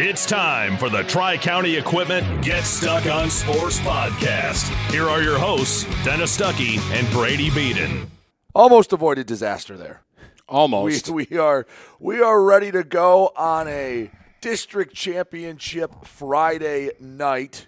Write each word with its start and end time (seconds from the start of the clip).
It's 0.00 0.24
time 0.24 0.76
for 0.78 0.88
the 0.88 1.02
Tri 1.02 1.36
County 1.36 1.74
Equipment 1.74 2.44
Get 2.44 2.62
Stuck 2.62 3.06
on 3.06 3.28
Sports 3.30 3.80
podcast. 3.80 4.68
Here 4.92 5.08
are 5.08 5.20
your 5.20 5.40
hosts, 5.40 5.82
Dennis 6.04 6.38
Stuckey 6.38 6.78
and 6.92 7.10
Brady 7.10 7.50
Beaton. 7.50 8.08
Almost 8.54 8.92
avoided 8.92 9.26
disaster 9.26 9.76
there. 9.76 10.02
Almost. 10.48 11.08
We, 11.08 11.26
we 11.30 11.36
are 11.36 11.66
we 11.98 12.20
are 12.20 12.40
ready 12.40 12.70
to 12.70 12.84
go 12.84 13.32
on 13.36 13.66
a 13.66 14.12
district 14.40 14.94
championship 14.94 16.04
Friday 16.04 16.92
night, 17.00 17.66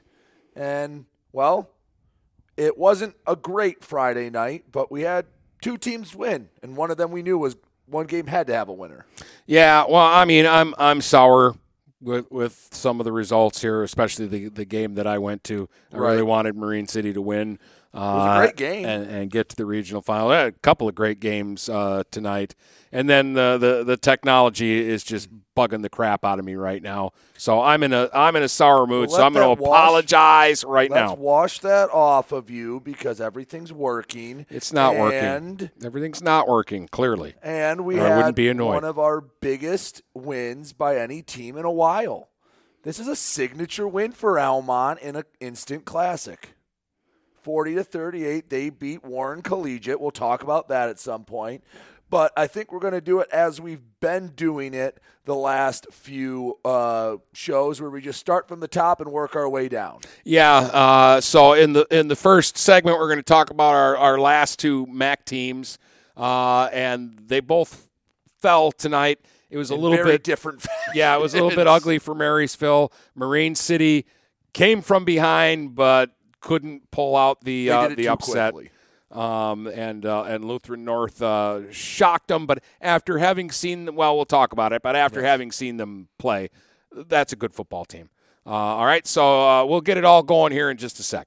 and 0.54 1.06
well, 1.32 1.70
it 2.56 2.78
wasn't 2.78 3.16
a 3.26 3.34
great 3.34 3.82
Friday 3.82 4.30
night, 4.30 4.66
but 4.70 4.92
we 4.92 5.00
had 5.02 5.26
two 5.62 5.76
teams 5.76 6.14
win, 6.14 6.48
and 6.62 6.76
one 6.76 6.92
of 6.92 6.96
them 6.96 7.10
we 7.10 7.22
knew 7.22 7.38
was 7.38 7.56
one 7.86 8.06
game 8.06 8.28
had 8.28 8.46
to 8.46 8.54
have 8.54 8.68
a 8.68 8.72
winner. 8.72 9.04
Yeah, 9.46 9.84
well, 9.88 10.06
I 10.06 10.24
mean, 10.26 10.46
I'm 10.46 10.76
I'm 10.78 11.00
sour 11.00 11.56
with 12.00 12.30
with 12.30 12.68
some 12.72 13.00
of 13.00 13.04
the 13.04 13.12
results 13.12 13.60
here, 13.60 13.82
especially 13.82 14.27
the 14.27 14.48
the 14.48 14.64
game 14.64 14.95
that 14.95 15.06
I 15.06 15.18
went 15.18 15.45
to. 15.45 15.68
I 15.92 15.96
Right. 15.98 16.10
really 16.12 16.22
wanted 16.22 16.56
Marine 16.56 16.86
City 16.86 17.12
to 17.12 17.20
win. 17.22 17.58
Uh, 17.92 17.98
was 17.98 18.36
a 18.38 18.40
great 18.42 18.56
game. 18.56 18.84
and, 18.86 19.10
and 19.10 19.30
get 19.30 19.48
to 19.48 19.56
the 19.56 19.66
regional 19.66 20.00
final. 20.00 20.30
A 20.32 20.52
couple 20.52 20.88
of 20.88 20.94
great 20.94 21.18
games 21.18 21.68
uh, 21.68 22.04
tonight, 22.12 22.54
and 22.92 23.08
then 23.10 23.32
the, 23.32 23.58
the 23.58 23.82
the 23.84 23.96
technology 23.96 24.78
is 24.88 25.02
just 25.02 25.28
bugging 25.56 25.82
the 25.82 25.88
crap 25.90 26.24
out 26.24 26.38
of 26.38 26.44
me 26.44 26.54
right 26.54 26.82
now. 26.84 27.10
So 27.36 27.60
I'm 27.60 27.82
in 27.82 27.92
a 27.92 28.08
I'm 28.14 28.36
in 28.36 28.44
a 28.44 28.48
sour 28.48 28.86
mood. 28.86 29.10
So 29.10 29.20
I'm 29.24 29.32
going 29.32 29.56
to 29.56 29.60
apologize 29.60 30.62
right 30.64 30.88
Let's 30.88 31.10
now. 31.10 31.14
wash 31.16 31.58
that 31.60 31.90
off 31.90 32.30
of 32.30 32.48
you 32.48 32.78
because 32.78 33.20
everything's 33.20 33.72
working. 33.72 34.46
It's 34.48 34.72
not 34.72 34.94
working. 34.96 35.18
and, 35.18 35.70
Everything's 35.84 36.22
not 36.22 36.46
working. 36.46 36.86
Clearly, 36.86 37.34
And 37.42 37.84
we 37.84 37.98
I 38.00 38.04
had 38.08 38.16
wouldn't 38.18 38.36
be 38.36 38.48
annoyed. 38.48 38.74
one 38.74 38.84
of 38.84 38.98
our 39.00 39.20
biggest 39.20 40.02
wins 40.14 40.72
by 40.72 40.96
any 40.96 41.22
team 41.22 41.56
in 41.56 41.64
a 41.64 41.70
while. 41.72 42.28
This 42.84 43.00
is 43.00 43.08
a 43.08 43.16
signature 43.16 43.88
win 43.88 44.12
for 44.12 44.38
Almont 44.38 45.00
in 45.00 45.16
an 45.16 45.24
instant 45.41 45.84
classic. 45.84 46.50
40 47.42 47.77
to 47.77 47.84
38, 47.84 48.50
they 48.50 48.70
beat 48.70 49.05
Warren 49.05 49.42
Collegiate. 49.42 50.00
We'll 50.00 50.10
talk 50.10 50.42
about 50.42 50.69
that 50.69 50.88
at 50.88 50.98
some 50.98 51.24
point. 51.24 51.64
But 52.08 52.32
I 52.36 52.48
think 52.48 52.72
we're 52.72 52.80
going 52.80 52.94
to 52.94 53.00
do 53.00 53.20
it 53.20 53.28
as 53.30 53.60
we've 53.60 53.82
been 54.00 54.28
doing 54.28 54.74
it 54.74 54.98
the 55.27 55.34
last 55.34 55.86
few 55.92 56.58
uh, 56.64 57.16
shows, 57.32 57.80
where 57.80 57.88
we 57.88 58.00
just 58.00 58.19
start 58.19 58.48
from 58.48 58.58
the 58.58 58.66
top 58.66 59.00
and 59.00 59.12
work 59.12 59.36
our 59.36 59.48
way 59.48 59.69
down. 59.69 60.00
Yeah. 60.24 60.56
Uh, 60.56 61.20
so 61.20 61.52
in 61.52 61.72
the 61.72 61.86
in 61.88 62.08
the 62.08 62.16
first 62.16 62.58
segment, 62.58 62.98
we're 62.98 63.06
going 63.06 63.20
to 63.20 63.22
talk 63.22 63.50
about 63.50 63.75
our, 63.75 63.97
our 63.97 64.19
last 64.19 64.58
two 64.58 64.86
MAC 64.86 65.25
teams, 65.25 65.78
uh, 66.16 66.64
and 66.72 67.16
they 67.27 67.38
both 67.38 67.88
fell 68.41 68.72
tonight. 68.72 69.20
It 69.48 69.56
was 69.56 69.70
a 69.70 69.75
In 69.75 69.80
little 69.80 69.97
very 69.97 70.12
bit 70.12 70.25
different. 70.25 70.66
Yeah, 70.94 71.14
it 71.14 71.20
was 71.20 71.34
a 71.34 71.36
little 71.36 71.56
bit 71.56 71.69
ugly 71.69 72.00
for 72.00 72.16
Marysville. 72.16 72.92
Marine 73.14 73.54
City 73.54 74.06
came 74.52 74.82
from 74.82 75.04
behind, 75.04 75.77
but 75.77 76.10
couldn't 76.41 76.91
pull 76.91 77.16
out 77.16 77.42
the 77.44 77.70
uh, 77.70 77.88
the 77.88 78.08
upset. 78.08 78.52
quickly. 78.52 78.70
Um, 79.10 79.66
and 79.66 80.06
uh, 80.06 80.22
and 80.22 80.44
Lutheran 80.44 80.84
North 80.84 81.20
uh, 81.20 81.70
shocked 81.72 82.28
them, 82.28 82.47
but 82.47 82.62
after 82.80 83.19
having 83.19 83.50
seen 83.50 83.86
them, 83.86 83.97
well, 83.97 84.14
we'll 84.14 84.24
talk 84.24 84.52
about 84.52 84.72
it. 84.72 84.82
But 84.82 84.94
after 84.94 85.22
having 85.22 85.50
seen 85.50 85.78
them 85.78 86.08
play, 86.16 86.48
that's 86.92 87.32
a 87.32 87.36
good 87.36 87.52
football 87.52 87.84
team. 87.84 88.08
Uh, 88.47 88.50
all 88.50 88.86
right, 88.86 89.06
so 89.06 89.48
uh, 89.48 89.64
we'll 89.64 89.80
get 89.80 89.97
it 89.97 90.05
all 90.05 90.22
going 90.22 90.52
here 90.52 90.70
in 90.70 90.77
just 90.77 91.00
a 91.00 91.02
sec. 91.02 91.27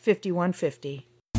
5150. 0.00 1.09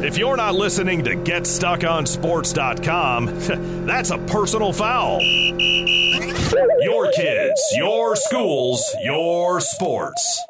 If 0.00 0.16
you're 0.16 0.36
not 0.36 0.54
listening 0.54 1.02
to 1.04 1.16
GetStuckOnSports.com, 1.16 3.26
that's 3.86 4.10
a 4.10 4.18
personal 4.18 4.72
foul. 4.72 5.20
Your 6.80 7.10
kids, 7.10 7.60
your 7.74 8.14
schools, 8.14 8.94
your 9.02 9.60
sports. 9.60 10.44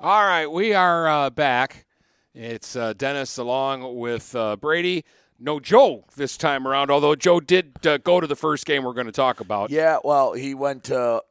All 0.00 0.22
right, 0.22 0.46
we 0.46 0.72
are 0.72 1.08
uh, 1.08 1.30
back. 1.30 1.84
It's 2.32 2.76
uh, 2.76 2.92
Dennis 2.92 3.38
along 3.38 3.98
with 3.98 4.36
uh, 4.36 4.54
Brady. 4.54 5.04
No 5.40 5.58
Joe 5.58 6.04
this 6.14 6.36
time 6.36 6.68
around, 6.68 6.92
although 6.92 7.16
Joe 7.16 7.40
did 7.40 7.84
uh, 7.84 7.98
go 7.98 8.20
to 8.20 8.28
the 8.28 8.36
first 8.36 8.66
game 8.66 8.84
we're 8.84 8.92
going 8.92 9.06
to 9.06 9.12
talk 9.12 9.40
about. 9.40 9.70
Yeah, 9.70 9.98
well, 10.04 10.34
he 10.34 10.54
went 10.54 10.84
to 10.84 11.24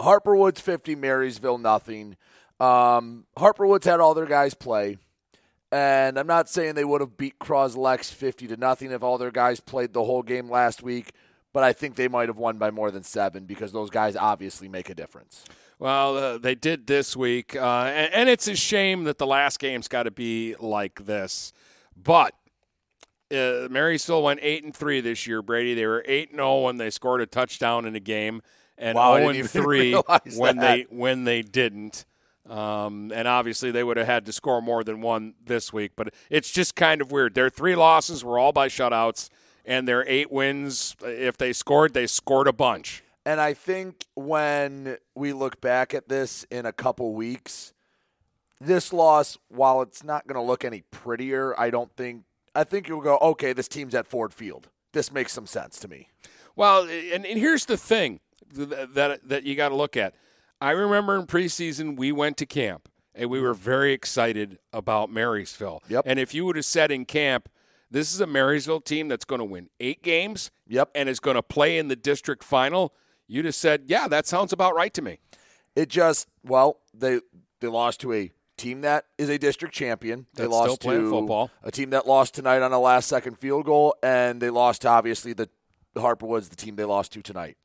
Harper 0.00 0.36
Woods 0.36 0.60
50, 0.60 0.94
Marysville 0.94 1.58
nothing. 1.58 2.16
Um, 2.60 3.24
Harper 3.36 3.66
Woods 3.66 3.86
had 3.86 3.98
all 3.98 4.14
their 4.14 4.26
guys 4.26 4.54
play. 4.54 4.98
And 5.74 6.20
I'm 6.20 6.28
not 6.28 6.48
saying 6.48 6.76
they 6.76 6.84
would 6.84 7.00
have 7.00 7.16
beat 7.16 7.40
Croslex 7.40 8.12
50 8.12 8.46
to 8.46 8.56
nothing 8.56 8.92
if 8.92 9.02
all 9.02 9.18
their 9.18 9.32
guys 9.32 9.58
played 9.58 9.92
the 9.92 10.04
whole 10.04 10.22
game 10.22 10.48
last 10.48 10.84
week, 10.84 11.10
but 11.52 11.64
I 11.64 11.72
think 11.72 11.96
they 11.96 12.06
might 12.06 12.28
have 12.28 12.36
won 12.36 12.58
by 12.58 12.70
more 12.70 12.92
than 12.92 13.02
seven 13.02 13.44
because 13.44 13.72
those 13.72 13.90
guys 13.90 14.14
obviously 14.14 14.68
make 14.68 14.88
a 14.88 14.94
difference. 14.94 15.44
Well, 15.80 16.16
uh, 16.16 16.38
they 16.38 16.54
did 16.54 16.86
this 16.86 17.16
week, 17.16 17.56
uh, 17.56 17.86
and, 17.86 18.14
and, 18.14 18.28
it's 18.28 18.46
a 18.46 18.54
shame 18.54 19.02
that 19.04 19.18
the 19.18 19.26
last 19.26 19.58
game's 19.58 19.88
got 19.88 20.04
to 20.04 20.12
be 20.12 20.54
like 20.60 21.06
this. 21.06 21.52
But 22.00 22.34
uh, 23.32 23.66
Marysville 23.68 24.22
went 24.22 24.38
eight 24.44 24.62
and 24.62 24.72
three 24.72 25.00
this 25.00 25.26
year. 25.26 25.42
Brady, 25.42 25.74
they 25.74 25.86
were 25.86 26.04
eight 26.06 26.30
and 26.30 26.38
zero 26.38 26.60
when 26.60 26.76
they 26.76 26.90
scored 26.90 27.20
a 27.20 27.26
touchdown 27.26 27.84
in 27.84 27.96
a 27.96 28.00
game, 28.00 28.42
and 28.78 28.94
wow, 28.94 29.16
zero 29.16 29.30
and 29.30 29.50
three 29.50 30.00
when 30.36 30.58
that. 30.58 30.76
they 30.76 30.86
when 30.88 31.24
they 31.24 31.42
didn't. 31.42 32.04
Um, 32.48 33.10
and 33.14 33.26
obviously, 33.26 33.70
they 33.70 33.82
would 33.82 33.96
have 33.96 34.06
had 34.06 34.26
to 34.26 34.32
score 34.32 34.60
more 34.60 34.84
than 34.84 35.00
one 35.00 35.34
this 35.44 35.72
week. 35.72 35.92
But 35.96 36.12
it's 36.30 36.50
just 36.50 36.74
kind 36.74 37.00
of 37.00 37.10
weird. 37.10 37.34
Their 37.34 37.50
three 37.50 37.74
losses 37.74 38.22
were 38.22 38.38
all 38.38 38.52
by 38.52 38.68
shutouts, 38.68 39.30
and 39.64 39.88
their 39.88 40.06
eight 40.06 40.30
wins, 40.30 40.94
if 41.02 41.36
they 41.36 41.52
scored, 41.52 41.94
they 41.94 42.06
scored 42.06 42.46
a 42.46 42.52
bunch. 42.52 43.02
And 43.26 43.40
I 43.40 43.54
think 43.54 44.04
when 44.14 44.98
we 45.14 45.32
look 45.32 45.60
back 45.60 45.94
at 45.94 46.08
this 46.08 46.44
in 46.50 46.66
a 46.66 46.72
couple 46.72 47.14
weeks, 47.14 47.72
this 48.60 48.92
loss, 48.92 49.38
while 49.48 49.80
it's 49.80 50.04
not 50.04 50.26
going 50.26 50.36
to 50.36 50.46
look 50.46 50.64
any 50.64 50.82
prettier, 50.90 51.58
I 51.58 51.70
don't 51.70 51.90
think. 51.96 52.24
I 52.54 52.62
think 52.64 52.86
you'll 52.86 53.00
go, 53.00 53.18
okay, 53.18 53.52
this 53.52 53.66
team's 53.66 53.94
at 53.94 54.06
Ford 54.06 54.32
Field. 54.32 54.68
This 54.92 55.10
makes 55.10 55.32
some 55.32 55.46
sense 55.46 55.78
to 55.80 55.88
me. 55.88 56.10
Well, 56.54 56.82
and, 56.82 57.26
and 57.26 57.38
here's 57.38 57.64
the 57.66 57.76
thing 57.76 58.20
that 58.52 58.94
that, 58.94 59.28
that 59.28 59.42
you 59.42 59.56
got 59.56 59.70
to 59.70 59.74
look 59.74 59.96
at. 59.96 60.14
I 60.60 60.70
remember 60.70 61.16
in 61.16 61.26
preseason 61.26 61.96
we 61.96 62.12
went 62.12 62.36
to 62.38 62.46
camp 62.46 62.88
and 63.14 63.30
we 63.30 63.40
were 63.40 63.54
very 63.54 63.92
excited 63.92 64.58
about 64.72 65.10
Marysville. 65.10 65.82
Yep. 65.88 66.04
And 66.06 66.18
if 66.18 66.34
you 66.34 66.44
would 66.46 66.56
have 66.56 66.64
said 66.64 66.90
in 66.90 67.04
camp, 67.04 67.48
this 67.90 68.12
is 68.12 68.20
a 68.20 68.26
Marysville 68.26 68.80
team 68.80 69.08
that's 69.08 69.24
going 69.24 69.38
to 69.38 69.44
win 69.44 69.68
eight 69.78 70.02
games. 70.02 70.50
Yep. 70.66 70.90
And 70.94 71.08
is 71.08 71.20
going 71.20 71.36
to 71.36 71.42
play 71.42 71.78
in 71.78 71.88
the 71.88 71.96
district 71.96 72.42
final. 72.42 72.94
You'd 73.26 73.44
have 73.44 73.54
said, 73.54 73.84
yeah, 73.86 74.08
that 74.08 74.26
sounds 74.26 74.52
about 74.52 74.74
right 74.74 74.92
to 74.94 75.02
me. 75.02 75.18
It 75.76 75.88
just 75.88 76.28
well, 76.42 76.80
they 76.92 77.20
they 77.60 77.68
lost 77.68 78.00
to 78.00 78.12
a 78.12 78.30
team 78.56 78.82
that 78.82 79.06
is 79.18 79.28
a 79.28 79.38
district 79.38 79.74
champion. 79.74 80.26
They 80.34 80.44
That's 80.44 80.52
lost 80.52 80.80
to 80.82 81.10
football. 81.10 81.50
a 81.62 81.70
team 81.70 81.90
that 81.90 82.06
lost 82.06 82.34
tonight 82.34 82.62
on 82.62 82.72
a 82.72 82.78
last 82.78 83.08
second 83.08 83.38
field 83.38 83.64
goal, 83.64 83.96
and 84.02 84.40
they 84.40 84.50
lost 84.50 84.82
to 84.82 84.88
obviously 84.88 85.32
the 85.32 85.48
Harper 85.96 86.26
Woods, 86.26 86.48
the 86.48 86.56
team 86.56 86.76
they 86.76 86.84
lost 86.84 87.12
to 87.12 87.22
tonight. 87.22 87.56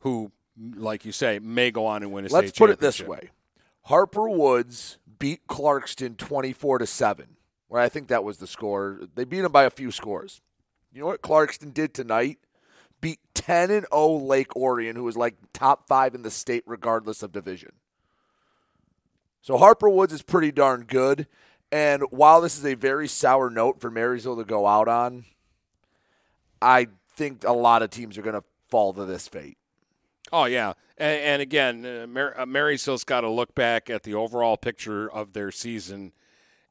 Who, 0.00 0.32
like 0.76 1.04
you 1.04 1.12
say, 1.12 1.38
may 1.38 1.70
go 1.70 1.86
on 1.86 2.02
and 2.02 2.12
win 2.12 2.24
a 2.24 2.28
Let's 2.28 2.48
state 2.48 2.58
put 2.58 2.70
it 2.70 2.80
this 2.80 3.00
way: 3.00 3.30
Harper 3.82 4.28
Woods 4.28 4.98
beat 5.18 5.46
Clarkston 5.46 6.16
twenty 6.16 6.52
four 6.52 6.78
to 6.78 6.86
seven. 6.86 7.36
Where 7.68 7.82
I 7.82 7.88
think 7.88 8.08
that 8.08 8.24
was 8.24 8.38
the 8.38 8.46
score. 8.46 9.00
They 9.14 9.24
beat 9.24 9.42
them 9.42 9.52
by 9.52 9.64
a 9.64 9.70
few 9.70 9.90
scores. 9.90 10.40
You 10.90 11.00
know 11.00 11.06
what 11.06 11.20
Clarkston 11.20 11.74
did 11.74 11.92
tonight? 11.92 12.38
Beat 13.00 13.20
ten 13.34 13.70
and 13.70 13.86
zero 13.92 14.12
Lake 14.12 14.56
Orion, 14.56 14.96
who 14.96 15.04
was 15.04 15.16
like 15.16 15.36
top 15.52 15.86
five 15.86 16.14
in 16.14 16.22
the 16.22 16.30
state 16.30 16.64
regardless 16.66 17.22
of 17.22 17.30
division. 17.30 17.72
So 19.42 19.58
Harper 19.58 19.88
Woods 19.88 20.12
is 20.12 20.22
pretty 20.22 20.50
darn 20.50 20.84
good. 20.84 21.26
And 21.70 22.02
while 22.10 22.40
this 22.40 22.56
is 22.58 22.64
a 22.64 22.74
very 22.74 23.06
sour 23.06 23.50
note 23.50 23.80
for 23.80 23.90
Marysville 23.90 24.38
to 24.38 24.44
go 24.44 24.66
out 24.66 24.88
on, 24.88 25.26
I 26.62 26.88
think 27.10 27.44
a 27.44 27.52
lot 27.52 27.82
of 27.82 27.90
teams 27.90 28.16
are 28.16 28.22
going 28.22 28.34
to 28.34 28.44
fall 28.68 28.94
to 28.94 29.04
this 29.04 29.28
fate. 29.28 29.58
Oh 30.32 30.44
yeah, 30.44 30.74
and, 30.96 31.20
and 31.20 31.42
again, 31.42 31.86
uh, 31.86 32.06
Mar- 32.06 32.38
uh, 32.38 32.46
Marysville's 32.46 33.04
got 33.04 33.22
to 33.22 33.30
look 33.30 33.54
back 33.54 33.88
at 33.88 34.02
the 34.02 34.14
overall 34.14 34.56
picture 34.56 35.10
of 35.10 35.32
their 35.32 35.50
season, 35.50 36.12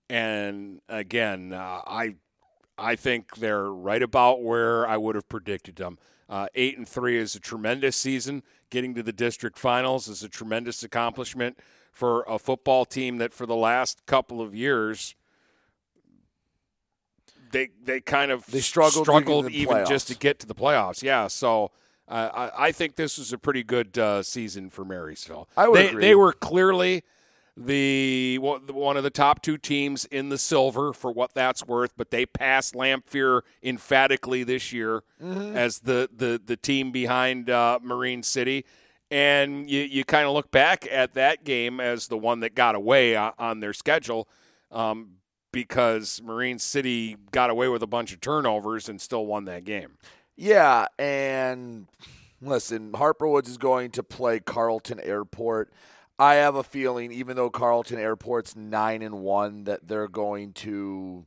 and 0.09 0.81
again, 0.87 1.53
uh, 1.53 1.81
I 1.87 2.15
I 2.77 2.95
think 2.95 3.37
they're 3.37 3.71
right 3.71 4.03
about 4.03 4.43
where 4.43 4.87
I 4.87 4.97
would 4.97 5.15
have 5.15 5.27
predicted 5.27 5.77
them. 5.77 5.97
Uh, 6.29 6.47
eight 6.55 6.77
and 6.77 6.87
three 6.87 7.17
is 7.17 7.35
a 7.35 7.39
tremendous 7.39 7.95
season. 7.95 8.43
Getting 8.69 8.93
to 8.95 9.03
the 9.03 9.13
district 9.13 9.57
finals 9.57 10.07
is 10.07 10.23
a 10.23 10.29
tremendous 10.29 10.83
accomplishment 10.83 11.57
for 11.91 12.23
a 12.27 12.37
football 12.37 12.85
team 12.85 13.17
that, 13.17 13.33
for 13.33 13.45
the 13.45 13.55
last 13.55 14.05
couple 14.05 14.41
of 14.41 14.53
years, 14.53 15.15
they 17.51 17.69
they 17.83 18.01
kind 18.01 18.29
of 18.29 18.45
They 18.47 18.59
struggled 18.59 19.05
struggled 19.05 19.45
to 19.45 19.51
get 19.51 19.57
to 19.57 19.65
the 19.65 19.73
even 19.73 19.85
just 19.87 20.09
to 20.09 20.15
get 20.15 20.39
to 20.39 20.45
the 20.47 20.55
playoffs. 20.55 21.01
Yeah, 21.01 21.27
so. 21.27 21.71
Uh, 22.07 22.49
I, 22.57 22.67
I 22.67 22.71
think 22.71 22.95
this 22.95 23.17
was 23.17 23.33
a 23.33 23.37
pretty 23.37 23.63
good 23.63 23.97
uh, 23.97 24.23
season 24.23 24.69
for 24.69 24.85
Marysville. 24.85 25.49
I 25.57 25.67
would 25.67 25.77
they, 25.77 25.87
agree. 25.89 26.01
They 26.01 26.15
were 26.15 26.31
clearly 26.33 27.03
the 27.59 28.37
one 28.37 28.97
of 28.97 29.03
the 29.03 29.09
top 29.09 29.41
two 29.41 29.57
teams 29.57 30.05
in 30.05 30.29
the 30.29 30.37
silver 30.37 30.93
for 30.93 31.11
what 31.11 31.33
that's 31.33 31.65
worth, 31.65 31.93
but 31.97 32.11
they 32.11 32.25
passed 32.25 32.75
Lamphere 32.75 33.41
emphatically 33.63 34.43
this 34.43 34.71
year 34.71 35.03
Mm-hmm. 35.23 35.57
as 35.57 35.79
the, 35.79 36.07
the, 36.15 36.39
the 36.45 36.55
team 36.55 36.91
behind 36.91 37.49
uh, 37.49 37.79
Marine 37.81 38.21
City. 38.21 38.65
And 39.09 39.67
you, 39.69 39.81
you 39.81 40.03
kind 40.05 40.27
of 40.27 40.33
look 40.33 40.51
back 40.51 40.87
at 40.91 41.15
that 41.15 41.43
game 41.43 41.79
as 41.79 42.07
the 42.07 42.17
one 42.17 42.41
that 42.41 42.53
got 42.53 42.75
away 42.75 43.15
on, 43.15 43.33
on 43.39 43.59
their 43.61 43.73
schedule 43.73 44.27
um, 44.71 45.13
because 45.51 46.21
Marine 46.23 46.59
City 46.59 47.17
got 47.31 47.49
away 47.49 47.67
with 47.69 47.81
a 47.81 47.87
bunch 47.87 48.13
of 48.13 48.21
turnovers 48.21 48.87
and 48.89 49.01
still 49.01 49.25
won 49.25 49.45
that 49.45 49.63
game. 49.63 49.97
Yeah, 50.37 50.85
and 50.99 51.87
listen, 52.41 52.93
Harper 52.93 53.27
Woods 53.27 53.49
is 53.49 53.57
going 53.57 53.89
to 53.91 54.03
play 54.03 54.39
Carleton 54.39 54.99
Airport. 54.99 55.73
I 56.19 56.35
have 56.35 56.55
a 56.55 56.63
feeling, 56.63 57.11
even 57.11 57.35
though 57.35 57.49
Carleton 57.49 57.99
Airport's 57.99 58.55
nine 58.55 59.01
and 59.01 59.21
one, 59.21 59.63
that 59.63 59.87
they're 59.87 60.07
going 60.07 60.53
to 60.53 61.25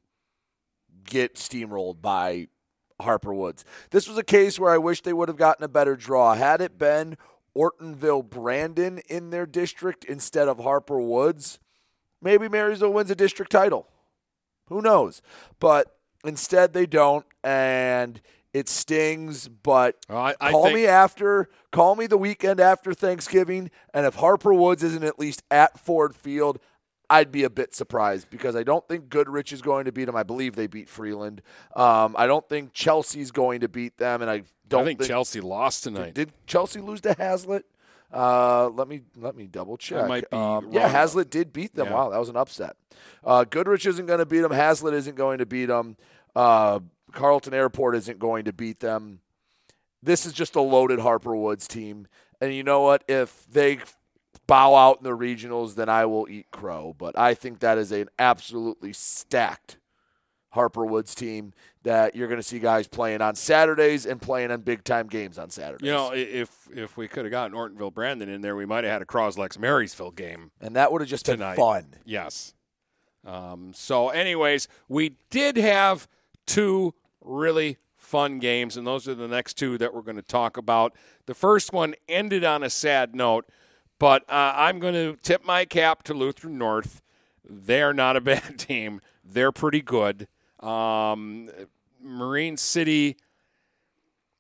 get 1.04 1.34
steamrolled 1.34 2.00
by 2.00 2.46
Harper 3.00 3.34
Woods. 3.34 3.64
This 3.90 4.08
was 4.08 4.16
a 4.16 4.22
case 4.22 4.58
where 4.60 4.72
I 4.72 4.78
wish 4.78 5.02
they 5.02 5.12
would 5.12 5.28
have 5.28 5.36
gotten 5.36 5.64
a 5.64 5.68
better 5.68 5.96
draw. 5.96 6.34
Had 6.34 6.60
it 6.60 6.78
been 6.78 7.16
Ortonville 7.56 8.28
Brandon 8.28 8.98
in 9.08 9.30
their 9.30 9.46
district 9.46 10.04
instead 10.04 10.46
of 10.46 10.60
Harper 10.60 11.00
Woods, 11.00 11.58
maybe 12.22 12.48
Marysville 12.48 12.92
wins 12.92 13.10
a 13.10 13.16
district 13.16 13.50
title. 13.50 13.88
Who 14.68 14.80
knows? 14.80 15.20
But 15.58 15.96
instead, 16.24 16.72
they 16.72 16.86
don't, 16.86 17.26
and 17.42 18.20
it 18.52 18.68
stings. 18.68 19.48
But 19.48 19.96
Well, 20.08 20.18
I- 20.18 20.34
I 20.40 20.50
call 20.50 20.64
think- 20.64 20.74
me 20.76 20.86
after, 20.86 21.48
call 21.72 21.94
me 21.96 22.06
the 22.06 22.18
weekend 22.18 22.60
after 22.60 22.92
Thanksgiving, 22.94 23.70
and 23.94 24.06
if 24.06 24.16
Harper 24.16 24.52
Woods 24.54 24.82
isn't 24.82 25.04
at 25.04 25.18
least 25.18 25.42
at 25.50 25.78
Ford 25.78 26.14
Field, 26.14 26.58
I'd 27.08 27.32
be 27.32 27.42
a 27.42 27.50
bit 27.50 27.74
surprised 27.74 28.30
because 28.30 28.54
I 28.54 28.62
don't 28.62 28.86
think 28.86 29.08
Goodrich 29.08 29.52
is 29.52 29.62
going 29.62 29.84
to 29.86 29.92
beat 29.92 30.04
them. 30.04 30.14
I 30.14 30.22
believe 30.22 30.54
they 30.54 30.68
beat 30.68 30.88
Freeland. 30.88 31.42
Um, 31.74 32.14
I 32.16 32.26
don't 32.28 32.48
think 32.48 32.72
Chelsea's 32.72 33.32
going 33.32 33.62
to 33.62 33.68
beat 33.68 33.98
them, 33.98 34.22
and 34.22 34.30
I 34.30 34.44
don't 34.68 34.82
I 34.82 34.84
think, 34.84 35.02
Chelsea 35.02 35.40
lost 35.40 35.82
tonight. 35.82 36.14
did 36.14 36.30
Chelsea 36.46 36.80
lose 36.80 37.00
to 37.00 37.14
Haslett? 37.14 37.64
Uh, 38.12 38.68
let 38.70 38.86
me 38.88 39.02
let 39.16 39.34
me 39.36 39.46
double 39.48 39.76
check. 39.76 40.32
Um, 40.32 40.68
yeah. 40.72 40.88
Haslett 40.88 41.30
did 41.30 41.52
beat 41.52 41.74
them. 41.74 41.88
Yeah. 41.88 41.94
Wow, 41.94 42.10
that 42.10 42.18
was 42.18 42.28
an 42.28 42.36
upset. 42.36 42.76
Uh, 43.24 43.42
Goodrich 43.44 43.86
isn't 43.86 44.06
going 44.06 44.18
to 44.20 44.26
beat 44.26 44.40
them. 44.40 44.52
Haslett 44.52 44.94
isn't 44.94 45.16
going 45.16 45.38
to 45.38 45.46
beat 45.46 45.66
them. 45.66 45.96
Uh, 46.36 46.78
Carleton 47.12 47.54
Airport 47.54 47.96
isn't 47.96 48.18
going 48.18 48.44
to 48.44 48.52
beat 48.52 48.80
them. 48.80 49.20
This 50.02 50.24
is 50.26 50.32
just 50.32 50.56
a 50.56 50.60
loaded 50.62 51.00
Harper 51.00 51.36
Woods 51.36 51.68
team, 51.68 52.06
and 52.40 52.54
you 52.54 52.62
know 52.62 52.80
what? 52.80 53.04
If 53.08 53.46
they 53.50 53.78
bow 54.46 54.74
out 54.74 54.98
in 54.98 55.04
the 55.04 55.16
regionals, 55.16 55.74
then 55.74 55.88
I 55.88 56.06
will 56.06 56.28
eat 56.28 56.50
crow. 56.50 56.94
But 56.96 57.18
I 57.18 57.34
think 57.34 57.60
that 57.60 57.76
is 57.78 57.92
an 57.92 58.08
absolutely 58.18 58.92
stacked 58.94 59.76
Harper 60.52 60.84
Woods 60.86 61.14
team 61.14 61.52
that 61.82 62.16
you're 62.16 62.28
going 62.28 62.40
to 62.40 62.46
see 62.46 62.58
guys 62.58 62.88
playing 62.88 63.20
on 63.20 63.34
Saturdays 63.34 64.06
and 64.06 64.20
playing 64.20 64.50
on 64.50 64.62
big 64.62 64.82
time 64.84 65.06
games 65.06 65.38
on 65.38 65.50
Saturdays. 65.50 65.86
You 65.86 65.92
know, 65.92 66.12
if 66.14 66.50
if 66.74 66.96
we 66.96 67.06
could 67.06 67.24
have 67.26 67.30
gotten 67.30 67.56
Ortonville 67.56 67.92
Brandon 67.94 68.28
in 68.28 68.40
there, 68.40 68.56
we 68.56 68.66
might 68.66 68.84
have 68.84 68.92
had 68.94 69.02
a 69.02 69.06
Croslex 69.06 69.58
Marysville 69.58 70.10
game. 70.12 70.50
and 70.60 70.74
that 70.76 70.90
would 70.92 71.02
have 71.02 71.10
just 71.10 71.26
Tonight. 71.26 71.56
been 71.56 71.64
fun. 71.64 71.86
Yes. 72.04 72.54
Um, 73.24 73.72
so, 73.74 74.08
anyways, 74.08 74.66
we 74.88 75.16
did 75.28 75.56
have 75.58 76.08
two 76.46 76.94
really 77.20 77.78
fun 77.96 78.38
games, 78.38 78.76
and 78.76 78.86
those 78.86 79.06
are 79.06 79.14
the 79.14 79.28
next 79.28 79.54
two 79.54 79.78
that 79.78 79.94
we're 79.94 80.02
going 80.02 80.16
to 80.16 80.22
talk 80.22 80.56
about. 80.56 80.94
The 81.26 81.34
first 81.34 81.72
one 81.72 81.94
ended 82.08 82.44
on 82.44 82.62
a 82.62 82.70
sad 82.70 83.14
note, 83.14 83.46
but 83.98 84.22
uh, 84.28 84.52
I'm 84.56 84.78
going 84.78 84.94
to 84.94 85.16
tip 85.22 85.44
my 85.44 85.64
cap 85.64 86.02
to 86.04 86.14
Lutheran 86.14 86.58
North. 86.58 87.02
They're 87.48 87.92
not 87.92 88.16
a 88.16 88.20
bad 88.32 88.58
team. 88.58 89.00
They're 89.24 89.52
pretty 89.52 89.82
good. 89.82 90.28
Um, 90.60 91.50
Marine 92.02 92.56
City. 92.56 93.16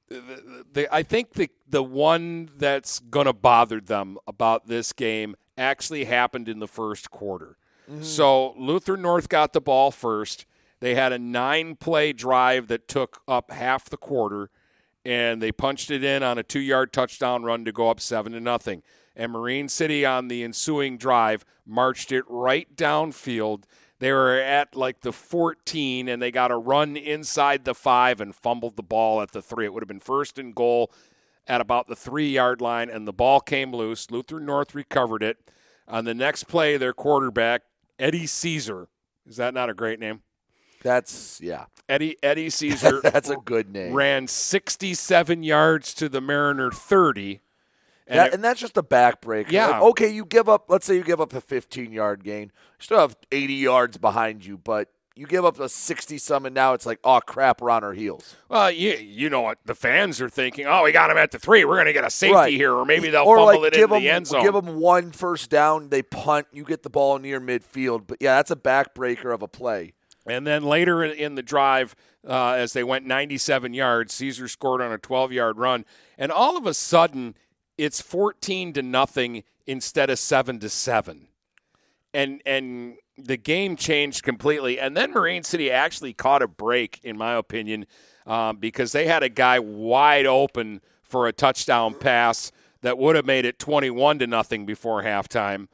The, 0.08 0.64
the, 0.72 0.94
I 0.94 1.04
think 1.04 1.34
the 1.34 1.48
the 1.68 1.84
one 1.84 2.50
that's 2.56 2.98
going 2.98 3.26
to 3.26 3.32
bother 3.32 3.80
them 3.80 4.18
about 4.26 4.66
this 4.66 4.92
game 4.92 5.36
actually 5.56 6.04
happened 6.04 6.48
in 6.48 6.58
the 6.58 6.66
first 6.66 7.10
quarter. 7.12 7.56
So 8.02 8.54
Lutheran 8.56 9.02
North 9.02 9.28
got 9.28 9.52
the 9.52 9.60
ball 9.60 9.90
first. 9.90 10.46
They 10.80 10.94
had 10.94 11.12
a 11.12 11.18
nine 11.18 11.76
play 11.76 12.12
drive 12.12 12.68
that 12.68 12.88
took 12.88 13.20
up 13.28 13.50
half 13.50 13.88
the 13.88 13.96
quarter, 13.96 14.50
and 15.04 15.42
they 15.42 15.52
punched 15.52 15.90
it 15.90 16.02
in 16.02 16.22
on 16.22 16.38
a 16.38 16.42
two 16.42 16.60
yard 16.60 16.92
touchdown 16.92 17.42
run 17.42 17.64
to 17.64 17.72
go 17.72 17.90
up 17.90 18.00
seven 18.00 18.32
to 18.32 18.40
nothing. 18.40 18.82
And 19.14 19.32
Marine 19.32 19.68
City 19.68 20.04
on 20.06 20.28
the 20.28 20.42
ensuing 20.42 20.96
drive 20.96 21.44
marched 21.66 22.12
it 22.12 22.24
right 22.28 22.74
downfield. 22.74 23.64
They 23.98 24.12
were 24.12 24.38
at 24.38 24.74
like 24.74 25.02
the 25.02 25.12
14, 25.12 26.08
and 26.08 26.22
they 26.22 26.30
got 26.30 26.50
a 26.50 26.56
run 26.56 26.96
inside 26.96 27.66
the 27.66 27.74
five 27.74 28.20
and 28.20 28.34
fumbled 28.34 28.76
the 28.76 28.82
ball 28.82 29.20
at 29.20 29.32
the 29.32 29.42
three. 29.42 29.66
It 29.66 29.74
would 29.74 29.82
have 29.82 29.88
been 29.88 30.00
first 30.00 30.38
and 30.38 30.54
goal 30.54 30.90
at 31.46 31.60
about 31.60 31.86
the 31.86 31.96
three 31.96 32.30
yard 32.30 32.62
line, 32.62 32.88
and 32.88 33.06
the 33.06 33.12
ball 33.12 33.40
came 33.40 33.72
loose. 33.74 34.10
Luther 34.10 34.40
North 34.40 34.74
recovered 34.74 35.22
it. 35.22 35.36
On 35.86 36.04
the 36.04 36.14
next 36.14 36.44
play, 36.44 36.76
their 36.78 36.94
quarterback, 36.94 37.62
Eddie 37.98 38.26
Caesar, 38.26 38.88
is 39.26 39.36
that 39.36 39.52
not 39.52 39.68
a 39.68 39.74
great 39.74 39.98
name? 39.98 40.22
That's 40.82 41.40
yeah. 41.42 41.66
Eddie 41.88 42.16
Eddie 42.22 42.50
Caesar 42.50 43.00
That's 43.02 43.28
a 43.30 43.36
good 43.36 43.72
name. 43.72 43.92
ran 43.92 44.26
67 44.28 45.42
yards 45.42 45.94
to 45.94 46.08
the 46.08 46.20
Mariner 46.20 46.70
30. 46.70 47.40
And 48.06 48.18
That- 48.18 48.28
it- 48.28 48.34
and 48.34 48.44
that's 48.44 48.60
just 48.60 48.76
a 48.76 48.82
backbreaker. 48.82 49.50
Yeah. 49.50 49.68
Like, 49.68 49.82
okay, 49.82 50.08
you 50.08 50.24
give 50.24 50.48
up. 50.48 50.64
Let's 50.68 50.86
say 50.86 50.96
you 50.96 51.04
give 51.04 51.20
up 51.20 51.32
a 51.34 51.40
15 51.40 51.92
yard 51.92 52.24
gain. 52.24 52.44
You 52.78 52.82
still 52.84 52.98
have 52.98 53.16
80 53.30 53.54
yards 53.54 53.98
behind 53.98 54.44
you, 54.44 54.56
but 54.58 54.88
you 55.16 55.26
give 55.26 55.44
up 55.44 55.60
a 55.60 55.68
60 55.68 56.16
some, 56.18 56.46
and 56.46 56.54
now 56.54 56.72
it's 56.72 56.86
like, 56.86 56.98
oh 57.04 57.20
crap, 57.20 57.60
we're 57.60 57.68
on 57.70 57.84
our 57.84 57.92
heels. 57.92 58.36
well, 58.48 58.70
you, 58.70 58.92
you 58.94 59.28
know 59.28 59.42
what 59.42 59.58
the 59.66 59.74
fans 59.74 60.20
are 60.20 60.30
thinking. 60.30 60.66
Oh, 60.66 60.82
we 60.84 60.92
got 60.92 61.10
him 61.10 61.18
at 61.18 61.30
the 61.30 61.38
three. 61.38 61.64
We're 61.64 61.74
going 61.76 61.86
to 61.86 61.92
get 61.92 62.04
a 62.04 62.10
safety 62.10 62.34
Right. 62.34 62.52
here, 62.54 62.72
or 62.72 62.84
maybe 62.86 63.10
they'll 63.10 63.24
or 63.24 63.36
fumble 63.36 63.60
like 63.62 63.72
it 63.72 63.74
into 63.76 63.86
them, 63.88 64.02
the 64.02 64.08
end 64.08 64.26
zone. 64.28 64.42
give 64.44 64.54
them 64.54 64.76
one 64.76 65.10
first 65.12 65.50
down, 65.50 65.90
they 65.90 66.02
punt, 66.02 66.46
you 66.52 66.64
get 66.64 66.82
the 66.84 66.90
ball 66.90 67.18
near 67.18 67.40
midfield. 67.40 68.04
But 68.06 68.18
yeah, 68.20 68.36
that's 68.36 68.50
a 68.50 68.56
backbreaker 68.56 69.34
of 69.34 69.42
a 69.42 69.48
play. 69.48 69.92
And 70.26 70.46
then 70.46 70.62
later 70.62 71.02
in, 71.02 71.34
the 71.34 71.42
drive, 71.42 71.94
uh, 72.26 72.52
as 72.52 72.72
they 72.72 72.84
went 72.84 73.06
97 73.06 73.72
yards, 73.74 74.14
Caesar 74.14 74.48
scored 74.48 74.80
on 74.80 74.92
a 74.92 74.98
12 74.98 75.32
yard 75.32 75.58
run. 75.58 75.84
And 76.18 76.30
all 76.30 76.56
of 76.56 76.66
a 76.66 76.74
sudden, 76.74 77.34
it's 77.78 78.00
14 78.00 78.74
to 78.74 78.82
nothing 78.82 79.44
instead 79.66 80.10
of 80.10 80.18
7 80.18 80.58
to 80.60 80.68
7. 80.68 81.28
And, 82.12 82.42
and 82.44 82.96
the 83.16 83.36
game 83.36 83.76
changed 83.76 84.22
completely. 84.22 84.78
And 84.78 84.96
then 84.96 85.12
Marine 85.12 85.42
City 85.42 85.70
actually 85.70 86.12
caught 86.12 86.42
a 86.42 86.48
break, 86.48 87.00
in 87.02 87.16
my 87.16 87.34
opinion, 87.34 87.86
um, 88.26 88.56
because 88.56 88.92
they 88.92 89.06
had 89.06 89.22
a 89.22 89.28
guy 89.28 89.58
wide 89.58 90.26
open 90.26 90.80
for 91.02 91.26
a 91.26 91.32
touchdown 91.32 91.94
pass 91.94 92.52
that 92.82 92.98
would 92.98 93.16
have 93.16 93.26
made 93.26 93.44
it 93.44 93.58
21 93.58 94.18
to 94.18 94.26
nothing 94.26 94.66
before 94.66 95.02
halftime 95.02 95.68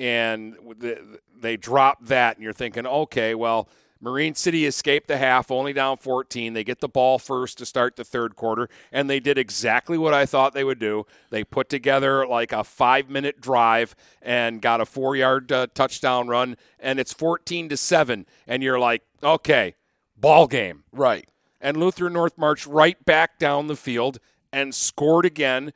and 0.00 0.56
the, 0.78 1.20
they 1.38 1.58
drop 1.58 1.98
that, 2.06 2.36
and 2.36 2.42
you're 2.42 2.54
thinking, 2.54 2.86
okay, 2.86 3.34
well, 3.34 3.68
Marine 4.00 4.34
City 4.34 4.64
escaped 4.64 5.08
the 5.08 5.18
half, 5.18 5.50
only 5.50 5.74
down 5.74 5.98
14. 5.98 6.54
They 6.54 6.64
get 6.64 6.80
the 6.80 6.88
ball 6.88 7.18
first 7.18 7.58
to 7.58 7.66
start 7.66 7.96
the 7.96 8.04
third 8.04 8.34
quarter, 8.34 8.70
and 8.90 9.10
they 9.10 9.20
did 9.20 9.36
exactly 9.36 9.98
what 9.98 10.14
I 10.14 10.24
thought 10.24 10.54
they 10.54 10.64
would 10.64 10.78
do. 10.78 11.04
They 11.28 11.44
put 11.44 11.68
together 11.68 12.26
like 12.26 12.50
a 12.50 12.64
five 12.64 13.10
minute 13.10 13.42
drive 13.42 13.94
and 14.22 14.62
got 14.62 14.80
a 14.80 14.86
four 14.86 15.16
yard 15.16 15.52
uh, 15.52 15.66
touchdown 15.74 16.28
run, 16.28 16.56
and 16.78 16.98
it's 16.98 17.12
14 17.12 17.68
to 17.68 17.76
7. 17.76 18.24
And 18.46 18.62
you're 18.62 18.78
like, 18.78 19.02
okay, 19.22 19.74
ball 20.16 20.46
game. 20.46 20.84
Right. 20.92 21.28
And 21.60 21.76
Lutheran 21.76 22.14
North 22.14 22.38
marched 22.38 22.66
right 22.66 23.04
back 23.04 23.38
down 23.38 23.66
the 23.66 23.76
field 23.76 24.18
and 24.50 24.74
scored 24.74 25.26
again 25.26 25.74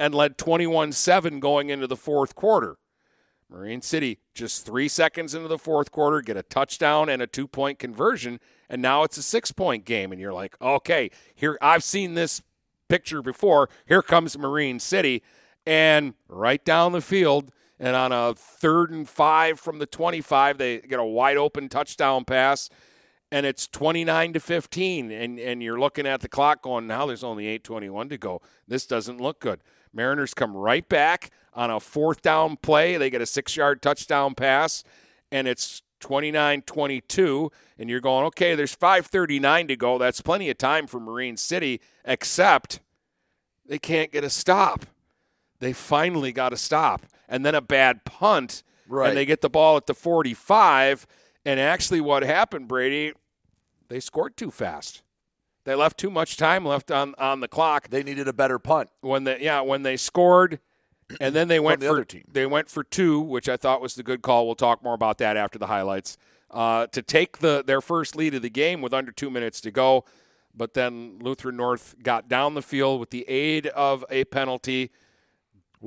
and 0.00 0.14
led 0.14 0.38
21 0.38 0.92
7 0.92 1.38
going 1.38 1.68
into 1.68 1.86
the 1.86 1.96
fourth 1.96 2.34
quarter. 2.34 2.78
Marine 3.50 3.82
City, 3.82 4.18
just 4.34 4.66
three 4.66 4.88
seconds 4.88 5.34
into 5.34 5.48
the 5.48 5.58
fourth 5.58 5.92
quarter, 5.92 6.20
get 6.20 6.36
a 6.36 6.42
touchdown 6.42 7.08
and 7.08 7.22
a 7.22 7.26
two 7.26 7.46
point 7.46 7.78
conversion, 7.78 8.40
and 8.68 8.82
now 8.82 9.02
it's 9.02 9.16
a 9.16 9.22
six 9.22 9.52
point 9.52 9.84
game. 9.84 10.12
And 10.12 10.20
you're 10.20 10.32
like, 10.32 10.56
okay, 10.60 11.10
here, 11.34 11.58
I've 11.62 11.84
seen 11.84 12.14
this 12.14 12.42
picture 12.88 13.22
before. 13.22 13.68
Here 13.86 14.02
comes 14.02 14.36
Marine 14.36 14.80
City. 14.80 15.22
And 15.66 16.14
right 16.28 16.64
down 16.64 16.92
the 16.92 17.00
field, 17.00 17.50
and 17.78 17.96
on 17.96 18.12
a 18.12 18.34
third 18.34 18.90
and 18.90 19.08
five 19.08 19.60
from 19.60 19.78
the 19.78 19.86
25, 19.86 20.58
they 20.58 20.78
get 20.78 20.98
a 20.98 21.04
wide 21.04 21.36
open 21.36 21.68
touchdown 21.68 22.24
pass 22.24 22.70
and 23.32 23.44
it's 23.44 23.66
29 23.66 24.34
to 24.34 24.40
15 24.40 25.10
and 25.10 25.38
and 25.38 25.62
you're 25.62 25.78
looking 25.78 26.06
at 26.06 26.20
the 26.20 26.28
clock 26.28 26.62
going 26.62 26.86
now 26.86 27.06
there's 27.06 27.24
only 27.24 27.46
821 27.46 28.08
to 28.10 28.18
go 28.18 28.40
this 28.68 28.86
doesn't 28.86 29.20
look 29.20 29.40
good 29.40 29.60
mariners 29.96 30.34
come 30.34 30.54
right 30.56 30.88
back 30.88 31.30
on 31.54 31.70
a 31.70 31.80
fourth 31.80 32.22
down 32.22 32.56
play. 32.58 32.96
They 32.96 33.10
get 33.10 33.20
a 33.22 33.26
six 33.26 33.56
yard 33.56 33.80
touchdown 33.82 34.34
pass 34.34 34.84
and 35.32 35.48
it's 35.48 35.82
29-22 36.00 37.50
and 37.78 37.88
you're 37.90 38.00
going 38.00 38.24
okay 38.26 38.54
there's 38.54 38.74
539 38.74 39.68
to 39.68 39.76
go. 39.76 39.98
That's 39.98 40.20
plenty 40.20 40.50
of 40.50 40.58
time 40.58 40.86
for 40.86 41.00
marine 41.00 41.36
city 41.36 41.80
except 42.04 42.80
they 43.66 43.78
can't 43.78 44.12
get 44.12 44.22
a 44.24 44.30
stop. 44.30 44.86
They 45.58 45.72
finally 45.72 46.32
got 46.32 46.52
a 46.52 46.56
stop 46.56 47.06
and 47.28 47.44
then 47.44 47.54
a 47.54 47.60
bad 47.60 48.04
punt 48.04 48.62
Right. 48.88 49.08
and 49.08 49.16
they 49.16 49.26
get 49.26 49.40
the 49.40 49.50
ball 49.50 49.76
at 49.76 49.86
the 49.86 49.94
45 49.94 51.08
and 51.44 51.58
actually 51.58 52.00
what 52.00 52.22
happened 52.22 52.68
brady 52.68 53.12
they 53.88 53.98
scored 53.98 54.36
too 54.36 54.52
fast 54.52 55.02
they 55.66 55.74
left 55.74 55.98
too 55.98 56.10
much 56.10 56.38
time 56.38 56.64
left 56.64 56.90
on, 56.90 57.14
on 57.18 57.40
the 57.40 57.48
clock. 57.48 57.88
They 57.90 58.02
needed 58.02 58.26
a 58.28 58.32
better 58.32 58.58
punt. 58.58 58.88
when 59.02 59.24
they 59.24 59.40
yeah 59.40 59.60
when 59.60 59.82
they 59.82 59.98
scored 59.98 60.60
and 61.20 61.34
then 61.34 61.48
they 61.48 61.60
went 61.60 61.80
the 61.80 61.86
for 61.88 61.92
other 61.92 62.04
team. 62.04 62.24
they 62.32 62.46
went 62.46 62.68
for 62.68 62.82
two 62.82 63.20
which 63.20 63.48
i 63.48 63.56
thought 63.56 63.80
was 63.82 63.94
the 63.94 64.02
good 64.02 64.22
call. 64.22 64.46
We'll 64.46 64.54
talk 64.54 64.82
more 64.82 64.94
about 64.94 65.18
that 65.18 65.36
after 65.36 65.58
the 65.58 65.66
highlights. 65.66 66.16
Uh, 66.50 66.86
to 66.88 67.02
take 67.02 67.38
the 67.38 67.62
their 67.66 67.80
first 67.80 68.16
lead 68.16 68.32
of 68.34 68.40
the 68.42 68.48
game 68.50 68.80
with 68.80 68.94
under 68.94 69.12
two 69.12 69.28
minutes 69.30 69.60
to 69.60 69.70
go 69.70 70.04
but 70.54 70.72
then 70.74 71.18
lutheran 71.20 71.56
north 71.56 71.94
got 72.02 72.28
down 72.28 72.54
the 72.54 72.62
field 72.62 72.98
with 73.00 73.10
the 73.10 73.28
aid 73.28 73.66
of 73.68 74.04
a 74.08 74.24
penalty. 74.24 74.90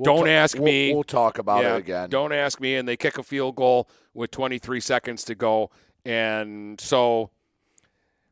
Don't 0.00 0.26
ta- 0.26 0.30
ask 0.30 0.54
we'll- 0.56 0.64
me. 0.64 0.94
we'll 0.94 1.02
talk 1.02 1.38
about 1.38 1.64
Yeah, 1.64 1.74
it 1.74 1.78
again. 1.80 2.10
don't 2.10 2.32
ask 2.32 2.60
me. 2.60 2.76
And 2.76 2.86
they 2.86 2.96
kick 2.96 3.18
a 3.18 3.22
field 3.24 3.56
goal 3.56 3.88
with 4.14 4.30
23 4.30 4.80
seconds 4.80 5.24
to 5.24 5.34
go. 5.34 5.70
And 6.04 6.80
so 6.80 7.30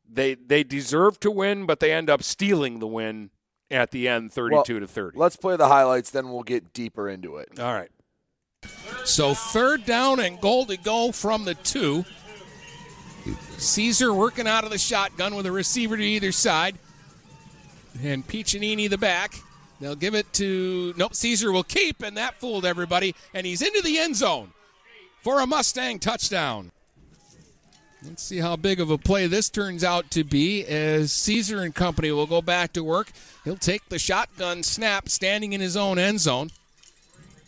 they 0.08 0.34
they 0.34 0.64
deserve 0.64 1.20
to 1.20 1.30
win 1.30 1.66
but 1.66 1.80
they 1.80 1.92
end 1.92 2.08
up 2.08 2.22
stealing 2.22 2.78
the 2.78 2.86
win 2.86 3.30
at 3.70 3.90
the 3.90 4.08
end 4.08 4.32
32 4.32 4.54
Well, 4.54 4.64
to 4.64 4.86
30 4.86 5.18
Let's 5.18 5.36
play 5.36 5.56
the 5.56 5.68
highlights, 5.68 6.10
then 6.10 6.30
we'll 6.30 6.42
get 6.42 6.72
deeper 6.72 7.08
into 7.08 7.36
it. 7.36 7.60
all 7.60 7.74
right 7.74 7.90
So 9.04 9.34
third 9.34 9.84
down 9.84 10.20
and 10.20 10.40
goal 10.40 10.66
to 10.66 10.76
go 10.76 11.12
from 11.12 11.44
the 11.44 11.54
two. 11.54 12.04
Caesar 13.58 14.14
working 14.14 14.46
out 14.46 14.64
of 14.64 14.70
the 14.70 14.78
shotgun 14.78 15.34
with 15.34 15.46
a 15.46 15.52
receiver 15.52 15.96
to 15.96 16.02
either 16.02 16.32
side. 16.32 16.76
And 18.02 18.26
Piccinini 18.26 18.88
the 18.88 18.98
back. 18.98 19.34
They'll 19.80 19.96
give 19.96 20.14
it 20.14 20.32
to 20.34 20.94
nope. 20.96 21.14
Caesar 21.14 21.52
will 21.52 21.64
keep, 21.64 22.02
and 22.02 22.16
that 22.16 22.34
fooled 22.40 22.64
everybody. 22.64 23.14
And 23.34 23.46
he's 23.46 23.62
into 23.62 23.80
the 23.82 23.98
end 23.98 24.16
zone 24.16 24.52
for 25.22 25.40
a 25.40 25.46
Mustang 25.46 25.98
touchdown. 25.98 26.72
Let's 28.04 28.22
see 28.22 28.38
how 28.38 28.54
big 28.54 28.78
of 28.78 28.90
a 28.90 28.98
play 28.98 29.26
this 29.26 29.50
turns 29.50 29.82
out 29.82 30.10
to 30.12 30.22
be 30.22 30.64
as 30.64 31.12
Caesar 31.12 31.62
and 31.62 31.74
company 31.74 32.12
will 32.12 32.28
go 32.28 32.40
back 32.40 32.72
to 32.74 32.84
work. 32.84 33.10
He'll 33.44 33.56
take 33.56 33.88
the 33.88 33.98
shotgun 33.98 34.62
snap 34.62 35.08
standing 35.08 35.52
in 35.52 35.60
his 35.60 35.76
own 35.76 35.98
end 35.98 36.20
zone. 36.20 36.50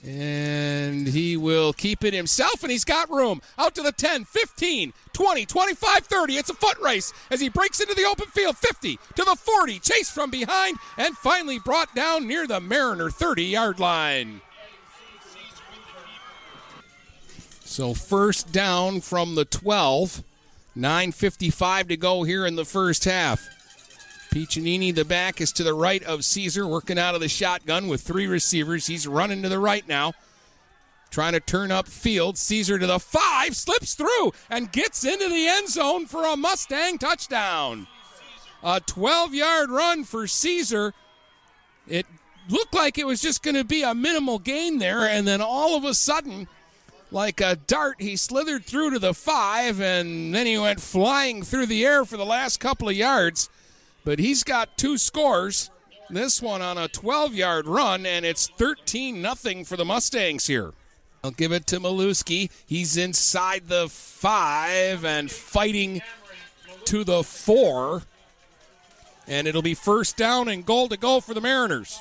And 0.04 1.06
he 1.06 1.36
will 1.36 1.72
keep 1.72 2.02
it 2.04 2.14
himself, 2.14 2.62
and 2.62 2.72
he's 2.72 2.86
got 2.86 3.10
room. 3.10 3.42
Out 3.58 3.74
to 3.74 3.82
the 3.82 3.92
10, 3.92 4.24
15, 4.24 4.92
20, 5.12 5.46
25, 5.46 6.06
30. 6.06 6.36
It's 6.36 6.50
a 6.50 6.54
foot 6.54 6.78
race 6.78 7.12
as 7.30 7.40
he 7.40 7.50
breaks 7.50 7.80
into 7.80 7.94
the 7.94 8.06
open 8.06 8.26
field. 8.28 8.56
50 8.56 8.96
to 8.96 9.24
the 9.24 9.36
40, 9.36 9.78
chased 9.78 10.12
from 10.12 10.30
behind, 10.30 10.78
and 10.96 11.16
finally 11.16 11.58
brought 11.58 11.94
down 11.94 12.26
near 12.26 12.46
the 12.46 12.60
Mariner 12.60 13.10
30 13.10 13.44
yard 13.44 13.78
line. 13.78 14.40
So 17.60 17.94
first 17.94 18.50
down 18.50 19.00
from 19.02 19.36
the 19.36 19.44
12. 19.44 20.24
9.55 20.80 21.88
to 21.88 21.96
go 21.98 22.22
here 22.22 22.46
in 22.46 22.56
the 22.56 22.64
first 22.64 23.04
half. 23.04 23.46
Piccinini, 24.30 24.94
the 24.94 25.04
back, 25.04 25.40
is 25.40 25.52
to 25.52 25.62
the 25.62 25.74
right 25.74 26.02
of 26.04 26.24
Caesar, 26.24 26.66
working 26.66 26.98
out 26.98 27.14
of 27.14 27.20
the 27.20 27.28
shotgun 27.28 27.86
with 27.86 28.00
three 28.00 28.26
receivers. 28.26 28.86
He's 28.86 29.06
running 29.06 29.42
to 29.42 29.50
the 29.50 29.58
right 29.58 29.86
now, 29.86 30.14
trying 31.10 31.34
to 31.34 31.40
turn 31.40 31.70
up 31.70 31.86
field. 31.86 32.38
Caesar 32.38 32.78
to 32.78 32.86
the 32.86 32.98
five, 32.98 33.54
slips 33.54 33.94
through, 33.94 34.32
and 34.48 34.72
gets 34.72 35.04
into 35.04 35.28
the 35.28 35.48
end 35.48 35.68
zone 35.68 36.06
for 36.06 36.24
a 36.24 36.36
Mustang 36.36 36.96
touchdown. 36.96 37.86
A 38.62 38.80
12 38.80 39.34
yard 39.34 39.70
run 39.70 40.04
for 40.04 40.26
Caesar. 40.26 40.94
It 41.86 42.06
looked 42.48 42.74
like 42.74 42.96
it 42.96 43.06
was 43.06 43.20
just 43.20 43.42
going 43.42 43.56
to 43.56 43.64
be 43.64 43.82
a 43.82 43.94
minimal 43.94 44.38
gain 44.38 44.78
there, 44.78 45.00
and 45.00 45.28
then 45.28 45.42
all 45.42 45.76
of 45.76 45.84
a 45.84 45.92
sudden, 45.92 46.48
like 47.10 47.40
a 47.40 47.56
dart, 47.56 48.00
he 48.00 48.16
slithered 48.16 48.64
through 48.64 48.90
to 48.90 48.98
the 48.98 49.14
five, 49.14 49.80
and 49.80 50.34
then 50.34 50.46
he 50.46 50.58
went 50.58 50.80
flying 50.80 51.42
through 51.42 51.66
the 51.66 51.84
air 51.84 52.04
for 52.04 52.16
the 52.16 52.26
last 52.26 52.60
couple 52.60 52.88
of 52.88 52.96
yards. 52.96 53.48
But 54.04 54.18
he's 54.18 54.44
got 54.44 54.78
two 54.78 54.96
scores. 54.96 55.70
This 56.08 56.42
one 56.42 56.62
on 56.62 56.78
a 56.78 56.88
12 56.88 57.34
yard 57.34 57.66
run, 57.66 58.06
and 58.06 58.24
it's 58.24 58.48
13 58.48 59.22
0 59.22 59.64
for 59.64 59.76
the 59.76 59.84
Mustangs 59.84 60.46
here. 60.46 60.72
I'll 61.22 61.30
give 61.30 61.52
it 61.52 61.66
to 61.68 61.80
Maluski. 61.80 62.50
He's 62.66 62.96
inside 62.96 63.68
the 63.68 63.88
five 63.88 65.04
and 65.04 65.30
fighting 65.30 66.00
to 66.86 67.04
the 67.04 67.22
four. 67.22 68.02
And 69.26 69.46
it'll 69.46 69.62
be 69.62 69.74
first 69.74 70.16
down 70.16 70.48
and 70.48 70.64
goal 70.64 70.88
to 70.88 70.96
go 70.96 71.20
for 71.20 71.34
the 71.34 71.40
Mariners. 71.40 72.00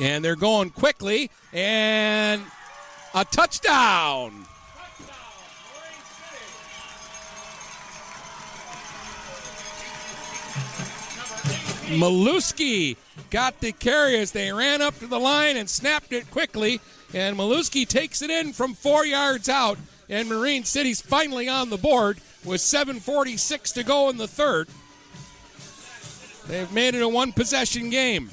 And 0.00 0.24
they're 0.24 0.36
going 0.36 0.70
quickly, 0.70 1.30
and 1.52 2.42
a 3.14 3.24
touchdown. 3.24 4.46
Maluski 11.98 12.96
got 13.30 13.60
the 13.60 13.72
carry 13.72 14.18
as 14.18 14.32
they 14.32 14.52
ran 14.52 14.80
up 14.80 14.98
to 14.98 15.06
the 15.06 15.20
line 15.20 15.56
and 15.56 15.68
snapped 15.68 16.12
it 16.12 16.30
quickly. 16.30 16.80
And 17.12 17.36
Maluski 17.36 17.86
takes 17.86 18.22
it 18.22 18.30
in 18.30 18.52
from 18.52 18.74
four 18.74 19.04
yards 19.04 19.48
out. 19.48 19.78
And 20.08 20.28
Marine 20.28 20.64
City's 20.64 21.00
finally 21.00 21.48
on 21.48 21.70
the 21.70 21.76
board 21.76 22.18
with 22.44 22.60
7.46 22.60 23.74
to 23.74 23.82
go 23.82 24.08
in 24.08 24.16
the 24.16 24.28
third. 24.28 24.68
They've 26.48 26.72
made 26.72 26.94
it 26.94 27.02
a 27.02 27.08
one 27.08 27.32
possession 27.32 27.90
game. 27.90 28.30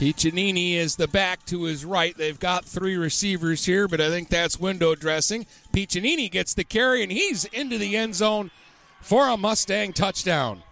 Piccinini 0.00 0.76
is 0.76 0.96
the 0.96 1.06
back 1.06 1.44
to 1.44 1.64
his 1.64 1.84
right. 1.84 2.16
They've 2.16 2.40
got 2.40 2.64
three 2.64 2.96
receivers 2.96 3.66
here, 3.66 3.86
but 3.86 4.00
I 4.00 4.08
think 4.08 4.30
that's 4.30 4.58
window 4.58 4.94
dressing. 4.94 5.44
Piccinini 5.74 6.30
gets 6.30 6.54
the 6.54 6.64
carry, 6.64 7.02
and 7.02 7.12
he's 7.12 7.44
into 7.44 7.76
the 7.76 7.98
end 7.98 8.14
zone 8.14 8.50
for 9.02 9.28
a 9.28 9.36
Mustang 9.36 9.92
touchdown. 9.92 10.62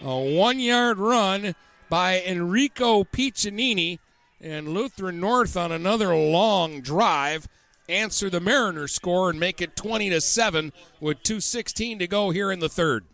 A 0.00 0.18
one 0.18 0.60
yard 0.60 0.96
run 0.96 1.54
by 1.90 2.22
Enrico 2.22 3.04
Piccinini, 3.04 3.98
and 4.40 4.68
Lutheran 4.68 5.20
North 5.20 5.54
on 5.54 5.70
another 5.70 6.16
long 6.16 6.80
drive 6.80 7.48
answer 7.86 8.30
the 8.30 8.40
Mariners 8.40 8.92
score 8.92 9.28
and 9.28 9.38
make 9.38 9.60
it 9.60 9.76
20 9.76 10.08
to 10.08 10.22
7 10.22 10.72
with 11.00 11.22
2.16 11.22 11.98
to 11.98 12.06
go 12.06 12.30
here 12.30 12.50
in 12.50 12.60
the 12.60 12.68
third. 12.70 13.04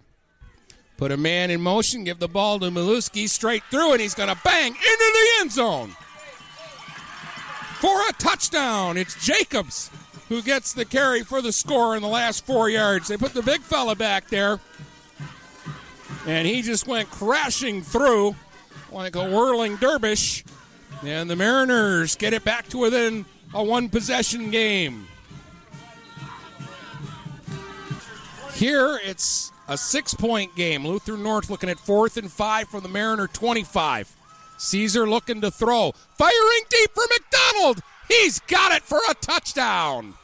Put 0.96 1.12
a 1.12 1.16
man 1.16 1.50
in 1.50 1.60
motion, 1.60 2.04
give 2.04 2.18
the 2.18 2.28
ball 2.28 2.58
to 2.60 2.70
Maluski 2.70 3.28
straight 3.28 3.62
through, 3.70 3.92
and 3.92 4.00
he's 4.00 4.14
going 4.14 4.34
to 4.34 4.40
bang 4.42 4.72
into 4.72 4.78
the 4.80 5.28
end 5.40 5.52
zone 5.52 5.96
for 7.80 8.00
a 8.08 8.12
touchdown. 8.14 8.96
It's 8.96 9.22
Jacobs 9.24 9.90
who 10.30 10.40
gets 10.40 10.72
the 10.72 10.84
carry 10.84 11.22
for 11.22 11.42
the 11.42 11.52
score 11.52 11.96
in 11.96 12.02
the 12.02 12.08
last 12.08 12.46
four 12.46 12.70
yards. 12.70 13.08
They 13.08 13.16
put 13.16 13.34
the 13.34 13.42
big 13.42 13.60
fella 13.60 13.94
back 13.94 14.28
there, 14.28 14.58
and 16.26 16.46
he 16.48 16.62
just 16.62 16.86
went 16.86 17.10
crashing 17.10 17.82
through 17.82 18.34
like 18.90 19.16
a 19.16 19.30
whirling 19.30 19.76
dervish. 19.76 20.44
And 21.04 21.28
the 21.28 21.36
Mariners 21.36 22.16
get 22.16 22.32
it 22.32 22.42
back 22.42 22.68
to 22.70 22.78
within 22.78 23.26
a 23.52 23.62
one 23.62 23.90
possession 23.90 24.50
game. 24.50 25.06
Here 28.54 28.98
it's 29.04 29.52
a 29.68 29.76
six 29.76 30.14
point 30.14 30.54
game. 30.56 30.86
Lutheran 30.86 31.22
North 31.22 31.50
looking 31.50 31.70
at 31.70 31.78
fourth 31.78 32.16
and 32.16 32.30
five 32.30 32.68
from 32.68 32.82
the 32.82 32.88
Mariner 32.88 33.26
25. 33.26 34.14
Caesar 34.58 35.08
looking 35.08 35.40
to 35.40 35.50
throw. 35.50 35.92
Firing 36.16 36.62
deep 36.68 36.90
for 36.94 37.04
McDonald. 37.10 37.80
He's 38.08 38.40
got 38.40 38.72
it 38.72 38.82
for 38.82 39.00
a 39.10 39.14
touchdown. 39.14 40.14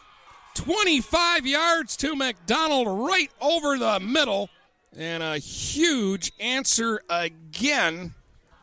25 0.54 1.46
yards 1.46 1.96
to 1.98 2.14
McDonald 2.14 3.08
right 3.08 3.30
over 3.40 3.78
the 3.78 4.00
middle. 4.00 4.50
And 4.96 5.22
a 5.22 5.38
huge 5.38 6.32
answer 6.38 7.02
again 7.08 8.14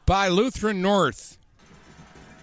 by 0.05 0.27
Lutheran 0.27 0.81
North. 0.81 1.37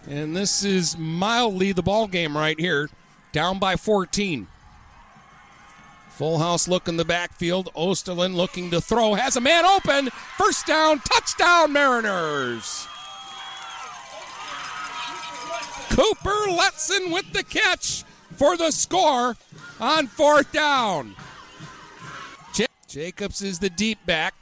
And 0.08 0.36
this 0.36 0.64
is 0.64 0.96
mildly 0.98 1.72
the 1.72 1.82
ball 1.82 2.06
game 2.06 2.36
right 2.36 2.58
here. 2.58 2.88
Down 3.32 3.58
by 3.58 3.76
14. 3.76 4.46
Full 6.16 6.38
house 6.38 6.66
look 6.66 6.88
in 6.88 6.96
the 6.96 7.04
backfield. 7.04 7.68
Osterlin 7.74 8.34
looking 8.34 8.70
to 8.70 8.80
throw. 8.80 9.12
Has 9.12 9.36
a 9.36 9.40
man 9.40 9.66
open. 9.66 10.08
First 10.38 10.66
down. 10.66 11.00
Touchdown, 11.00 11.74
Mariners. 11.74 12.88
Cooper 15.90 16.48
Letson 16.48 17.12
with 17.12 17.30
the 17.34 17.44
catch 17.44 18.04
for 18.36 18.56
the 18.56 18.70
score 18.70 19.36
on 19.78 20.06
fourth 20.06 20.50
down. 20.52 21.14
Jacobs 22.88 23.42
is 23.42 23.58
the 23.58 23.68
deep 23.68 23.98
back. 24.06 24.32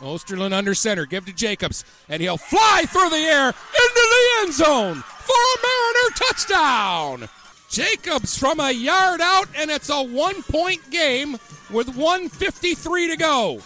Osterlin 0.00 0.52
under 0.52 0.74
center. 0.74 1.06
Give 1.06 1.24
to 1.24 1.32
Jacobs. 1.32 1.86
And 2.10 2.20
he'll 2.20 2.36
fly 2.36 2.84
through 2.86 3.08
the 3.08 3.16
air 3.16 3.46
into 3.46 3.54
the 3.54 4.28
end 4.40 4.52
zone 4.52 4.96
for 4.96 5.32
a 5.32 5.56
Mariner 5.62 6.14
touchdown. 6.16 7.28
Jacobs 7.72 8.36
from 8.36 8.60
a 8.60 8.70
yard 8.70 9.22
out, 9.22 9.48
and 9.56 9.70
it's 9.70 9.88
a 9.88 10.02
one 10.02 10.42
point 10.42 10.90
game 10.90 11.38
with 11.70 11.96
153 11.96 13.08
to 13.08 13.16
go. 13.16 13.62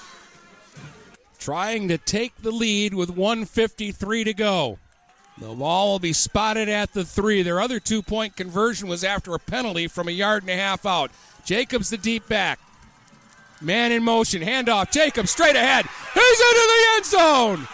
Trying 1.40 1.88
to 1.88 1.98
take 1.98 2.32
the 2.40 2.52
lead 2.52 2.94
with 2.94 3.10
153 3.10 4.22
to 4.22 4.32
go. 4.32 4.78
The 5.38 5.52
ball 5.52 5.90
will 5.90 5.98
be 5.98 6.12
spotted 6.12 6.68
at 6.68 6.92
the 6.92 7.04
three. 7.04 7.42
Their 7.42 7.60
other 7.60 7.80
two 7.80 8.00
point 8.00 8.36
conversion 8.36 8.88
was 8.88 9.02
after 9.02 9.34
a 9.34 9.40
penalty 9.40 9.88
from 9.88 10.06
a 10.06 10.12
yard 10.12 10.44
and 10.44 10.50
a 10.50 10.56
half 10.56 10.86
out. 10.86 11.10
Jacobs, 11.44 11.90
the 11.90 11.98
deep 11.98 12.28
back. 12.28 12.60
Man 13.60 13.90
in 13.90 14.04
motion. 14.04 14.40
Handoff. 14.40 14.92
Jacobs 14.92 15.32
straight 15.32 15.56
ahead. 15.56 15.84
He's 16.14 16.40
into 16.40 16.66
the 16.68 16.84
end 16.94 17.06
zone. 17.06 17.68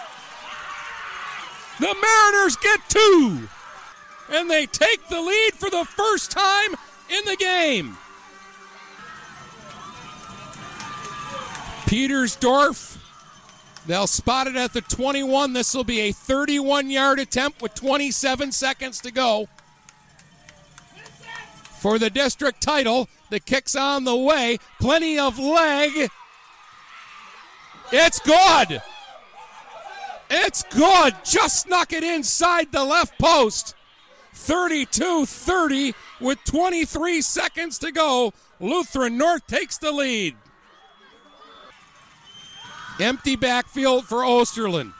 The 1.78 1.94
Mariners 2.00 2.56
get 2.56 2.80
two. 2.88 3.48
And 4.32 4.50
they 4.50 4.66
take 4.66 5.08
the 5.08 5.20
lead 5.20 5.52
for 5.54 5.70
the 5.70 5.84
first 5.84 6.30
time 6.30 6.74
in 7.10 7.24
the 7.26 7.36
game. 7.36 7.96
Petersdorf. 11.86 12.96
They'll 13.86 14.06
spot 14.06 14.46
it 14.46 14.56
at 14.56 14.72
the 14.72 14.80
21. 14.80 15.52
This 15.52 15.74
will 15.74 15.84
be 15.84 16.00
a 16.00 16.12
31 16.12 16.88
yard 16.88 17.18
attempt 17.18 17.60
with 17.60 17.74
27 17.74 18.52
seconds 18.52 19.00
to 19.02 19.10
go. 19.10 19.48
For 21.78 21.98
the 21.98 22.08
district 22.08 22.62
title, 22.62 23.08
the 23.28 23.40
kick's 23.40 23.74
on 23.74 24.04
the 24.04 24.16
way. 24.16 24.58
Plenty 24.80 25.18
of 25.18 25.38
leg. 25.38 26.10
It's 27.90 28.20
good. 28.20 28.80
It's 30.30 30.62
good. 30.70 31.14
Just 31.24 31.62
snuck 31.62 31.92
it 31.92 32.04
inside 32.04 32.72
the 32.72 32.84
left 32.84 33.18
post. 33.18 33.74
32 34.42 35.24
30 35.24 35.94
with 36.20 36.42
23 36.44 37.22
seconds 37.22 37.78
to 37.78 37.92
go. 37.92 38.32
Lutheran 38.58 39.16
North 39.16 39.46
takes 39.46 39.78
the 39.78 39.92
lead. 39.92 40.34
Empty 42.98 43.36
backfield 43.36 44.04
for 44.04 44.18
Osterlin. 44.18 44.92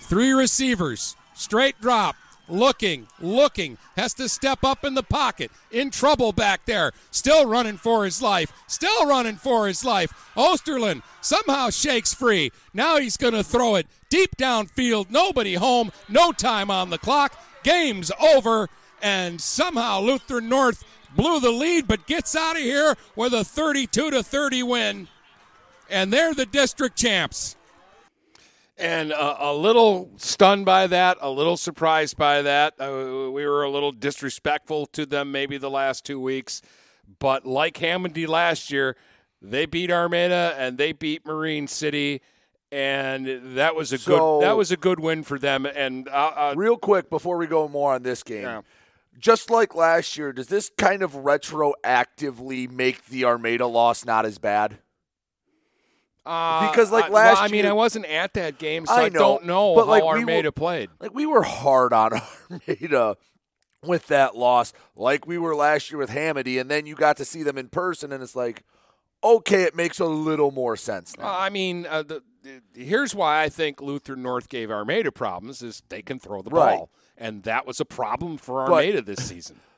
Three 0.00 0.32
receivers. 0.32 1.14
Straight 1.34 1.78
drop. 1.80 2.16
Looking, 2.48 3.06
looking. 3.20 3.76
Has 3.96 4.14
to 4.14 4.28
step 4.28 4.64
up 4.64 4.84
in 4.84 4.94
the 4.94 5.02
pocket. 5.02 5.50
In 5.70 5.90
trouble 5.90 6.32
back 6.32 6.64
there. 6.64 6.92
Still 7.10 7.46
running 7.46 7.76
for 7.76 8.04
his 8.04 8.22
life. 8.22 8.50
Still 8.66 9.06
running 9.06 9.36
for 9.36 9.66
his 9.66 9.84
life. 9.84 10.32
Osterlin 10.36 11.02
somehow 11.20 11.68
shakes 11.68 12.14
free. 12.14 12.50
Now 12.72 12.98
he's 12.98 13.18
going 13.18 13.34
to 13.34 13.44
throw 13.44 13.76
it 13.76 13.86
deep 14.08 14.36
downfield. 14.36 15.10
Nobody 15.10 15.54
home. 15.54 15.92
No 16.08 16.32
time 16.32 16.70
on 16.70 16.90
the 16.90 16.98
clock. 16.98 17.38
Game's 17.64 18.12
over. 18.20 18.68
And 19.02 19.40
somehow 19.40 20.00
Lutheran 20.00 20.48
North 20.48 20.84
blew 21.14 21.40
the 21.40 21.50
lead 21.50 21.86
but 21.88 22.06
gets 22.06 22.36
out 22.36 22.56
of 22.56 22.62
here 22.62 22.94
with 23.16 23.34
a 23.34 23.44
32 23.44 24.10
to 24.10 24.22
30 24.22 24.62
win 24.62 25.08
and 25.90 26.12
they're 26.12 26.34
the 26.34 26.46
district 26.46 26.96
champs. 26.96 27.56
And 28.76 29.12
uh, 29.12 29.36
a 29.38 29.54
little 29.54 30.10
stunned 30.16 30.64
by 30.64 30.88
that, 30.88 31.18
a 31.20 31.30
little 31.30 31.56
surprised 31.56 32.16
by 32.16 32.42
that. 32.42 32.74
Uh, 32.80 33.30
we 33.30 33.46
were 33.46 33.62
a 33.62 33.70
little 33.70 33.92
disrespectful 33.92 34.86
to 34.86 35.06
them 35.06 35.30
maybe 35.30 35.58
the 35.58 35.70
last 35.70 36.04
two 36.04 36.18
weeks. 36.18 36.60
But 37.20 37.46
like 37.46 37.74
Hamady 37.74 38.26
last 38.26 38.72
year, 38.72 38.96
they 39.40 39.66
beat 39.66 39.92
Armada 39.92 40.54
and 40.58 40.76
they 40.76 40.92
beat 40.92 41.24
Marine 41.24 41.68
City. 41.68 42.20
And 42.74 43.56
that 43.56 43.76
was 43.76 43.92
a 43.92 43.98
So- 43.98 44.40
good 44.40 44.46
that 44.48 44.56
was 44.56 44.72
a 44.72 44.76
good 44.76 44.98
win 44.98 45.22
for 45.22 45.38
them. 45.38 45.64
And 45.64 46.08
uh, 46.08 46.10
uh, 46.34 46.54
Real 46.56 46.76
quick 46.76 47.08
before 47.08 47.36
we 47.36 47.46
go 47.46 47.68
more 47.68 47.94
on 47.94 48.02
this 48.02 48.22
game. 48.24 48.42
Yeah. 48.42 48.62
Just 49.16 49.48
like 49.48 49.76
last 49.76 50.18
year, 50.18 50.32
does 50.32 50.48
this 50.48 50.72
kind 50.76 51.02
of 51.02 51.12
retroactively 51.12 52.68
make 52.68 53.06
the 53.06 53.26
Armada 53.26 53.66
loss 53.68 54.04
not 54.04 54.26
as 54.26 54.38
bad? 54.38 54.78
Uh, 56.26 56.68
Because, 56.70 56.90
like, 56.90 57.10
last 57.10 57.34
well, 57.36 57.44
I 57.44 57.48
mean, 57.48 57.62
year- 57.64 57.70
I 57.70 57.74
wasn't 57.74 58.06
at 58.06 58.32
that 58.34 58.58
game, 58.58 58.86
so 58.86 58.94
I 58.94 59.02
I, 59.04 59.08
don't 59.10 59.44
know 59.44 59.74
but, 59.74 59.84
how 59.84 59.90
like, 59.90 60.02
we 60.02 60.08
Armada 60.08 60.48
were- 60.48 60.52
played. 60.52 60.90
Like 60.98 61.14
we 61.14 61.26
were 61.26 61.42
hard 61.42 61.92
on 61.92 62.12
Armada 62.50 63.16
with 63.84 64.06
that 64.08 64.34
loss, 64.34 64.72
like 64.96 65.26
we 65.26 65.36
were 65.38 65.54
last 65.54 65.90
year 65.90 65.98
with 65.98 66.10
Hamady, 66.10 66.58
and 66.60 66.70
then 66.70 66.86
you 66.86 66.94
got 66.94 67.18
to 67.18 67.24
see 67.24 67.42
them 67.42 67.58
in 67.58 67.68
person, 67.68 68.10
and 68.10 68.22
it's 68.22 68.34
like, 68.34 68.62
okay, 69.22 69.62
it 69.64 69.76
makes 69.76 70.00
a 70.00 70.06
little 70.06 70.50
more 70.50 70.76
sense 70.76 71.16
now. 71.18 71.26
Uh, 71.26 71.36
I 71.38 71.50
mean, 71.50 71.86
uh, 71.86 72.02
the, 72.02 72.22
here's 72.74 73.14
why 73.14 73.42
I 73.42 73.48
think 73.48 73.80
Lutheran 73.80 74.22
North 74.22 74.48
gave 74.48 74.70
Armada 74.70 75.10
problems: 75.12 75.62
is 75.62 75.82
they 75.88 76.02
can 76.02 76.18
throw 76.18 76.42
the 76.42 76.50
Right. 76.50 76.76
ball, 76.76 76.90
and 77.16 77.42
that 77.44 77.66
was 77.66 77.80
a 77.80 77.84
problem 77.84 78.36
for 78.38 78.64
But- 78.66 78.72
Armada 78.72 79.02
this 79.02 79.26
season. 79.28 79.60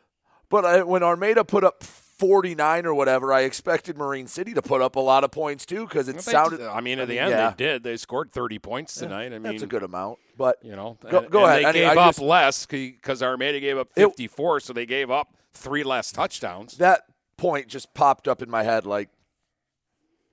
But 0.49 0.65
I, 0.65 0.83
when 0.85 1.03
Armada 1.03 1.45
put 1.45 1.65
up 1.65 1.83
49 1.83 2.87
or 2.87 2.95
whatever, 2.95 3.33
I 3.33 3.41
expected 3.41 3.99
Marine 3.99 4.29
City 4.29 4.55
to 4.55 4.63
put 4.63 4.81
up 4.81 4.95
a 4.95 5.01
lot 5.01 5.25
of 5.25 5.33
points 5.33 5.67
too 5.67 5.87
because 5.89 6.09
it 6.09 6.15
They- 6.17 6.23
sounded. 6.23 6.61
I 6.61 6.81
mean, 6.81 7.01
at 7.01 7.09
the 7.09 7.19
end, 7.19 7.31
yeah, 7.33 7.51
they 7.51 7.57
did. 7.57 7.83
They 7.83 7.97
scored 7.97 8.31
30 8.33 8.61
points 8.61 8.95
tonight. 8.95 9.27
I 9.27 9.39
mean, 9.41 9.43
that's 9.43 9.63
a 9.65 9.67
good 9.67 9.83
amount. 9.83 10.21
But 10.39 10.59
You 10.63 10.77
know, 10.77 10.99
Go- 11.11 11.19
and- 11.19 11.31
go 11.31 11.45
and 11.47 11.65
ahead. 11.65 11.75
They 11.75 11.85
I- 11.85 11.89
gave 11.91 11.99
up 11.99 12.09
just- 12.11 12.21
less 12.21 12.65
because 12.65 13.25
Armada 13.25 13.59
gave 13.59 13.77
up 13.77 13.89
It- 13.97 14.05
54, 14.07 14.61
so 14.61 14.73
they 14.73 14.87
gave 14.87 15.11
up 15.11 15.35
three 15.53 15.83
less 15.83 16.13
touchdowns. 16.13 16.77
that 16.79 17.07
point 17.37 17.67
just 17.67 17.93
popped 17.93 18.29
up 18.29 18.41
in 18.41 18.49
my 18.49 18.63
head 18.63 18.87
like 18.87 19.09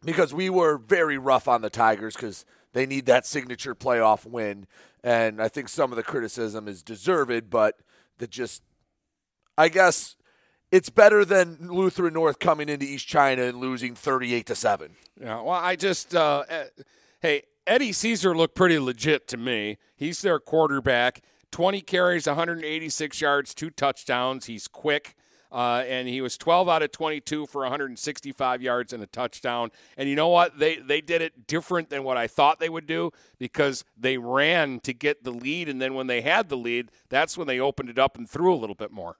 because 0.05 0.33
we 0.33 0.49
were 0.49 0.77
very 0.77 1.17
rough 1.17 1.47
on 1.47 1.61
the 1.61 1.69
Tigers 1.69 2.15
because 2.15 2.45
they 2.73 2.85
need 2.85 3.05
that 3.05 3.25
signature 3.25 3.75
playoff 3.75 4.25
win, 4.25 4.67
and 5.03 5.41
I 5.41 5.47
think 5.47 5.69
some 5.69 5.91
of 5.91 5.95
the 5.95 6.03
criticism 6.03 6.67
is 6.67 6.81
deserved, 6.83 7.49
but 7.49 7.79
the 8.17 8.27
just 8.27 8.63
I 9.57 9.69
guess 9.69 10.15
it's 10.71 10.89
better 10.89 11.23
than 11.23 11.57
Lutheran 11.69 12.13
North 12.13 12.39
coming 12.39 12.69
into 12.69 12.85
East 12.85 13.07
China 13.07 13.43
and 13.43 13.59
losing 13.59 13.95
thirty-eight 13.95 14.47
to 14.47 14.55
seven. 14.55 14.95
Yeah, 15.19 15.41
well, 15.41 15.51
I 15.51 15.75
just, 15.75 16.15
uh, 16.15 16.43
eh, 16.49 16.65
hey, 17.21 17.43
Eddie 17.67 17.91
Caesar 17.91 18.35
looked 18.35 18.55
pretty 18.55 18.79
legit 18.79 19.27
to 19.29 19.37
me. 19.37 19.77
He's 19.95 20.21
their 20.21 20.39
quarterback. 20.39 21.21
20 21.51 21.81
carries, 21.81 22.25
186 22.25 23.21
yards, 23.21 23.53
two 23.53 23.69
touchdowns. 23.69 24.45
He's 24.45 24.67
quick. 24.67 25.15
Uh, 25.53 25.83
and 25.87 26.07
he 26.07 26.19
was 26.19 26.35
12 26.35 26.67
out 26.67 26.81
of 26.81 26.91
22 26.91 27.45
for 27.45 27.61
165 27.61 28.61
yards 28.63 28.91
and 28.91 29.03
a 29.03 29.05
touchdown. 29.05 29.69
And 29.95 30.09
you 30.09 30.15
know 30.15 30.29
what? 30.29 30.57
They 30.57 30.77
they 30.77 30.99
did 30.99 31.21
it 31.21 31.45
different 31.45 31.91
than 31.91 32.03
what 32.03 32.17
I 32.17 32.25
thought 32.25 32.59
they 32.59 32.69
would 32.69 32.87
do 32.87 33.11
because 33.37 33.85
they 33.95 34.17
ran 34.17 34.79
to 34.79 34.93
get 34.93 35.23
the 35.23 35.29
lead, 35.29 35.69
and 35.69 35.79
then 35.79 35.93
when 35.93 36.07
they 36.07 36.21
had 36.21 36.49
the 36.49 36.57
lead, 36.57 36.89
that's 37.07 37.37
when 37.37 37.45
they 37.45 37.59
opened 37.59 37.91
it 37.91 37.99
up 37.99 38.17
and 38.17 38.27
threw 38.27 38.51
a 38.51 38.57
little 38.57 38.75
bit 38.75 38.91
more. 38.91 39.17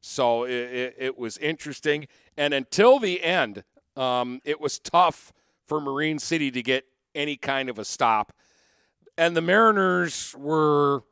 So 0.00 0.44
it, 0.44 0.52
it, 0.52 0.96
it 0.98 1.18
was 1.18 1.36
interesting. 1.36 2.08
And 2.34 2.54
until 2.54 2.98
the 2.98 3.22
end, 3.22 3.62
um, 3.94 4.40
it 4.46 4.58
was 4.58 4.78
tough 4.78 5.34
for 5.66 5.82
Marine 5.82 6.18
City 6.18 6.50
to 6.50 6.62
get 6.62 6.86
any 7.14 7.36
kind 7.36 7.68
of 7.68 7.78
a 7.78 7.84
stop. 7.84 8.32
And 9.18 9.36
the 9.36 9.42
Mariners 9.42 10.34
were. 10.38 11.02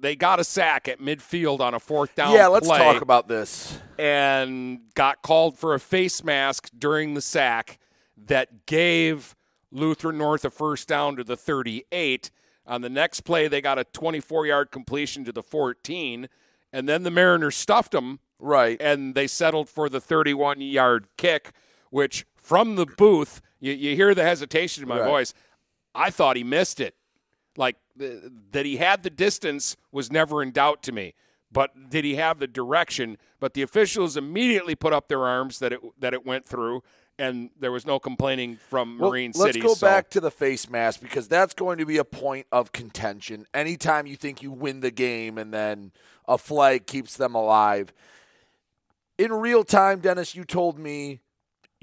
They 0.00 0.16
got 0.16 0.40
a 0.40 0.44
sack 0.44 0.88
at 0.88 1.00
midfield 1.00 1.60
on 1.60 1.74
a 1.74 1.80
fourth 1.80 2.14
down. 2.14 2.32
yeah, 2.34 2.46
let's 2.48 2.68
talk 2.68 3.00
about 3.02 3.28
this. 3.28 3.78
and 3.98 4.80
got 4.94 5.22
called 5.22 5.58
for 5.58 5.74
a 5.74 5.80
face 5.80 6.22
mask 6.22 6.68
during 6.78 7.14
the 7.14 7.20
sack 7.20 7.78
that 8.26 8.66
gave 8.66 9.34
Lutheran 9.70 10.18
North 10.18 10.44
a 10.44 10.50
first 10.50 10.86
down 10.88 11.16
to 11.16 11.24
the 11.24 11.36
38. 11.36 12.30
On 12.66 12.80
the 12.80 12.88
next 12.88 13.20
play, 13.22 13.48
they 13.48 13.60
got 13.60 13.78
a 13.78 13.84
24 13.84 14.46
yard 14.46 14.70
completion 14.70 15.24
to 15.24 15.32
the 15.32 15.42
14. 15.42 16.28
And 16.72 16.88
then 16.88 17.02
the 17.02 17.10
Mariners 17.10 17.56
stuffed 17.56 17.92
them, 17.92 18.18
Right. 18.38 18.80
and 18.80 19.14
they 19.14 19.26
settled 19.26 19.68
for 19.68 19.88
the 19.88 20.00
31 20.00 20.60
yard 20.60 21.06
kick, 21.16 21.50
which 21.90 22.24
from 22.36 22.76
the 22.76 22.86
booth, 22.86 23.40
you, 23.60 23.72
you 23.72 23.94
hear 23.96 24.14
the 24.14 24.24
hesitation 24.24 24.82
in 24.82 24.88
my 24.88 25.00
Right. 25.00 25.06
voice. 25.08 25.34
I 25.94 26.10
thought 26.10 26.36
he 26.36 26.42
missed 26.44 26.80
it. 26.80 26.94
Like 27.56 27.76
th- 27.98 28.22
that 28.52 28.66
he 28.66 28.76
had 28.78 29.02
the 29.02 29.10
distance 29.10 29.76
was 29.92 30.10
never 30.10 30.42
in 30.42 30.50
doubt 30.50 30.82
to 30.84 30.92
me. 30.92 31.14
But 31.52 31.90
did 31.90 32.04
he 32.04 32.16
have 32.16 32.40
the 32.40 32.48
direction? 32.48 33.16
But 33.38 33.54
the 33.54 33.62
officials 33.62 34.16
immediately 34.16 34.74
put 34.74 34.92
up 34.92 35.06
their 35.08 35.24
arms 35.24 35.60
that 35.60 35.72
it 35.72 35.80
that 36.00 36.12
it 36.12 36.26
went 36.26 36.44
through, 36.46 36.82
and 37.16 37.50
there 37.58 37.70
was 37.70 37.86
no 37.86 38.00
complaining 38.00 38.56
from 38.56 38.98
Well, 38.98 39.10
Marine 39.10 39.30
let's 39.36 39.50
City. 39.50 39.60
go 39.60 39.74
so- 39.74 39.86
back 39.86 40.10
to 40.10 40.20
the 40.20 40.32
face 40.32 40.68
mask 40.68 41.00
because 41.00 41.28
that's 41.28 41.54
going 41.54 41.78
to 41.78 41.86
be 41.86 41.96
a 41.98 42.04
point 42.04 42.46
of 42.50 42.72
contention. 42.72 43.46
Anytime 43.54 44.08
you 44.08 44.16
think 44.16 44.42
you 44.42 44.50
win 44.50 44.80
the 44.80 44.90
game 44.90 45.38
and 45.38 45.54
then 45.54 45.92
a 46.26 46.38
flag 46.38 46.86
keeps 46.88 47.16
them 47.16 47.36
alive. 47.36 47.92
In 49.16 49.32
real 49.32 49.62
time, 49.62 50.00
Dennis, 50.00 50.34
you 50.34 50.44
told 50.44 50.76
me 50.76 51.20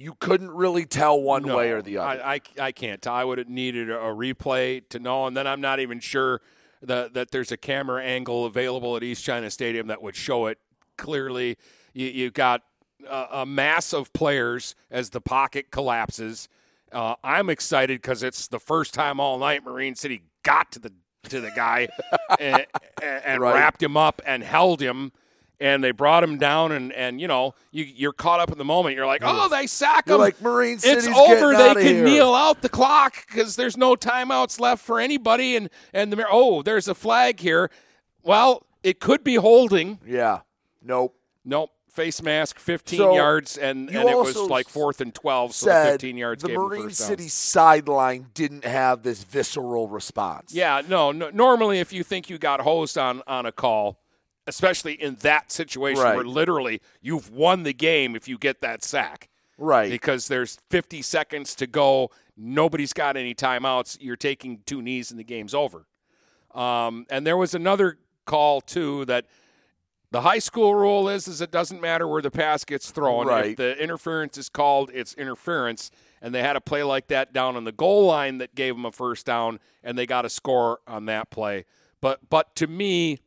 you 0.02 0.16
couldn't 0.20 0.52
really 0.52 0.86
tell 0.86 1.22
one 1.22 1.44
No, 1.44 1.58
way 1.58 1.72
or 1.72 1.82
the 1.82 1.98
other. 1.98 2.24
I, 2.24 2.36
I, 2.36 2.42
I 2.68 2.72
can't. 2.72 3.06
I 3.08 3.24
would 3.24 3.38
have 3.38 3.50
needed 3.50 3.90
a, 3.90 3.98
a 4.00 4.14
replay 4.16 4.82
to 4.90 5.00
know, 5.00 5.28
and 5.28 5.36
then 5.38 5.46
I'm 5.48 5.62
not 5.62 5.80
even 5.80 6.00
sure 6.00 6.42
that, 6.82 7.14
that 7.14 7.32
there's 7.32 7.52
a 7.52 7.58
camera 7.58 8.04
angle 8.04 8.46
available 8.46 8.98
at 8.98 9.04
East 9.04 9.24
China 9.24 9.50
Stadium 9.52 9.88
that 9.88 10.02
would 10.02 10.16
show 10.16 10.48
it 10.48 10.58
clearly. 10.98 11.58
You, 11.94 12.08
you've 12.08 12.34
got 12.34 12.62
a, 13.10 13.28
a 13.32 13.46
mass 13.46 13.94
of 13.94 14.12
players 14.14 14.76
as 14.90 15.12
the 15.12 15.22
pocket 15.22 15.72
collapses. 15.72 16.50
Uh, 16.92 17.16
I'm 17.24 17.50
excited 17.50 18.02
because 18.02 18.24
it's 18.24 18.48
the 18.48 18.60
first 18.60 18.94
time 18.94 19.20
all 19.20 19.38
night 19.38 19.64
Marine 19.64 19.96
City 19.96 20.24
got 20.44 20.72
to 20.74 20.80
the 20.80 20.92
to 21.30 21.40
the 21.40 21.52
guy 21.52 21.88
and, 22.40 22.66
and, 23.04 23.24
and 23.24 23.42
Right. 23.42 23.54
wrapped 23.54 23.82
him 23.84 23.96
up 23.96 24.22
and 24.26 24.42
held 24.44 24.82
him. 24.82 25.12
And 25.62 25.84
they 25.84 25.92
brought 25.92 26.24
him 26.24 26.38
down, 26.40 26.72
and, 26.72 26.92
and 26.94 27.22
you 27.22 27.28
know 27.28 27.54
you, 27.72 27.84
you're 27.84 28.14
caught 28.14 28.40
up 28.40 28.52
in 28.52 28.58
the 28.58 28.66
moment. 28.66 28.96
You're 28.96 29.06
like, 29.06 29.22
oh, 29.24 29.48
they 29.48 29.68
sack 29.68 30.06
You're 30.08 30.16
him. 30.16 30.22
like, 30.22 30.42
Marine 30.42 30.80
City's 30.80 31.06
it's 31.06 31.18
over. 31.18 31.54
They 31.56 31.74
can 31.76 31.96
here. 31.98 32.04
kneel 32.04 32.34
out 32.34 32.64
the 32.64 32.70
clock 32.70 33.16
because 33.28 33.56
there's 33.56 33.78
no 33.78 33.96
timeouts 33.96 34.60
left 34.60 34.84
for 34.84 35.00
anybody. 35.00 35.56
And 35.56 35.70
and 35.94 36.12
the 36.12 36.26
oh, 36.30 36.64
there's 36.64 36.88
a 36.88 36.96
flag 36.96 37.40
here. 37.40 37.70
Well, 38.24 38.66
it 38.84 39.00
could 39.00 39.24
be 39.24 39.36
holding. 39.36 40.00
yeah. 40.06 40.40
Nope. 40.82 41.16
Nope. 41.46 41.70
Face 41.92 42.24
mask, 42.24 42.58
15 42.58 42.98
So, 42.98 43.14
yards, 43.16 43.58
and, 43.58 43.90
and 43.90 44.10
it 44.10 44.18
was 44.18 44.38
like 44.38 44.70
fourth 44.70 45.02
and 45.02 45.14
12, 45.14 45.54
so 45.54 45.66
the 45.66 45.72
Said 45.74 45.92
15 45.92 46.18
yards 46.18 46.42
the 46.44 46.50
Marine 46.50 46.84
down. 46.84 46.92
City 46.92 47.28
sideline 47.28 48.28
didn't 48.34 48.64
have 48.64 49.04
this 49.04 49.24
visceral 49.26 49.90
response. 49.90 50.54
Yeah, 50.54 50.82
no, 50.88 51.12
no. 51.12 51.30
Normally, 51.32 51.80
if 51.80 51.92
you 51.92 52.04
think 52.06 52.30
you 52.30 52.38
got 52.38 52.62
hosed 52.62 52.98
on 52.98 53.22
on 53.28 53.46
a 53.46 53.52
call, 53.52 54.00
especially 54.48 54.94
in 54.94 55.16
that 55.22 55.52
situation 55.52 56.04
Right. 56.04 56.16
where 56.16 56.26
literally 56.26 56.82
you've 57.02 57.30
won 57.30 57.64
the 57.64 57.74
game 57.74 58.16
if 58.16 58.28
you 58.28 58.38
get 58.38 58.62
that 58.62 58.84
sack, 58.84 59.30
Right. 59.58 59.90
because 59.90 60.28
there's 60.28 60.58
50 60.70 61.02
seconds 61.02 61.56
to 61.56 61.68
go, 61.68 62.10
nobody's 62.36 62.94
got 62.94 63.18
any 63.18 63.36
timeouts. 63.36 63.98
You're 64.02 64.16
taking 64.16 64.62
two 64.66 64.82
knees 64.82 65.12
and 65.12 65.20
the 65.20 65.24
game's 65.24 65.54
over. 65.54 65.86
Um, 66.54 67.06
and 67.10 67.26
there 67.26 67.38
was 67.38 67.54
another 67.54 67.98
call 68.26 68.62
too 68.62 69.06
that 69.06 69.26
the 70.12 70.22
high 70.22 70.40
school 70.40 70.76
rule 70.76 71.08
is 71.08 71.28
is 71.28 71.40
it 71.40 71.52
doesn't 71.52 71.80
matter 71.80 72.06
where 72.08 72.22
the 72.22 72.32
pass 72.32 72.66
gets 72.66 72.92
thrown. 72.92 73.28
Right. 73.28 73.52
If 73.52 73.58
the 73.58 73.82
interference 73.82 74.38
is 74.38 74.50
called, 74.50 74.90
it's 74.94 75.14
interference. 75.14 75.92
And 76.22 76.36
they 76.36 76.42
had 76.42 76.56
a 76.56 76.62
play 76.62 76.84
like 76.84 77.08
that 77.08 77.32
down 77.34 77.56
on 77.56 77.64
the 77.64 77.72
goal 77.72 78.06
line 78.08 78.40
that 78.40 78.54
gave 78.54 78.76
them 78.76 78.86
a 78.86 78.92
first 78.92 79.26
down, 79.26 79.60
and 79.84 79.98
they 79.98 80.06
got 80.06 80.26
a 80.26 80.30
score 80.30 80.80
on 80.86 81.06
that 81.06 81.30
play. 81.32 81.66
But 82.02 82.30
but 82.30 82.56
to 82.58 82.68
me, 82.68 83.20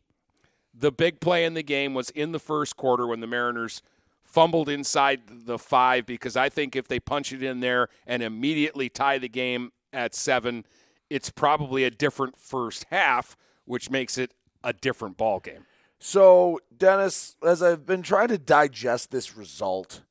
the 0.76 0.90
big 0.90 1.20
play 1.20 1.44
in 1.44 1.54
the 1.54 1.62
game 1.62 1.94
was 1.94 2.10
in 2.10 2.32
the 2.32 2.38
first 2.38 2.76
quarter 2.76 3.06
when 3.06 3.20
the 3.20 3.26
Mariners 3.26 3.82
fumbled 4.22 4.68
inside 4.68 5.22
the 5.28 5.58
five 5.58 6.06
because 6.06 6.36
I 6.36 6.48
think 6.48 6.74
if 6.74 6.88
they 6.88 6.98
punch 6.98 7.32
it 7.32 7.42
in 7.42 7.60
there 7.60 7.88
and 8.06 8.22
immediately 8.22 8.88
tie 8.88 9.18
the 9.18 9.28
game 9.28 9.70
at 9.92 10.14
seven, 10.14 10.66
it's 11.08 11.30
probably 11.30 11.84
a 11.84 11.90
different 11.90 12.38
first 12.40 12.86
half, 12.90 13.36
which 13.64 13.90
makes 13.90 14.18
it 14.18 14.34
a 14.64 14.72
different 14.72 15.16
ball 15.16 15.38
game. 15.38 15.66
So, 16.00 16.60
Dennis, 16.76 17.36
as 17.42 17.62
I've 17.62 17.86
been 17.86 18.02
trying 18.02 18.28
to 18.28 18.38
digest 18.38 19.10
this 19.10 19.36
result, 19.36 20.02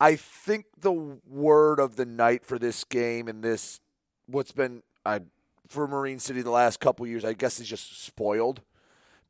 I 0.00 0.16
think 0.16 0.66
the 0.78 0.92
word 0.92 1.78
of 1.78 1.96
the 1.96 2.04
night 2.04 2.44
for 2.44 2.58
this 2.58 2.84
game 2.84 3.28
and 3.28 3.42
this, 3.42 3.80
what's 4.26 4.52
been 4.52 4.82
I, 5.06 5.20
for 5.68 5.86
Marine 5.86 6.18
City 6.18 6.42
the 6.42 6.50
last 6.50 6.80
couple 6.80 7.06
years, 7.06 7.24
I 7.24 7.34
guess 7.34 7.60
is 7.60 7.68
just 7.68 8.02
spoiled. 8.02 8.62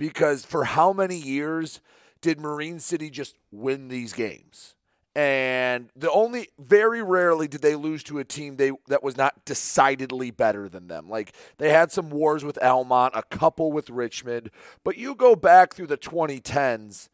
Because 0.00 0.46
for 0.46 0.64
how 0.64 0.94
many 0.94 1.16
years 1.16 1.82
did 2.22 2.40
Marine 2.40 2.80
City 2.80 3.10
just 3.10 3.36
win 3.52 3.88
these 3.88 4.14
games? 4.14 4.74
And 5.14 5.90
the 5.94 6.10
only 6.10 6.48
very 6.58 7.02
rarely 7.02 7.46
did 7.48 7.60
they 7.60 7.74
lose 7.74 8.02
to 8.04 8.18
a 8.18 8.24
team 8.24 8.56
they 8.56 8.72
that 8.88 9.02
was 9.02 9.18
not 9.18 9.44
decidedly 9.44 10.30
better 10.30 10.70
than 10.70 10.88
them. 10.88 11.10
Like 11.10 11.34
they 11.58 11.68
had 11.68 11.92
some 11.92 12.08
wars 12.08 12.44
with 12.44 12.62
Almont, 12.62 13.12
a 13.14 13.24
couple 13.24 13.72
with 13.72 13.90
Richmond, 13.90 14.50
but 14.84 14.96
you 14.96 15.14
go 15.14 15.36
back 15.36 15.74
through 15.74 15.88
the 15.88 15.98
2010s 15.98 17.10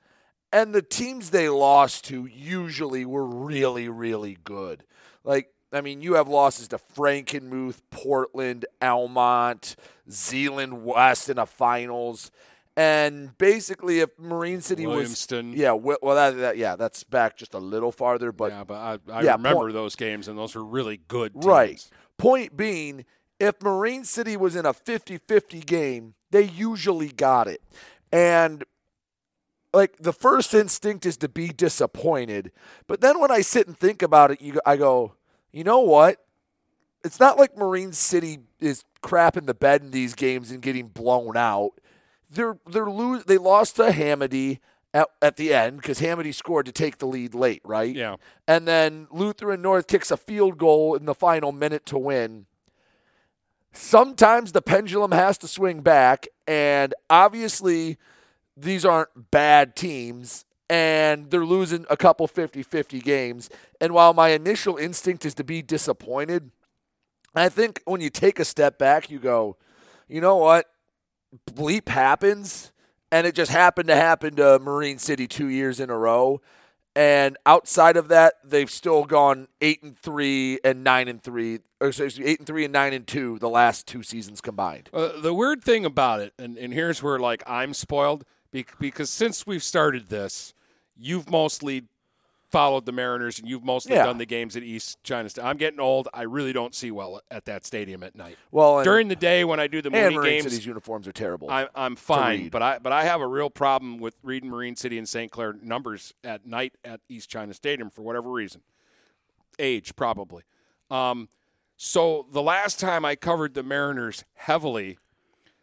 and 0.52 0.72
the 0.72 0.82
teams 0.82 1.30
they 1.30 1.48
lost 1.48 2.04
to 2.04 2.26
usually 2.26 3.04
were 3.04 3.26
really 3.26 3.88
really 3.88 4.38
good. 4.44 4.84
Like 5.24 5.50
I 5.72 5.80
mean, 5.80 6.02
you 6.02 6.14
have 6.14 6.28
losses 6.28 6.68
to 6.68 6.78
Frankenmuth, 6.78 7.80
Portland, 7.90 8.64
Almont, 8.80 9.74
Zeeland 10.08 10.84
West 10.84 11.28
in 11.28 11.36
the 11.36 11.46
finals. 11.46 12.30
And 12.76 13.36
basically, 13.38 14.00
if 14.00 14.10
Marine 14.18 14.60
City 14.60 14.84
Williamston. 14.84 15.52
was 15.52 15.58
yeah, 15.58 15.72
well, 15.72 15.96
that, 16.02 16.36
that 16.36 16.56
yeah, 16.58 16.76
that's 16.76 17.04
back 17.04 17.36
just 17.36 17.54
a 17.54 17.58
little 17.58 17.90
farther, 17.90 18.32
but 18.32 18.52
yeah, 18.52 18.64
but 18.64 18.74
I, 18.74 18.98
I 19.10 19.22
yeah, 19.22 19.32
remember 19.32 19.60
point- 19.60 19.74
those 19.74 19.96
games, 19.96 20.28
and 20.28 20.38
those 20.38 20.54
were 20.54 20.64
really 20.64 21.00
good. 21.08 21.32
Teams. 21.32 21.46
Right. 21.46 21.90
Point 22.18 22.56
being, 22.56 23.06
if 23.40 23.62
Marine 23.62 24.04
City 24.04 24.36
was 24.36 24.56
in 24.56 24.66
a 24.66 24.74
50 24.74 25.18
50 25.18 25.60
game, 25.60 26.14
they 26.30 26.42
usually 26.42 27.08
got 27.08 27.48
it. 27.48 27.62
And 28.12 28.64
like 29.72 29.96
the 29.98 30.12
first 30.12 30.54
instinct 30.54 31.06
is 31.06 31.16
to 31.18 31.28
be 31.28 31.48
disappointed. 31.48 32.52
But 32.86 33.00
then 33.00 33.20
when 33.20 33.30
I 33.30 33.42
sit 33.42 33.66
and 33.66 33.78
think 33.78 34.02
about 34.02 34.30
it, 34.30 34.40
you, 34.40 34.60
I 34.64 34.76
go, 34.76 35.14
you 35.52 35.64
know 35.64 35.80
what? 35.80 36.24
It's 37.04 37.20
not 37.20 37.38
like 37.38 37.56
Marine 37.56 37.92
City 37.92 38.40
is 38.58 38.84
crapping 39.02 39.46
the 39.46 39.54
bed 39.54 39.82
in 39.82 39.90
these 39.90 40.14
games 40.14 40.50
and 40.50 40.60
getting 40.60 40.88
blown 40.88 41.36
out. 41.36 41.72
They're 42.30 42.58
they're 42.66 42.90
lose. 42.90 43.24
They 43.24 43.38
lost 43.38 43.76
to 43.76 43.84
Hamady 43.84 44.58
at, 44.92 45.08
at 45.20 45.36
the 45.36 45.52
end 45.52 45.76
because 45.76 46.00
Hamady 46.00 46.34
scored 46.34 46.66
to 46.66 46.72
take 46.72 46.98
the 46.98 47.06
lead 47.06 47.34
late, 47.34 47.60
right? 47.64 47.94
Yeah. 47.94 48.16
And 48.48 48.66
then 48.66 49.06
Lutheran 49.10 49.62
North 49.62 49.86
kicks 49.86 50.10
a 50.10 50.16
field 50.16 50.58
goal 50.58 50.94
in 50.94 51.04
the 51.04 51.14
final 51.14 51.52
minute 51.52 51.86
to 51.86 51.98
win. 51.98 52.46
Sometimes 53.72 54.52
the 54.52 54.62
pendulum 54.62 55.12
has 55.12 55.36
to 55.38 55.48
swing 55.48 55.82
back, 55.82 56.26
and 56.46 56.94
obviously 57.10 57.98
these 58.56 58.86
aren't 58.86 59.30
bad 59.30 59.76
teams, 59.76 60.46
and 60.70 61.30
they're 61.30 61.44
losing 61.44 61.84
a 61.90 61.96
couple 61.96 62.26
50 62.26 62.62
50 62.62 63.00
games. 63.00 63.50
And 63.80 63.92
while 63.92 64.14
my 64.14 64.30
initial 64.30 64.78
instinct 64.78 65.26
is 65.26 65.34
to 65.34 65.44
be 65.44 65.60
disappointed, 65.60 66.50
I 67.34 67.50
think 67.50 67.82
when 67.84 68.00
you 68.00 68.08
take 68.08 68.40
a 68.40 68.46
step 68.46 68.78
back, 68.78 69.10
you 69.10 69.18
go, 69.18 69.58
you 70.08 70.22
know 70.22 70.36
what? 70.36 70.70
Bleep 71.50 71.88
happens, 71.88 72.72
and 73.10 73.26
it 73.26 73.34
just 73.34 73.50
happened 73.50 73.88
to 73.88 73.96
happen 73.96 74.36
to 74.36 74.58
Marine 74.58 74.98
City 74.98 75.26
two 75.26 75.48
years 75.48 75.80
in 75.80 75.90
a 75.90 75.96
row. 75.96 76.40
And 76.94 77.36
outside 77.44 77.98
of 77.98 78.08
that, 78.08 78.34
they've 78.42 78.70
still 78.70 79.04
gone 79.04 79.48
eight 79.60 79.82
and 79.82 79.98
three 79.98 80.58
and 80.64 80.82
nine 80.82 81.08
and 81.08 81.22
three, 81.22 81.58
or 81.78 81.92
eight 81.98 82.38
and 82.38 82.46
three 82.46 82.64
and 82.64 82.72
nine 82.72 82.94
and 82.94 83.06
two 83.06 83.38
the 83.38 83.50
last 83.50 83.86
two 83.86 84.02
seasons 84.02 84.40
combined. 84.40 84.88
Uh, 84.94 85.20
the 85.20 85.34
weird 85.34 85.62
thing 85.62 85.84
about 85.84 86.20
it, 86.20 86.32
and, 86.38 86.56
and 86.56 86.72
here's 86.72 87.02
where 87.02 87.18
like 87.18 87.42
I'm 87.46 87.74
spoiled 87.74 88.24
because 88.50 89.10
since 89.10 89.46
we've 89.46 89.62
started 89.62 90.08
this, 90.08 90.54
you've 90.96 91.28
mostly 91.28 91.84
followed 92.50 92.86
the 92.86 92.92
Mariners 92.92 93.38
and 93.38 93.48
you've 93.48 93.64
mostly 93.64 93.94
Yeah. 93.94 94.04
done 94.04 94.18
the 94.18 94.26
games 94.26 94.56
at 94.56 94.62
East 94.62 95.02
China 95.02 95.28
State. 95.28 95.44
I'm 95.44 95.56
getting 95.56 95.80
old. 95.80 96.08
I 96.14 96.22
really 96.22 96.52
don't 96.52 96.74
see 96.74 96.90
well 96.90 97.20
at 97.30 97.44
that 97.46 97.66
stadium 97.66 98.02
at 98.02 98.14
night. 98.14 98.36
Well, 98.50 98.84
During 98.84 99.08
the 99.08 99.16
day 99.16 99.44
when 99.44 99.58
I 99.58 99.66
do 99.66 99.82
the 99.82 99.88
and 99.88 99.96
Mooney 99.96 100.16
Marine 100.16 100.30
games, 100.30 100.44
City's 100.44 100.66
uniforms 100.66 101.08
are 101.08 101.12
terrible. 101.12 101.50
I, 101.50 101.68
I'm 101.74 101.96
fine, 101.96 102.48
but 102.48 102.62
I 102.62 102.78
but 102.78 102.92
I 102.92 103.04
have 103.04 103.20
a 103.20 103.26
real 103.26 103.50
problem 103.50 103.98
with 103.98 104.14
reading 104.22 104.48
Marine 104.50 104.76
City 104.76 104.96
and 104.98 105.08
St. 105.08 105.30
Clair 105.30 105.54
numbers 105.60 106.14
at 106.22 106.46
night 106.46 106.74
at 106.84 107.00
East 107.08 107.28
China 107.28 107.52
Stadium 107.52 107.90
for 107.90 108.02
whatever 108.02 108.30
reason. 108.30 108.62
Age 109.58 109.96
probably. 109.96 110.42
Um, 110.90 111.28
so 111.76 112.26
the 112.30 112.42
last 112.42 112.78
time 112.78 113.04
I 113.04 113.16
covered 113.16 113.54
the 113.54 113.62
Mariners 113.62 114.24
heavily, 114.34 114.98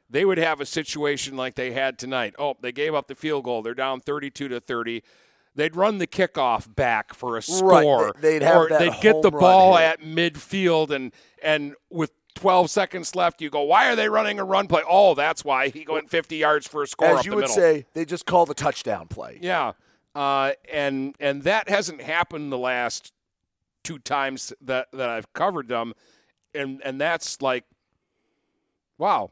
they 0.10 0.26
would 0.26 0.38
have 0.38 0.60
a 0.62 0.66
situation 0.66 1.36
like 1.38 1.56
they 1.56 1.72
had 1.72 1.98
tonight. 1.98 2.36
Oh, 2.38 2.56
they 2.62 2.72
gave 2.72 2.94
up 2.94 3.08
the 3.08 3.16
field 3.16 3.46
goal. 3.46 3.62
They're 3.62 3.74
down 3.74 4.00
32 4.00 4.48
to 4.50 4.60
30. 4.60 5.02
They'd 5.56 5.76
run 5.76 6.00
the 6.00 6.08
kickoff 6.08 6.74
back 6.74 7.14
for 7.14 7.32
a 7.32 7.34
Right, 7.34 7.44
score. 7.44 8.14
they'd 8.20 8.42
have 8.42 8.56
or 8.56 8.70
that 8.70 8.80
they'd 8.80 9.02
get 9.02 9.22
the 9.22 9.30
ball 9.32 9.78
hit. 9.78 9.84
at 9.86 10.02
midfield 10.02 10.90
and 10.90 11.12
and 11.44 11.76
with 11.90 12.12
12 12.36 12.72
seconds 12.72 13.16
left, 13.16 13.42
you 13.42 13.50
go, 13.52 13.62
why 13.62 13.92
are 13.92 13.96
they 13.96 14.10
running 14.10 14.40
a 14.40 14.44
run 14.44 14.68
play? 14.68 14.82
Oh, 14.90 15.14
that's 15.14 15.46
why 15.46 15.70
he 15.70 15.86
went 15.88 16.10
50 16.10 16.36
yards 16.38 16.68
for 16.68 16.82
a 16.82 16.88
score 16.88 17.20
As 17.20 17.26
you 17.28 17.34
would 17.36 17.42
middle. 17.42 17.56
say, 17.56 17.86
they 17.94 18.06
just 18.06 18.26
call 18.26 18.48
the 18.48 18.56
touchdown 18.56 19.08
play. 19.08 19.38
Yeah, 19.42 19.74
uh, 20.16 20.54
and 20.72 21.16
and 21.20 21.44
that 21.44 21.70
hasn't 21.70 22.02
happened 22.02 22.52
the 22.52 22.58
last 22.58 23.14
two 23.84 24.00
times 24.00 24.52
that 24.62 24.88
that 24.94 25.10
I've 25.10 25.32
covered 25.34 25.68
them, 25.68 25.94
and 26.56 26.82
and 26.84 27.00
that's 27.00 27.40
like, 27.44 27.66
wow, 28.98 29.32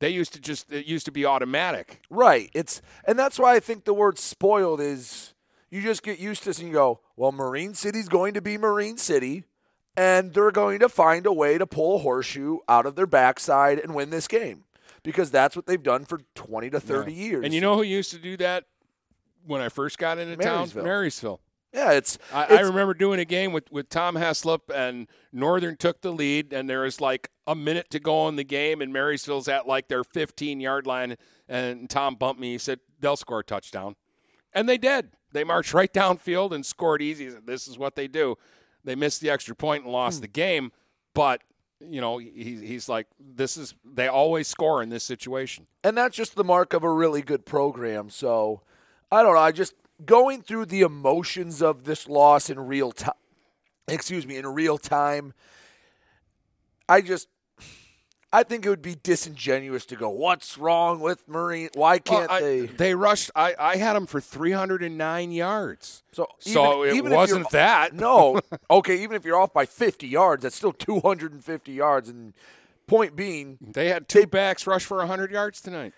they 0.00 0.10
used 0.10 0.32
to 0.34 0.40
just 0.40 0.70
it 0.70 0.84
used 0.86 1.06
to 1.06 1.12
be 1.12 1.24
automatic. 1.24 2.02
Right. 2.10 2.50
It's 2.52 2.82
and 3.06 3.18
that's 3.18 3.38
why 3.38 3.54
I 3.54 3.60
think 3.60 3.84
the 3.84 3.94
word 3.94 4.18
spoiled 4.18 4.80
is 4.80 5.32
you 5.70 5.82
just 5.82 6.02
get 6.02 6.18
used 6.18 6.42
to 6.42 6.50
this 6.50 6.58
and 6.58 6.68
you 6.68 6.74
go, 6.74 7.00
well, 7.16 7.32
Marine 7.32 7.74
City's 7.74 8.08
going 8.08 8.34
to 8.34 8.40
be 8.40 8.56
Marine 8.56 8.98
City, 8.98 9.44
and 9.96 10.32
they're 10.32 10.50
going 10.50 10.78
to 10.80 10.88
find 10.88 11.26
a 11.26 11.32
way 11.32 11.58
to 11.58 11.66
pull 11.66 11.96
a 11.96 11.98
horseshoe 11.98 12.58
out 12.68 12.86
of 12.86 12.96
their 12.96 13.06
backside 13.06 13.78
and 13.78 13.94
win 13.94 14.10
this 14.10 14.28
game. 14.28 14.64
Because 15.02 15.30
that's 15.30 15.54
what 15.54 15.66
they've 15.66 15.82
done 15.82 16.04
for 16.04 16.20
twenty 16.34 16.68
to 16.70 16.80
thirty 16.80 17.12
years. 17.12 17.44
And 17.44 17.54
you 17.54 17.60
know 17.60 17.76
who 17.76 17.82
used 17.84 18.10
to 18.10 18.18
do 18.18 18.36
that 18.38 18.64
when 19.44 19.60
I 19.60 19.68
first 19.68 19.98
got 19.98 20.18
into 20.18 20.36
Marysville. 20.36 20.82
town? 20.82 20.84
Marysville. 20.84 21.40
Yeah, 21.72 21.92
it's 21.92 22.18
I, 22.32 22.56
I 22.56 22.60
remember 22.60 22.94
doing 22.94 23.20
a 23.20 23.24
game 23.24 23.52
with, 23.52 23.70
with 23.70 23.88
Tom 23.90 24.16
Heslop, 24.16 24.74
and 24.74 25.08
Northern 25.32 25.76
took 25.76 26.00
the 26.00 26.10
lead, 26.10 26.52
and 26.52 26.70
there 26.70 26.80
was 26.80 27.00
like 27.00 27.30
a 27.46 27.54
minute 27.54 27.90
to 27.90 28.00
go 28.00 28.28
in 28.28 28.36
the 28.36 28.44
game, 28.44 28.80
and 28.80 28.92
Marysville's 28.92 29.46
at 29.46 29.68
like 29.68 29.88
their 29.88 30.02
15 30.02 30.58
yard 30.58 30.86
line, 30.86 31.16
and 31.48 31.90
Tom 31.90 32.14
bumped 32.14 32.40
me. 32.40 32.52
He 32.52 32.58
said, 32.58 32.80
They'll 32.98 33.16
score 33.16 33.40
a 33.40 33.44
touchdown. 33.44 33.94
And 34.54 34.66
they 34.66 34.78
did. 34.78 35.10
They 35.36 35.44
marched 35.44 35.72
right 35.74 35.92
downfield 35.92 36.52
and 36.52 36.66
scored 36.66 37.00
easy. 37.02 37.28
This 37.28 37.68
is 37.68 37.78
what 37.78 37.94
they 37.94 38.08
do. 38.08 38.36
They 38.84 38.94
missed 38.94 39.20
the 39.20 39.30
extra 39.30 39.54
point 39.54 39.84
and 39.84 39.90
Hmm. 39.90 39.96
lost 39.96 40.20
the 40.22 40.28
game, 40.28 40.72
but. 41.14 41.42
You 41.78 42.00
know, 42.00 42.16
he, 42.16 42.30
he's 42.64 42.88
like, 42.88 43.06
this 43.20 43.58
is, 43.58 43.74
they 43.84 44.08
always 44.08 44.48
score 44.48 44.82
in 44.82 44.88
this 44.88 45.04
situation. 45.04 45.66
and 45.84 45.94
that's 45.94 46.16
just 46.16 46.34
the 46.34 46.42
mark 46.42 46.72
of 46.72 46.82
a 46.82 46.90
really 46.90 47.20
good 47.20 47.44
program. 47.44 48.08
So 48.08 48.62
I 49.12 49.22
don't 49.22 49.34
know. 49.34 49.40
I 49.40 49.52
just 49.52 49.74
going 50.02 50.40
through 50.40 50.64
the 50.66 50.80
emotions 50.80 51.60
of 51.60 51.84
this 51.84 52.08
loss 52.08 52.48
in 52.48 52.58
real 52.58 52.92
time. 52.92 53.12
Excuse 53.88 54.26
me, 54.26 54.38
in 54.38 54.46
real 54.46 54.78
time. 54.78 55.34
I 56.88 57.02
just, 57.02 57.28
I 58.36 58.42
think 58.42 58.66
it 58.66 58.68
would 58.68 58.82
be 58.82 58.96
disingenuous 59.02 59.86
to 59.86 59.96
go, 59.96 60.10
"What's 60.10 60.58
wrong 60.58 61.00
with 61.00 61.26
Marine? 61.26 61.70
Why 61.74 61.98
can't 61.98 62.28
Well, 62.28 62.36
I- 62.38 62.40
they?" 62.40 62.66
They 62.66 62.94
rushed. 62.94 63.30
I, 63.34 63.54
I 63.58 63.76
had 63.76 63.94
them 63.94 64.06
for 64.06 64.20
309 64.20 65.32
yards. 65.32 66.02
So, 66.12 66.26
So 66.38 66.82
it 66.84 66.96
if 66.96 67.04
wasn't 67.04 67.48
that. 67.50 67.94
No, 67.94 68.40
okay. 68.70 69.02
Even 69.02 69.16
if 69.16 69.24
you're 69.24 69.40
off 69.40 69.52
by 69.52 69.64
50 69.66 70.06
yards, 70.06 70.42
that's 70.42 70.54
still 70.56 70.72
250 70.72 71.72
yards. 71.72 72.08
And 72.08 72.34
point 72.86 73.16
being, 73.16 73.58
They 73.60 73.88
had 73.88 74.08
two 74.08 74.26
backs 74.26 74.66
rush 74.66 74.84
for 74.84 74.98
100 74.98 75.30
yards 75.30 75.60
tonight. 75.60 75.94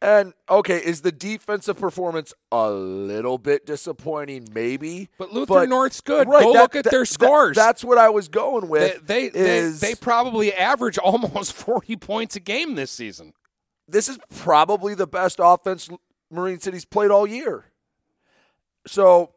And 0.00 0.32
okay, 0.48 0.78
is 0.78 1.00
the 1.00 1.10
defensive 1.10 1.76
performance 1.76 2.32
a 2.52 2.70
little 2.70 3.36
bit 3.36 3.66
disappointing? 3.66 4.46
Maybe, 4.54 5.08
But 5.18 5.32
Lutheran 5.32 5.70
North's 5.70 6.00
good. 6.00 6.28
Right, 6.28 6.44
Go 6.44 6.52
that- 6.52 6.60
look 6.60 6.76
at 6.76 6.84
that- 6.84 6.90
their 6.90 7.00
that- 7.00 7.06
scores. 7.06 7.56
that's 7.56 7.82
what 7.82 7.98
I 7.98 8.08
was 8.10 8.28
going 8.28 8.68
with. 8.68 9.04
they, 9.06 9.28
they, 9.28 9.58
is 9.58 9.80
they 9.80 9.96
probably 9.96 10.54
average 10.54 10.98
almost 11.02 11.52
40 11.52 11.96
points 11.96 12.36
a 12.36 12.40
game 12.40 12.76
this 12.76 12.92
season. 12.92 13.32
this 13.88 14.08
is 14.08 14.18
probably 14.36 14.94
the 14.94 15.06
best 15.08 15.40
offense 15.42 15.88
Marine 16.30 16.60
City's 16.60 16.84
played 16.84 17.10
all 17.10 17.26
year. 17.26 17.64
So 18.86 19.32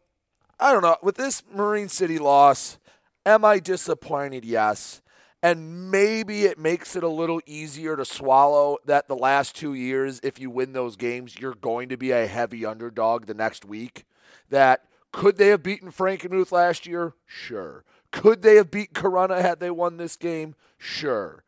I 0.60 0.72
don't 0.72 0.84
know. 0.84 0.98
With 1.02 1.16
this 1.16 1.42
Marine 1.52 1.90
City 1.90 2.20
loss, 2.20 2.78
am 3.26 3.44
I 3.44 3.58
disappointed? 3.60 4.46
Yes. 4.46 5.01
And 5.44 5.90
maybe 5.90 6.44
it 6.46 6.60
makes 6.60 6.96
it 6.96 7.04
a 7.04 7.08
little 7.08 7.42
easier 7.48 7.98
to 7.98 8.06
swallow 8.06 8.78
that 8.86 9.08
the 9.08 9.16
last 9.16 9.56
two 9.56 9.74
years, 9.74 10.20
if 10.24 10.40
you 10.40 10.50
win 10.52 10.74
those 10.74 10.96
games, 10.96 11.40
you're 11.40 11.56
going 11.56 11.90
to 11.90 11.98
be 11.98 12.12
a 12.12 12.28
heavy 12.28 12.64
underdog 12.66 13.26
the 13.26 13.34
next 13.34 13.66
week. 13.66 14.06
That 14.50 14.84
could 15.12 15.38
they 15.38 15.48
have 15.48 15.64
beaten 15.64 15.92
Frankenmuth 15.92 16.52
last 16.52 16.86
year? 16.86 17.14
Sure. 17.26 17.84
Could 18.12 18.42
they 18.44 18.56
have 18.56 18.70
beat 18.70 18.94
Corunna 18.94 19.42
had 19.42 19.60
they 19.60 19.72
won 19.72 19.98
this 19.98 20.16
game? 20.16 20.54
Sure. 20.78 21.44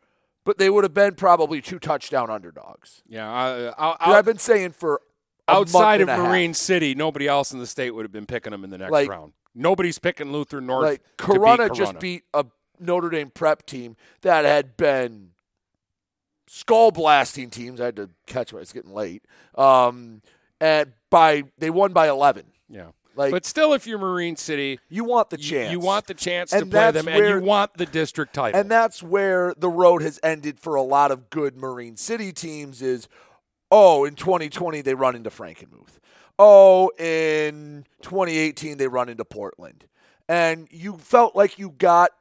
But 0.45 0.57
they 0.57 0.69
would 0.69 0.83
have 0.83 0.93
been 0.93 1.15
probably 1.15 1.61
two 1.61 1.79
touchdown 1.79 2.29
underdogs. 2.29 3.03
Yeah, 3.07 3.71
out- 3.77 3.97
I've 4.01 4.25
been 4.25 4.37
saying 4.39 4.71
for 4.71 5.01
a 5.47 5.51
outside 5.53 6.01
of 6.01 6.09
a 6.09 6.15
half. 6.15 6.27
Marine 6.27 6.53
City, 6.53 6.95
nobody 6.95 7.27
else 7.27 7.51
in 7.53 7.59
the 7.59 7.67
state 7.67 7.91
would 7.91 8.03
have 8.05 8.11
been 8.11 8.25
picking 8.25 8.51
them 8.51 8.63
in 8.63 8.69
the 8.69 8.77
next 8.77 8.91
Like- 8.91 9.09
round. 9.09 9.33
Nobody's 9.55 9.99
picking 9.99 10.31
Luther 10.31 10.59
North. 10.61 10.83
like 10.85 11.03
beat 11.17 11.27
Corunna 11.27 11.73
just 11.75 11.99
beat 11.99 12.23
a 12.33 12.43
Notre 12.79 13.09
Dame 13.09 13.29
prep 13.29 13.65
team 13.65 13.95
that 14.21 14.45
had 14.45 14.77
been 14.77 15.29
skull 16.47 16.91
blasting 16.91 17.49
teams. 17.49 17.81
I 17.81 17.85
had 17.85 17.95
to 17.97 18.09
catch 18.27 18.53
it; 18.53 18.57
it's 18.57 18.73
getting 18.73 18.93
late. 18.93 19.23
Um, 19.55 20.21
and 20.59 20.93
by 21.09 21.43
they 21.57 21.69
won 21.69 21.93
by 21.93 22.07
eleven. 22.07 22.45
Yeah, 22.69 22.87
Like 23.15 23.31
but 23.31 23.45
still, 23.45 23.73
if 23.73 23.85
you're 23.85 23.99
Marine 23.99 24.35
City, 24.35 24.79
you 24.89 25.03
want 25.03 25.29
the 25.29 25.37
chance. 25.37 25.71
You, 25.71 25.79
want 25.79 26.07
the 26.07 26.13
chance 26.13 26.51
to 26.51 26.65
play 26.65 26.91
them, 26.91 27.07
and 27.07 27.17
you 27.17 27.41
want 27.41 27.73
the 27.75 27.85
district 27.85 28.33
title. 28.33 28.59
And 28.59 28.69
that's 28.69 29.03
where 29.03 29.53
the 29.57 29.69
road 29.69 30.01
has 30.01 30.19
ended 30.23 30.59
for 30.59 30.75
a 30.75 30.81
lot 30.81 31.11
of 31.11 31.29
good 31.29 31.55
Marine 31.55 31.97
City 31.97 32.31
teams 32.31 32.81
is 32.81 33.07
oh, 33.73 34.05
in 34.05 34.15
2020 34.15 34.81
they 34.81 34.93
run 34.93 35.15
into 35.15 35.29
Frankenmuth. 35.29 35.99
Oh, 36.39 36.89
in 36.97 37.85
2018 38.01 38.77
they 38.77 38.87
run 38.87 39.09
into 39.09 39.25
Portland. 39.25 39.85
And 40.29 40.67
you 40.71 40.97
felt 40.97 41.35
like 41.35 41.59
you 41.59 41.71
got 41.71 42.11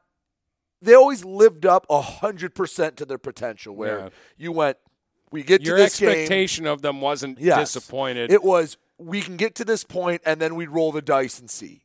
they 0.83 0.95
always 0.95 1.25
lived 1.25 1.65
up 1.65 1.87
100% 1.89 2.97
to 2.97 3.05
their 3.05 3.19
potential 3.19 3.75
where 3.75 3.99
Yeah. 3.99 4.09
you 4.37 4.53
went 4.53 4.77
we 5.31 5.43
get 5.43 5.63
Your 5.63 5.77
to 5.79 5.83
this 5.85 5.99
game. 5.99 6.11
expectation 6.11 6.67
of 6.67 6.83
them 6.83 7.01
wasn't 7.01 7.39
Yes. 7.39 7.73
disappointed. 7.73 8.31
It 8.31 8.43
was 8.43 8.77
we 8.99 9.23
can 9.23 9.37
get 9.39 9.55
to 9.57 9.65
this 9.65 9.83
point 9.85 10.21
and 10.27 10.41
then 10.41 10.55
we'd 10.55 10.69
roll 10.69 10.93
the 10.93 11.01
dice 11.01 11.39
and 11.41 11.51
see. 11.51 11.85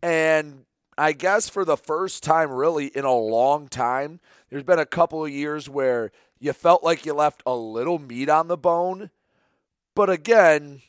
And 0.00 0.64
I 0.96 1.12
guess 1.12 1.48
for 1.48 1.64
the 1.64 1.76
first 1.76 2.22
time 2.22 2.52
really 2.52 2.86
in 2.86 3.04
a 3.04 3.12
long 3.14 3.66
time, 3.68 4.20
there's 4.48 4.62
been 4.62 4.78
a 4.78 4.86
couple 4.86 5.24
of 5.24 5.30
years 5.32 5.68
where 5.68 6.12
you 6.38 6.52
felt 6.52 6.84
like 6.84 7.04
you 7.04 7.14
left 7.14 7.42
a 7.44 7.54
little 7.56 7.98
meat 7.98 8.28
on 8.28 8.46
the 8.48 8.56
bone. 8.56 9.10
But 9.96 10.08
again, 10.10 10.82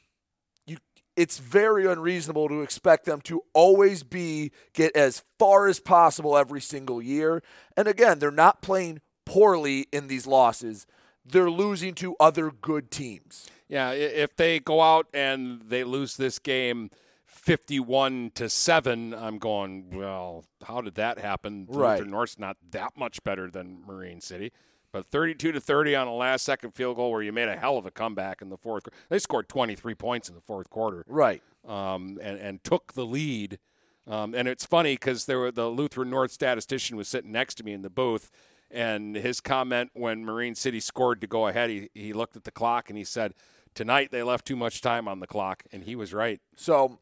it's 1.16 1.38
very 1.38 1.86
unreasonable 1.86 2.50
to 2.50 2.62
expect 2.62 3.06
them 3.06 3.22
to 3.22 3.44
always 3.54 4.04
be 4.04 4.52
get 4.74 4.96
as 4.96 5.24
far 5.40 5.68
as 5.68 5.80
possible 5.80 6.38
every 6.38 6.62
single 6.62 7.02
year. 7.02 7.42
And 7.78 7.88
again, 7.88 8.20
they're 8.20 8.32
not 8.32 8.62
playing 8.62 9.02
poorly 9.26 9.88
in 9.92 10.08
these 10.08 10.28
losses. 10.28 10.86
They're 11.26 11.50
losing 11.50 11.94
to 11.96 12.16
other 12.20 12.52
good 12.52 12.92
teams. 12.92 13.48
Yeah, 13.68 13.92
if 13.92 14.36
they 14.36 14.60
go 14.60 14.82
out 14.82 15.08
and 15.14 15.62
they 15.62 15.84
lose 15.84 16.18
this 16.18 16.38
game 16.38 16.92
51 17.26 18.32
to 18.36 18.48
7, 18.50 19.14
I'm 19.14 19.40
going, 19.40 19.90
well, 19.92 20.46
how 20.66 20.82
did 20.82 20.96
that 20.96 21.20
happen? 21.20 21.66
Right. 21.68 22.06
North's 22.06 22.38
not 22.38 22.58
that 22.72 22.96
much 22.96 23.24
better 23.24 23.50
than 23.50 23.82
Marine 23.88 24.22
City. 24.22 24.52
But 24.96 25.08
32 25.08 25.52
to 25.52 25.60
30 25.60 25.94
on 25.96 26.08
a 26.08 26.14
last 26.14 26.46
second 26.46 26.72
field 26.72 26.96
goal 26.96 27.12
where 27.12 27.22
you 27.22 27.34
made 27.34 27.50
a 27.50 27.58
hell 27.58 27.78
of 27.78 27.86
a 27.86 27.92
comeback 27.92 28.42
in 28.42 28.48
the 28.48 28.56
fourth. 28.56 28.88
They 29.10 29.20
scored 29.20 29.50
23 29.50 29.94
points 29.94 30.30
in 30.30 30.36
the 30.36 30.42
fourth 30.42 30.70
quarter. 30.70 31.04
Right. 31.06 31.44
Um, 31.68 32.18
and, 32.22 32.40
and 32.40 32.64
took 32.64 32.94
the 32.94 33.06
lead. 33.06 33.60
Um, 34.08 34.34
and 34.34 34.48
it's 34.48 34.66
funny 34.66 34.94
because 34.94 35.26
there 35.26 35.38
were 35.38 35.52
the 35.52 35.68
Lutheran 35.68 36.10
North 36.10 36.32
statistician 36.32 36.96
was 36.96 37.10
sitting 37.10 37.34
next 37.34 37.56
to 37.56 37.66
me 37.66 37.74
in 37.74 37.82
the 37.82 37.90
booth, 37.90 38.32
and 38.72 39.18
his 39.18 39.42
comment 39.42 39.92
when 39.96 40.24
Marine 40.24 40.56
City 40.56 40.80
scored 40.80 41.20
to 41.20 41.28
go 41.28 41.48
ahead, 41.48 41.70
he, 41.70 41.90
he 41.94 42.14
looked 42.14 42.38
at 42.38 42.46
the 42.46 42.52
clock 42.52 42.90
and 42.90 42.98
he 42.98 43.04
said, 43.04 43.34
"Tonight 43.74 44.12
they 44.12 44.24
left 44.24 44.48
too 44.48 44.56
much 44.56 44.80
time 44.80 45.10
on 45.10 45.20
the 45.20 45.28
clock," 45.28 45.64
and 45.74 45.84
he 45.84 45.98
was 45.98 46.14
right. 46.14 46.40
So 46.56 47.00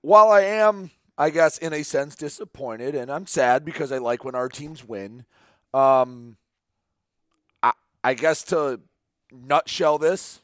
while 0.00 0.30
I 0.30 0.40
am, 0.40 0.90
I 1.16 1.30
guess, 1.30 1.56
in 1.56 1.72
a 1.72 1.84
sense 1.84 2.16
disappointed, 2.16 2.96
and 2.96 3.12
I'm 3.12 3.28
sad 3.28 3.64
because 3.64 3.92
I 3.92 3.98
like 3.98 4.24
when 4.24 4.34
our 4.34 4.48
teams 4.48 4.88
win, 4.88 5.24
um, 5.72 6.38
I, 8.02 8.14
guess 8.14 8.42
to 8.44 8.80
nutshell 9.32 9.98
this, 9.98 10.40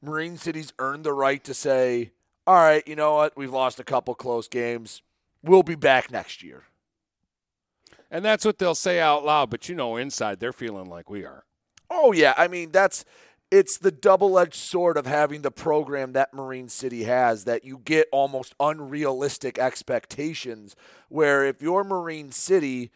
Marine 0.00 0.36
City's 0.36 0.72
earned 0.78 1.04
the 1.04 1.12
right 1.12 1.42
to 1.44 1.54
say, 1.54 2.12
all 2.46 2.56
right, 2.56 2.86
you 2.86 2.96
know 2.96 3.14
what? 3.14 3.36
We've 3.36 3.52
lost 3.52 3.78
a 3.80 3.84
couple 3.84 4.14
close 4.14 4.48
games. 4.48 5.02
We'll 5.42 5.62
be 5.62 5.74
back 5.74 6.10
next 6.10 6.42
year. 6.42 6.64
And 8.10 8.24
that's 8.24 8.44
what 8.44 8.58
they'll 8.58 8.74
say 8.74 9.00
out 9.00 9.24
loud, 9.24 9.48
but 9.48 9.68
you 9.68 9.74
know, 9.74 9.96
inside 9.96 10.38
they're 10.38 10.52
feeling 10.52 10.90
like 10.90 11.08
we 11.08 11.24
are. 11.24 11.44
Oh 11.88 12.12
yeah, 12.12 12.34
I 12.36 12.48
mean 12.48 12.70
that's 12.70 13.04
it's 13.50 13.76
the 13.76 13.90
double-edged 13.90 14.54
sword 14.54 14.96
of 14.96 15.04
having 15.06 15.42
the 15.42 15.50
program 15.50 16.12
that 16.14 16.32
Marine 16.32 16.70
City 16.70 17.04
has 17.04 17.44
that 17.44 17.64
you 17.64 17.78
get 17.84 18.08
almost 18.10 18.54
unrealistic 18.58 19.58
expectations 19.58 20.74
where 21.10 21.44
if 21.44 21.60
you're 21.60 21.84
Marine 21.84 22.32
City 22.32 22.90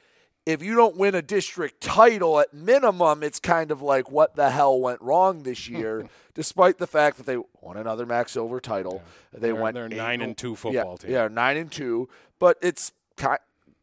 if 0.46 0.62
you 0.62 0.74
don't 0.76 0.96
win 0.96 1.14
a 1.16 1.22
district 1.22 1.80
title 1.80 2.38
at 2.40 2.54
minimum 2.54 3.22
it's 3.24 3.40
kind 3.40 3.70
of 3.72 3.82
like 3.82 4.10
what 4.10 4.36
the 4.36 4.50
hell 4.50 4.80
went 4.80 5.02
wrong 5.02 5.42
this 5.42 5.68
year? 5.68 6.06
Despite 6.34 6.78
the 6.78 6.86
fact 6.86 7.16
that 7.16 7.26
they 7.26 7.36
won 7.60 7.76
another 7.76 8.06
MAC 8.06 8.28
Silver 8.28 8.60
title. 8.60 9.02
They 9.32 9.38
They're- 9.50 9.54
went 9.54 9.74
they're 9.74 9.86
eight- 9.86 9.96
9 9.96 10.20
and 10.22 10.36
2 10.36 10.50
yeah, 10.50 10.54
football 10.56 10.98
team. 10.98 11.10
yeah 11.10 11.28
9 11.28 11.56
and 11.56 11.70
2 11.72 12.08
but 12.38 12.58
it's 12.62 12.92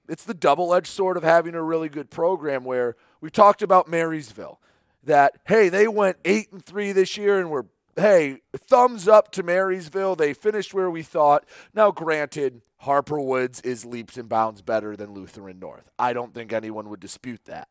it's 0.09 0.23
the 0.25 0.33
double-edged 0.33 0.87
sword 0.87 1.17
of 1.17 1.23
having 1.23 1.55
a 1.55 1.61
really 1.63 1.89
good 1.89 2.09
program 2.09 2.63
where 2.63 2.95
we 3.21 3.29
talked 3.29 3.61
about 3.61 3.87
Marysville 3.87 4.59
that 5.03 5.33
hey 5.47 5.69
they 5.69 5.87
went 5.87 6.17
8 6.25 6.51
and 6.51 6.63
3 6.65 6.91
this 6.91 7.17
year 7.17 7.39
and 7.39 7.49
we're 7.49 7.65
hey 7.95 8.41
thumbs 8.55 9.07
up 9.07 9.31
to 9.31 9.43
Marysville. 9.43 10.15
They 10.15 10.33
finished 10.33 10.73
where 10.73 10.89
we 10.89 11.03
thought. 11.03 11.45
Now 11.73 11.91
granted 11.91 12.61
Harper 12.77 13.19
Woods 13.19 13.61
is 13.61 13.85
leaps 13.85 14.17
and 14.17 14.27
bounds 14.27 14.61
better 14.61 14.95
than 14.95 15.13
Lutheran 15.13 15.59
North. 15.59 15.89
I 15.97 16.13
don't 16.13 16.33
think 16.33 16.51
anyone 16.51 16.89
would 16.89 16.99
dispute 16.99 17.45
that. 17.45 17.69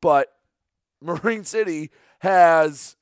But 0.00 0.32
Marine 1.02 1.44
City 1.44 1.90
has 2.20 2.96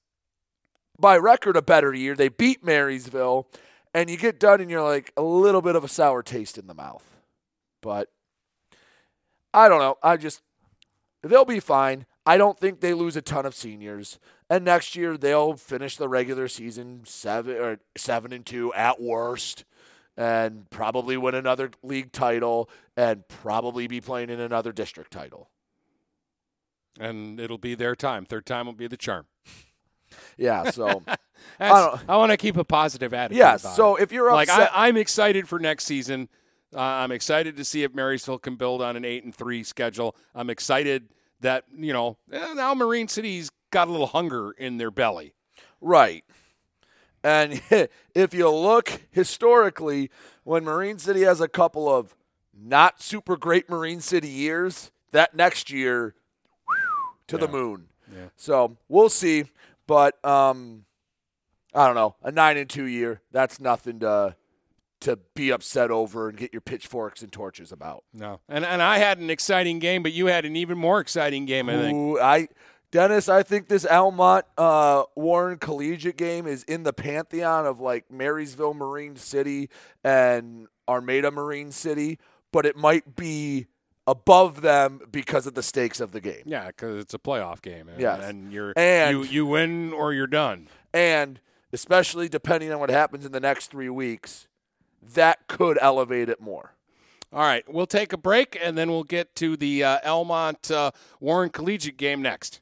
by 0.99 1.17
record 1.17 1.57
a 1.57 1.63
better 1.63 1.95
year. 1.95 2.15
They 2.15 2.29
beat 2.29 2.65
Marysville 2.65 3.49
and 3.95 4.11
you 4.11 4.17
get 4.17 4.41
done 4.41 4.61
and 4.61 4.71
you're 4.71 4.83
like 4.83 5.13
a 5.17 5.23
little 5.23 5.63
bit 5.63 5.77
of 5.77 5.85
a 5.85 5.89
sour 5.89 6.23
taste 6.23 6.59
in 6.59 6.67
the 6.67 6.75
mouth. 6.75 7.05
But 7.81 8.09
I 9.55 9.69
don't 9.69 9.81
know. 9.81 9.99
I 10.03 10.17
just 10.17 10.43
they'll 11.23 11.45
be 11.45 11.61
fine. 11.61 12.07
I 12.25 12.37
don't 12.37 12.59
think 12.59 12.81
they 12.81 12.95
lose 12.95 13.17
a 13.17 13.23
ton 13.23 13.47
of 13.47 13.55
seniors. 13.55 14.19
And 14.49 14.65
next 14.65 14.95
year 14.97 15.17
they'll 15.17 15.57
finish 15.57 15.97
the 15.97 16.09
regular 16.09 16.47
season 16.49 17.01
seven 17.05 17.57
or 17.57 17.79
seven 17.97 18.33
and 18.33 18.45
two 18.47 18.73
at 18.75 19.01
worst, 19.01 19.65
and 20.17 20.69
probably 20.71 21.17
win 21.17 21.35
another 21.35 21.71
league 21.83 22.13
title 22.13 22.69
and 22.97 23.27
probably 23.29 23.87
be 23.87 24.01
playing 24.01 24.31
in 24.31 24.41
another 24.41 24.73
district 24.73 25.11
title. 25.11 25.49
And 27.01 27.41
it'll 27.41 27.59
be 27.59 27.75
their 27.75 27.97
time. 27.97 28.25
Third 28.27 28.45
time 28.47 28.67
will 28.67 28.75
be 28.75 28.87
the 28.87 28.97
charm. 28.97 29.27
Yeah. 30.37 30.71
So 30.71 31.03
don't- 31.59 32.09
I, 32.09 32.17
want 32.17 32.31
to 32.31 32.37
keep 32.37 32.57
a 32.57 32.63
positive 32.65 33.13
attitude. 33.13 33.39
Yeah, 33.39 33.57
So 33.57 33.97
it. 33.97 34.05
if 34.05 34.13
you're 34.13 34.31
like 34.33 34.49
upset, 34.49 34.71
I, 34.73 34.87
I'm 34.87 34.97
excited 34.97 35.49
for 35.49 35.59
next 35.59 35.85
season. 35.85 36.29
Uh, 36.75 36.81
I'm 36.81 37.11
excited 37.11 37.57
to 37.57 37.65
see 37.65 37.83
if 37.83 37.93
Marysville 37.95 38.39
can 38.39 38.55
build 38.57 38.81
on 38.81 38.95
an 38.97 39.05
eight 39.05 39.25
and 39.25 39.35
three 39.35 39.65
schedule. 39.65 40.15
I'm 40.37 40.51
excited 40.51 41.09
that 41.43 41.65
you 41.77 41.93
know 41.93 42.17
eh, 42.33 42.55
now 42.55 42.75
Marine 42.75 43.09
City's 43.09 43.51
got 43.71 43.89
a 43.89 43.91
little 43.91 44.07
hunger 44.07 44.53
in 44.53 44.79
their 44.79 44.91
belly. 44.91 45.35
Right. 45.81 46.25
And 47.23 47.61
if 48.15 48.35
you 48.35 48.51
look 48.51 49.03
historically, 49.11 50.11
when 50.45 50.65
Marine 50.65 50.99
City 50.99 51.23
has 51.23 51.41
a 51.41 51.49
couple 51.49 51.89
of 51.89 52.17
not 52.55 53.01
super 53.01 53.37
great 53.37 53.69
Marine 53.69 54.01
City 54.01 54.29
years, 54.29 54.91
that 55.13 55.35
next 55.35 55.71
year 55.71 56.15
to 57.29 57.39
the 57.39 57.49
moon. 57.49 57.89
Yeah. 58.13 58.27
So 58.37 58.77
we'll 58.89 59.09
see. 59.09 59.45
But 59.87 60.23
um, 60.25 60.85
I 61.75 61.87
don't 61.87 61.95
know. 61.95 62.17
A 62.23 62.31
nine 62.31 62.57
and 62.57 62.69
two 62.69 62.85
year, 62.85 63.21
that's 63.31 63.61
nothing 63.61 64.01
to 64.01 64.37
to 65.03 65.19
be 65.35 65.51
upset 65.51 65.91
over 65.91 66.29
and 66.29 66.37
get 66.39 66.53
your 66.53 66.61
pitchforks 66.63 67.23
and 67.23 67.31
torches 67.31 67.71
about. 67.73 68.05
No, 68.13 68.41
and 68.49 68.65
and 68.65 68.83
I 68.83 68.99
had 68.99 69.19
an 69.19 69.31
exciting 69.31 69.79
game, 69.79 70.03
but 70.03 70.13
you 70.13 70.27
had 70.27 70.45
an 70.45 70.57
even 70.57 70.79
more 70.79 70.99
exciting 71.01 71.45
game. 71.47 71.69
I 71.69 71.77
think. 71.77 71.97
Ooh, 71.97 72.19
I 72.21 72.49
Dennis, 72.91 73.29
I 73.29 73.43
think 73.43 73.69
this 73.69 73.87
Almont 73.87 74.45
uh, 74.59 75.05
Warren 75.17 75.57
Collegiate 75.59 76.17
game 76.19 76.47
is 76.47 76.63
in 76.65 76.83
the 76.83 76.93
pantheon 76.93 77.65
of 77.67 77.81
like 77.81 78.11
Marysville 78.11 78.75
Marine 78.75 79.17
City 79.17 79.71
and 80.05 80.67
Armada 80.87 81.31
Marine 81.31 81.73
City, 81.73 82.19
but 82.53 82.67
it 82.67 82.77
might 82.77 83.17
be 83.17 83.67
above 84.07 84.61
them 84.63 85.01
because 85.11 85.47
of 85.47 85.55
the 85.55 85.63
stakes 85.63 86.01
of 86.01 86.13
the 86.13 86.21
game. 86.21 86.43
Yeah, 86.45 86.67
because 86.67 86.99
it's 87.03 87.15
a 87.15 87.19
playoff 87.19 87.63
game. 87.63 87.89
And, 87.89 88.01
Yes. 88.01 88.23
and 88.25 88.53
you're 88.53 88.73
And- 88.77 89.17
you 89.17 89.25
you 89.25 89.47
win 89.47 89.93
or 89.93 90.13
you're 90.13 90.27
done. 90.27 90.69
And 90.93 91.41
especially 91.73 92.29
depending 92.29 92.71
on 92.73 92.79
what 92.81 92.91
happens 92.91 93.25
in 93.25 93.33
the 93.33 93.41
next 93.41 93.69
three 93.69 93.89
weeks, 93.89 94.49
that 95.03 95.47
could 95.49 95.79
elevate 95.81 96.29
it 96.29 96.41
more. 96.41 96.75
All 97.33 97.41
right, 97.41 97.65
we'll 97.67 97.87
take 97.87 98.13
a 98.13 98.19
break 98.19 98.59
and 98.63 98.77
then 98.77 98.91
we'll 98.91 99.05
get 99.05 99.35
to 99.37 99.57
the 99.57 99.85
uh, 99.85 99.99
Almont 100.05 100.71
uh, 100.71 100.91
Warren 101.19 101.51
Collegiate 101.51 101.97
game 101.97 102.23
next. 102.23 102.62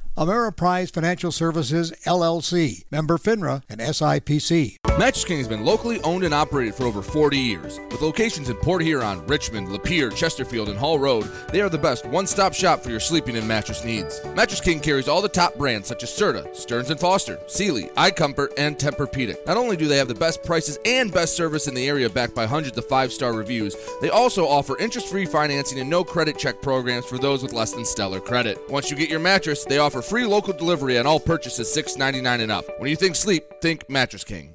Ameriprise 0.17 0.93
Financial 0.93 1.31
Services, 1.31 1.93
LLC, 2.05 2.83
member 2.91 3.17
FINRA 3.17 3.63
and 3.69 3.79
SIPC. 3.79 4.75
Mattress 4.99 5.23
King 5.23 5.37
has 5.37 5.47
been 5.47 5.63
locally 5.63 6.01
owned 6.01 6.25
and 6.25 6.33
operated 6.33 6.75
for 6.75 6.83
over 6.83 7.01
40 7.01 7.37
years. 7.37 7.79
With 7.89 8.01
locations 8.01 8.49
in 8.49 8.57
Port 8.57 8.81
Huron, 8.83 9.25
Richmond, 9.25 9.69
Lapeer, 9.69 10.13
Chesterfield, 10.13 10.67
and 10.67 10.77
Hall 10.77 10.99
Road, 10.99 11.31
they 11.53 11.61
are 11.61 11.69
the 11.69 11.77
best 11.77 12.05
one-stop 12.05 12.53
shop 12.53 12.81
for 12.81 12.89
your 12.89 12.99
sleeping 12.99 13.37
and 13.37 13.47
mattress 13.47 13.85
needs. 13.85 14.19
Mattress 14.35 14.59
King 14.59 14.81
carries 14.81 15.07
all 15.07 15.21
the 15.21 15.29
top 15.29 15.55
brands 15.55 15.87
such 15.87 16.03
as 16.03 16.09
Serta, 16.09 16.53
Stearns 16.53 16.93
& 16.93 16.99
Foster, 16.99 17.39
Sealy, 17.47 17.85
iComfort, 17.95 18.49
and 18.57 18.77
Tempur-Pedic. 18.77 19.47
Not 19.47 19.55
only 19.55 19.77
do 19.77 19.87
they 19.87 19.97
have 19.97 20.09
the 20.09 20.13
best 20.13 20.43
prices 20.43 20.77
and 20.85 21.11
best 21.11 21.37
service 21.37 21.69
in 21.69 21.73
the 21.73 21.87
area 21.87 22.09
backed 22.09 22.35
by 22.35 22.45
hundreds 22.45 22.77
of 22.77 22.85
five-star 22.85 23.31
reviews, 23.31 23.77
they 24.01 24.09
also 24.09 24.45
offer 24.45 24.77
interest-free 24.77 25.25
financing 25.25 25.79
and 25.79 25.89
no 25.89 26.03
credit 26.03 26.37
check 26.37 26.61
programs 26.61 27.05
for 27.05 27.17
those 27.17 27.41
with 27.41 27.53
less 27.53 27.71
than 27.71 27.85
stellar 27.85 28.19
credit. 28.19 28.59
Once 28.69 28.91
you 28.91 28.97
get 28.97 29.09
your 29.09 29.21
mattress, 29.21 29.63
they 29.63 29.77
offer 29.77 30.00
free 30.01 30.25
local 30.25 30.53
delivery 30.53 30.97
on 30.97 31.05
all 31.05 31.19
purchases 31.19 31.67
$6.99 31.75 32.41
and 32.41 32.51
up. 32.51 32.65
When 32.79 32.89
you 32.89 32.95
think 32.95 33.15
sleep, 33.15 33.43
think 33.61 33.89
Mattress 33.89 34.23
King. 34.23 34.53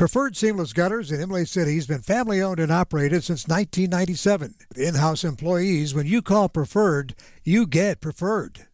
Preferred 0.00 0.34
Seamless 0.34 0.72
Gutters 0.72 1.12
in 1.12 1.20
Imlay 1.20 1.44
City 1.44 1.74
has 1.74 1.86
been 1.86 2.00
family 2.00 2.40
owned 2.40 2.58
and 2.58 2.72
operated 2.72 3.22
since 3.22 3.46
1997. 3.46 4.54
With 4.70 4.78
in 4.78 4.94
house 4.94 5.24
employees, 5.24 5.94
when 5.94 6.06
you 6.06 6.22
call 6.22 6.48
Preferred, 6.48 7.14
you 7.44 7.66
get 7.66 8.00
Preferred. 8.00 8.66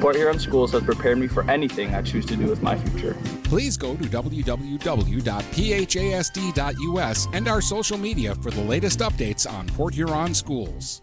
Port 0.00 0.16
Huron 0.16 0.38
Schools 0.38 0.72
has 0.72 0.82
prepared 0.82 1.18
me 1.18 1.26
for 1.26 1.48
anything 1.50 1.94
I 1.94 2.02
choose 2.02 2.24
to 2.26 2.36
do 2.36 2.46
with 2.46 2.62
my 2.62 2.78
future. 2.78 3.16
Please 3.44 3.76
go 3.76 3.96
to 3.96 4.04
www.phasd.us 4.04 4.78
and 7.32 7.48
our 7.48 7.60
social 7.60 7.98
media 7.98 8.34
for 8.36 8.50
the 8.50 8.62
latest 8.62 9.00
updates 9.00 9.50
on 9.50 9.66
Port 9.68 9.94
Huron 9.94 10.34
schools. 10.34 11.02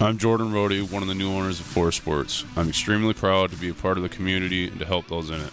I'm 0.00 0.18
Jordan 0.18 0.52
Rohde, 0.52 0.90
one 0.90 1.02
of 1.02 1.08
the 1.08 1.14
new 1.14 1.30
owners 1.30 1.60
of 1.60 1.66
Forest 1.66 1.98
Sports. 1.98 2.44
I'm 2.56 2.68
extremely 2.68 3.14
proud 3.14 3.50
to 3.52 3.56
be 3.56 3.68
a 3.68 3.74
part 3.74 3.96
of 3.96 4.02
the 4.02 4.08
community 4.08 4.66
and 4.68 4.78
to 4.80 4.84
help 4.84 5.06
those 5.08 5.30
in 5.30 5.40
it. 5.40 5.52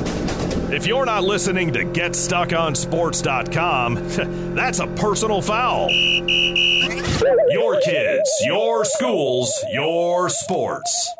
If 0.71 0.87
you're 0.87 1.05
not 1.05 1.23
listening 1.25 1.73
to 1.73 1.83
GetStuckOnSports.com, 1.83 3.95
that's 4.55 4.79
a 4.79 4.87
personal 4.87 5.41
foul. 5.41 5.89
Your 5.91 7.81
kids, 7.81 8.31
your 8.45 8.85
schools, 8.85 9.53
your 9.73 10.29
sports. 10.29 11.13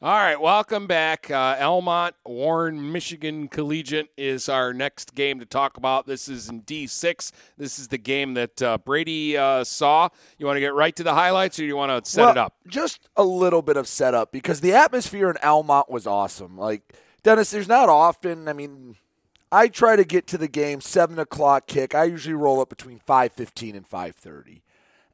All 0.00 0.14
right, 0.14 0.40
welcome 0.40 0.86
back. 0.86 1.30
Uh, 1.30 1.58
Almont 1.60 2.14
Warren 2.24 2.90
Michigan 2.90 3.48
Collegiate 3.48 4.08
is 4.16 4.48
our 4.48 4.72
next 4.72 5.14
game 5.14 5.38
to 5.40 5.44
talk 5.44 5.76
about. 5.76 6.06
This 6.06 6.26
is 6.26 6.48
in 6.48 6.62
D6. 6.62 7.32
This 7.58 7.78
is 7.78 7.88
the 7.88 7.98
game 7.98 8.32
that 8.32 8.62
uh, 8.62 8.78
Brady 8.78 9.36
uh, 9.36 9.62
saw. 9.62 10.08
You 10.38 10.46
want 10.46 10.56
to 10.56 10.60
get 10.60 10.72
right 10.72 10.96
to 10.96 11.02
the 11.02 11.12
highlights, 11.12 11.58
or 11.58 11.64
you 11.64 11.76
want 11.76 12.02
to 12.02 12.10
set 12.10 12.22
well, 12.22 12.30
it 12.30 12.38
up? 12.38 12.54
Just 12.66 13.10
a 13.14 13.24
little 13.24 13.60
bit 13.60 13.76
of 13.76 13.86
setup 13.86 14.32
because 14.32 14.62
the 14.62 14.72
atmosphere 14.72 15.28
in 15.28 15.36
Almont 15.42 15.90
was 15.90 16.06
awesome. 16.06 16.56
Like 16.56 16.94
Dennis, 17.28 17.50
there's 17.50 17.68
not 17.68 17.90
often. 17.90 18.48
I 18.48 18.54
mean, 18.54 18.96
I 19.52 19.68
try 19.68 19.96
to 19.96 20.04
get 20.04 20.26
to 20.28 20.38
the 20.38 20.48
game 20.48 20.80
seven 20.80 21.18
o'clock 21.18 21.66
kick. 21.66 21.94
I 21.94 22.04
usually 22.04 22.32
roll 22.32 22.58
up 22.58 22.70
between 22.70 23.00
five 23.00 23.32
fifteen 23.34 23.76
and 23.76 23.86
five 23.86 24.14
thirty, 24.14 24.62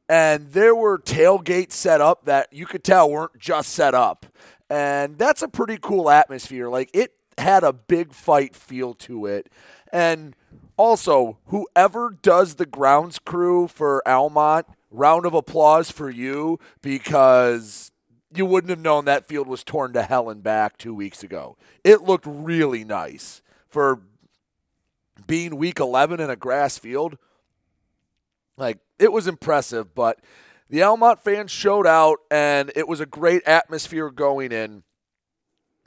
and 0.07 0.51
there 0.51 0.73
were 0.73 0.97
tailgates 0.97 1.73
set 1.73 1.99
up 1.99 2.23
that 2.23 2.53
you 2.53 2.67
could 2.67 2.85
tell 2.85 3.11
weren't 3.11 3.37
just 3.37 3.73
set 3.73 3.93
up, 3.93 4.27
and 4.69 5.17
that's 5.17 5.41
a 5.41 5.49
pretty 5.49 5.77
cool 5.77 6.09
atmosphere. 6.09 6.69
Like 6.69 6.89
it 6.93 7.15
had 7.37 7.65
a 7.65 7.73
big 7.73 8.13
fight 8.13 8.55
feel 8.55 8.93
to 8.93 9.25
it, 9.25 9.49
and 9.91 10.37
also 10.77 11.39
whoever 11.47 12.17
does 12.21 12.55
the 12.55 12.65
grounds 12.65 13.19
crew 13.19 13.67
for 13.67 14.01
Almont, 14.07 14.67
round 14.89 15.25
of 15.25 15.33
applause 15.33 15.91
for 15.91 16.09
you 16.09 16.59
because 16.81 17.91
you 18.37 18.45
wouldn't 18.45 18.69
have 18.69 18.79
known 18.79 19.05
that 19.05 19.27
field 19.27 19.47
was 19.47 19.63
torn 19.63 19.93
to 19.93 20.03
hell 20.03 20.29
and 20.29 20.43
back 20.43 20.77
two 20.77 20.93
weeks 20.93 21.23
ago. 21.23 21.57
It 21.83 22.01
looked 22.01 22.25
really 22.27 22.83
nice 22.83 23.41
for 23.67 24.01
being 25.27 25.57
week 25.57 25.79
11 25.79 26.19
in 26.19 26.29
a 26.29 26.35
grass 26.35 26.77
field. 26.77 27.17
Like, 28.57 28.79
it 28.99 29.11
was 29.11 29.27
impressive, 29.27 29.93
but 29.93 30.19
the 30.69 30.83
Almont 30.83 31.21
fans 31.21 31.51
showed 31.51 31.85
out, 31.85 32.19
and 32.31 32.71
it 32.75 32.87
was 32.87 32.99
a 32.99 33.05
great 33.05 33.43
atmosphere 33.45 34.09
going 34.09 34.51
in. 34.51 34.83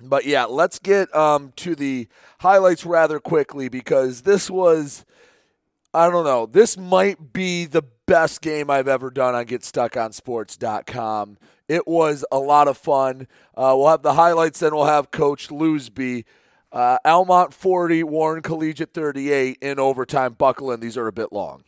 But 0.00 0.26
yeah, 0.26 0.44
let's 0.44 0.78
get 0.78 1.14
um, 1.14 1.52
to 1.56 1.74
the 1.74 2.08
highlights 2.40 2.86
rather 2.86 3.18
quickly 3.18 3.68
because 3.68 4.22
this 4.22 4.48
was, 4.48 5.04
I 5.92 6.08
don't 6.08 6.24
know, 6.24 6.46
this 6.46 6.76
might 6.76 7.32
be 7.32 7.64
the 7.64 7.82
best 8.08 8.40
game 8.40 8.70
I've 8.70 8.88
ever 8.88 9.10
done 9.10 9.36
on 9.36 9.44
GetStuckOnSports.com. 9.44 11.36
It 11.68 11.86
was 11.86 12.24
a 12.32 12.38
lot 12.38 12.66
of 12.66 12.78
fun. 12.78 13.28
Uh, 13.54 13.74
we'll 13.76 13.88
have 13.88 14.02
the 14.02 14.14
highlights, 14.14 14.60
then 14.60 14.74
we'll 14.74 14.86
have 14.86 15.10
Coach 15.12 15.48
Lusby. 15.48 16.24
Uh, 16.72 16.98
Almont 17.04 17.54
40, 17.54 18.02
Warren 18.04 18.42
Collegiate 18.42 18.92
38 18.92 19.58
in 19.60 19.78
overtime. 19.78 20.32
Buckle 20.32 20.72
in, 20.72 20.80
these 20.80 20.96
are 20.96 21.06
a 21.06 21.12
bit 21.12 21.32
long. 21.32 21.64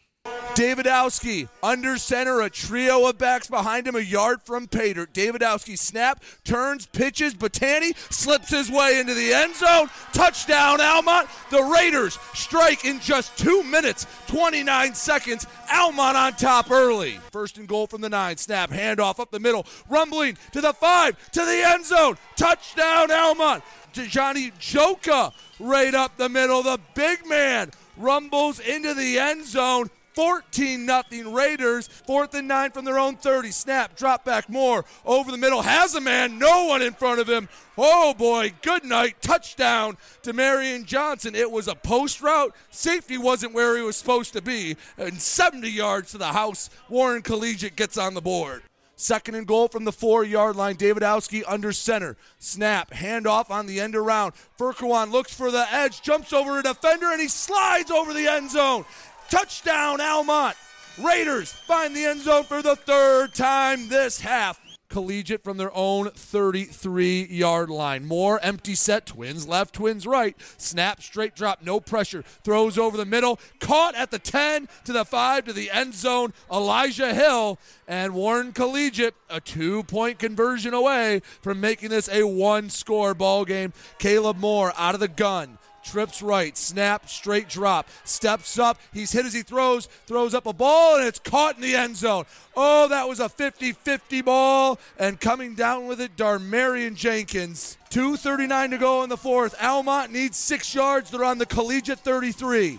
Davidowski 0.55 1.49
under 1.63 1.97
center, 1.97 2.41
a 2.41 2.51
trio 2.51 3.09
of 3.09 3.19
backs 3.19 3.49
behind 3.49 3.87
him, 3.87 3.95
a 3.95 4.01
yard 4.01 4.43
from 4.43 4.67
paydirt. 4.67 5.13
Davidowski 5.13 5.79
snap, 5.79 6.23
turns, 6.45 6.87
pitches. 6.87 7.35
Batani 7.35 7.97
slips 8.13 8.51
his 8.51 8.71
way 8.71 9.01
into 9.01 9.15
the 9.15 9.33
end 9.33 9.55
zone. 9.55 9.89
Touchdown, 10.13 10.81
Almont. 10.81 11.29
The 11.51 11.63
Raiders 11.63 12.19
strike 12.35 12.85
in 12.85 13.01
just 13.01 13.37
two 13.39 13.63
minutes, 13.63 14.07
29 14.27 14.95
seconds. 14.95 15.47
Almont 15.73 16.17
on 16.17 16.33
top 16.35 16.71
early. 16.71 17.19
First 17.33 17.57
and 17.57 17.69
goal 17.69 17.87
from 17.87 18.01
the 18.01 18.09
nine. 18.09 18.37
Snap, 18.37 18.71
handoff 18.71 19.21
up 19.21 19.31
the 19.31 19.41
middle, 19.41 19.67
rumbling 19.89 20.37
to 20.53 20.61
the 20.61 20.73
five, 20.73 21.17
to 21.33 21.45
the 21.45 21.63
end 21.67 21.85
zone. 21.85 22.17
Touchdown, 22.37 23.11
Almont. 23.11 23.63
Johnny 23.93 24.53
Joka 24.59 25.33
right 25.59 25.95
up 25.95 26.17
the 26.17 26.29
middle. 26.29 26.63
The 26.63 26.79
big 26.95 27.27
man 27.27 27.71
rumbles 27.97 28.59
into 28.61 28.95
the 28.95 29.19
end 29.19 29.47
zone. 29.47 29.91
14 30.15 30.85
nothing 30.87 31.33
Raiders. 31.33 31.89
Fourth 31.89 32.35
and 32.35 32.49
nine 32.49 32.71
from 32.71 32.85
their 32.85 32.99
own 32.99 33.17
30. 33.17 33.51
Snap, 33.51 33.97
drop 33.97 34.25
back 34.25 34.49
more. 34.49 34.85
Over 35.05 35.31
the 35.31 35.39
middle. 35.39 35.63
Has 35.63 35.95
a 35.95 36.01
man. 36.01 36.39
No 36.39 36.67
one 36.67 36.83
in 36.83 36.93
front 36.93 37.21
of 37.21 37.29
him. 37.29 37.49
Oh 37.79 38.15
boy. 38.15 38.53
Good 38.63 38.85
night. 38.85 39.23
Touchdown 39.23 39.97
to 40.23 40.33
Marion 40.33 40.85
Johnson. 40.85 41.35
It 41.35 41.51
was 41.51 41.69
a 41.69 41.75
post 41.75 42.21
route. 42.21 42.55
Safety 42.71 43.19
wasn't 43.19 43.55
where 43.55 43.77
he 43.77 43.83
was 43.83 43.97
supposed 43.97 44.33
to 44.35 44.43
be. 44.43 44.77
And 44.99 45.21
70 45.21 45.69
yards 45.71 46.11
to 46.13 46.19
the 46.19 46.27
house. 46.27 46.71
Warren 46.89 47.23
Collegiate 47.23 47.77
gets 47.77 47.97
on 47.97 48.15
the 48.15 48.21
board. 48.21 48.63
Second 49.01 49.35
and 49.35 49.47
goal 49.47 49.69
from 49.69 49.85
the 49.87 49.93
four 49.93 50.25
yard 50.25 50.57
line. 50.57 50.77
Davidowski 50.77 51.43
under 51.49 51.73
center. 51.73 52.19
Snap. 52.39 52.91
Handoff 52.91 53.51
on 53.51 53.65
the 53.65 53.81
end 53.81 53.97
around. 53.97 54.35
Furquan 54.59 55.11
looks 55.11 55.33
for 55.33 55.51
the 55.51 55.67
edge, 55.73 56.03
jumps 56.03 56.35
over 56.35 56.59
a 56.59 56.63
defender, 56.63 57.11
and 57.11 57.19
he 57.19 57.29
slides 57.29 57.91
over 57.91 58.13
the 58.13 58.27
end 58.27 58.51
zone. 58.51 58.85
Touchdown, 59.31 60.01
Almont. 60.01 60.57
Raiders 60.99 61.53
find 61.53 61.95
the 61.95 62.05
end 62.05 62.21
zone 62.23 62.43
for 62.43 62.63
the 62.63 62.75
third 62.75 63.33
time 63.33 63.89
this 63.89 64.21
half. 64.21 64.61
Collegiate 64.89 65.45
from 65.45 65.57
their 65.57 65.71
own 65.73 66.11
33 66.11 67.29
yard 67.31 67.71
line. 67.71 68.05
More 68.05 68.41
empty 68.43 68.75
set. 68.75 69.07
Twins 69.07 69.47
left, 69.47 69.73
twins 69.73 70.05
right. 70.05 70.35
Snap, 70.57 71.01
straight 71.01 71.37
drop, 71.37 71.63
no 71.63 71.79
pressure. 71.79 72.25
Throws 72.43 72.77
over 72.77 72.97
the 72.97 73.07
middle. 73.07 73.39
Caught 73.61 73.95
at 73.95 74.11
the 74.11 74.19
10 74.19 74.69
to 74.85 74.93
the 74.93 75.05
5 75.05 75.45
to 75.45 75.53
the 75.53 75.71
end 75.71 75.95
zone. 75.95 76.33
Elijah 76.53 77.15
Hill 77.15 77.61
and 77.87 78.15
Warren 78.15 78.51
Collegiate 78.53 79.15
a 79.29 79.41
two 79.41 79.85
point 79.85 80.19
conversion 80.19 80.75
away 80.75 81.23
from 81.41 81.61
making 81.61 81.91
this 81.91 82.09
a 82.09 82.25
one 82.25 82.69
score 82.69 83.15
ball 83.15 83.45
game. 83.45 83.73
Caleb 84.01 84.39
Moore 84.39 84.73
out 84.77 84.95
of 84.95 85.01
the 85.01 85.07
gun 85.07 85.57
trips 85.83 86.23
right, 86.23 86.57
snap, 86.57 87.09
straight 87.09 87.49
drop, 87.49 87.89
steps 88.05 88.59
up. 88.59 88.79
He's 88.93 89.13
hit 89.13 89.27
as 89.27 89.33
he 89.33 89.43
throws, 89.43 89.87
throws 90.07 90.35
up 90.35 90.47
a 90.47 90.53
ball, 90.53 90.97
and 90.97 91.07
it's 91.07 91.19
caught 91.19 91.57
in 91.57 91.63
the 91.63 91.75
end 91.75 91.97
zone. 91.97 92.25
Oh, 92.57 92.89
that 92.89 93.09
was 93.09 93.21
a 93.21 93.29
50 93.29 93.73
50 93.73 94.23
ball. 94.23 94.79
And 94.99 95.21
coming 95.21 95.55
down 95.55 95.87
with 95.87 96.01
it, 96.01 96.17
Darmarian 96.17 96.95
Jenkins. 96.95 97.79
2.39 97.91 98.71
to 98.71 98.79
go 98.79 99.03
in 99.03 99.09
the 99.09 99.17
fourth. 99.17 99.55
Almont 99.63 100.13
needs 100.13 100.37
six 100.37 100.75
yards. 100.75 101.11
They're 101.11 101.25
on 101.25 101.39
the 101.39 101.47
collegiate 101.47 102.01
33. 102.01 102.79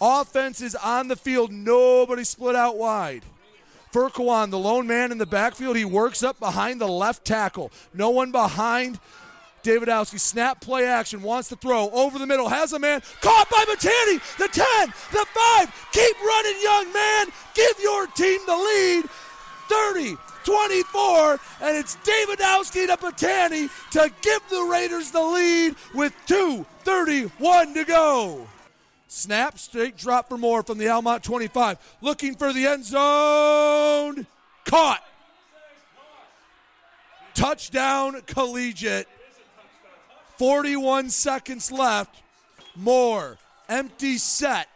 Offense 0.00 0.60
is 0.60 0.74
on 0.74 1.08
the 1.08 1.16
field. 1.16 1.52
Nobody 1.52 2.24
split 2.24 2.56
out 2.56 2.76
wide. 2.76 3.22
Furquan, 3.92 4.50
the 4.50 4.58
lone 4.58 4.86
man 4.86 5.10
in 5.10 5.18
the 5.18 5.26
backfield, 5.26 5.76
he 5.76 5.84
works 5.84 6.22
up 6.22 6.38
behind 6.38 6.80
the 6.80 6.86
left 6.86 7.24
tackle. 7.24 7.72
No 7.92 8.10
one 8.10 8.30
behind 8.30 9.00
Davidowski, 9.62 10.18
snap 10.18 10.60
play 10.60 10.86
action, 10.86 11.22
wants 11.22 11.48
to 11.48 11.56
throw 11.56 11.90
over 11.90 12.18
the 12.18 12.26
middle, 12.26 12.48
has 12.48 12.72
a 12.72 12.78
man, 12.78 13.02
caught 13.20 13.48
by 13.50 13.64
Batani, 13.68 14.20
the 14.38 14.48
10, 14.48 14.92
the 15.12 15.26
5, 15.26 15.88
keep 15.92 16.20
running, 16.22 16.62
young 16.62 16.92
man, 16.92 17.26
give 17.54 17.74
your 17.82 18.06
team 18.08 18.40
the 18.46 18.56
lead, 18.56 19.04
30, 19.68 20.16
24, 20.44 21.32
and 21.62 21.76
it's 21.76 21.96
Davidowski 21.96 22.86
to 22.86 22.96
Batani 22.96 23.70
to 23.92 24.10
give 24.22 24.40
the 24.48 24.62
Raiders 24.62 25.10
the 25.10 25.22
lead 25.22 25.74
with 25.94 26.14
2.31 26.26 27.74
to 27.74 27.84
go. 27.84 28.46
Snap, 29.08 29.58
straight 29.58 29.96
drop 29.96 30.28
for 30.28 30.38
more 30.38 30.62
from 30.62 30.78
the 30.78 30.88
Almont 30.88 31.22
25, 31.24 31.78
looking 32.00 32.36
for 32.36 32.52
the 32.52 32.66
end 32.66 32.84
zone, 32.84 34.26
caught. 34.64 35.02
Touchdown, 37.34 38.20
collegiate. 38.26 39.08
41 40.40 41.10
seconds 41.10 41.70
left. 41.70 42.22
More. 42.74 43.36
Empty 43.68 44.16
set 44.16 44.68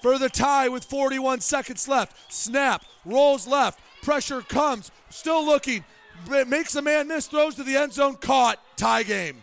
for 0.00 0.18
the 0.18 0.30
tie 0.30 0.70
with 0.70 0.84
41 0.84 1.42
seconds 1.42 1.86
left. 1.86 2.32
Snap. 2.32 2.82
Rolls 3.04 3.46
left. 3.46 3.78
Pressure 4.00 4.40
comes. 4.40 4.90
Still 5.10 5.44
looking. 5.44 5.84
It 6.30 6.48
Makes 6.48 6.76
a 6.76 6.80
man 6.80 7.08
miss. 7.08 7.26
Throws 7.26 7.56
to 7.56 7.62
the 7.62 7.76
end 7.76 7.92
zone. 7.92 8.14
Caught. 8.16 8.58
Tie 8.78 9.02
game. 9.02 9.42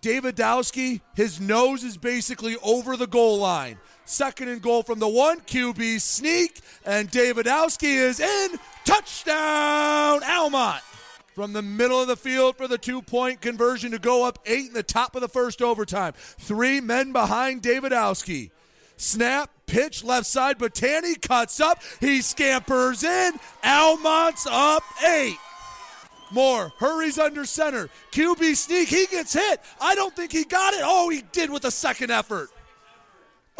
David 0.00 0.36
Davidowski, 0.36 1.02
his 1.14 1.42
nose 1.42 1.84
is 1.84 1.98
basically 1.98 2.56
over 2.62 2.96
the 2.96 3.06
goal 3.06 3.36
line. 3.38 3.76
Second 4.06 4.48
and 4.48 4.62
goal 4.62 4.82
from 4.82 4.98
the 4.98 5.08
one. 5.08 5.40
QB 5.40 6.00
sneak. 6.00 6.58
And 6.86 7.10
Davidowski 7.10 7.96
is 7.96 8.18
in. 8.18 8.58
Touchdown, 8.86 10.22
Almont 10.24 10.82
from 11.34 11.52
the 11.52 11.62
middle 11.62 12.00
of 12.00 12.08
the 12.08 12.16
field 12.16 12.56
for 12.56 12.68
the 12.68 12.78
two 12.78 13.02
point 13.02 13.40
conversion 13.40 13.90
to 13.92 13.98
go 13.98 14.24
up 14.26 14.38
eight 14.46 14.68
in 14.68 14.72
the 14.72 14.82
top 14.82 15.14
of 15.14 15.22
the 15.22 15.28
first 15.28 15.62
overtime. 15.62 16.12
Three 16.16 16.80
men 16.80 17.12
behind 17.12 17.62
Davidowski. 17.62 18.50
Snap, 18.96 19.50
pitch, 19.66 20.04
left 20.04 20.26
side. 20.26 20.58
Batani 20.58 21.20
cuts 21.20 21.60
up. 21.60 21.82
He 22.00 22.20
scampers 22.20 23.02
in. 23.02 23.32
Almont's 23.64 24.46
up 24.46 24.82
eight. 25.06 25.38
Moore 26.30 26.72
hurries 26.78 27.18
under 27.18 27.44
center. 27.44 27.88
QB 28.12 28.56
sneak. 28.56 28.88
He 28.88 29.06
gets 29.06 29.32
hit. 29.32 29.60
I 29.80 29.94
don't 29.94 30.14
think 30.14 30.32
he 30.32 30.44
got 30.44 30.74
it. 30.74 30.80
Oh, 30.82 31.08
he 31.08 31.22
did 31.32 31.50
with 31.50 31.64
a 31.64 31.70
second 31.70 32.10
effort. 32.10 32.50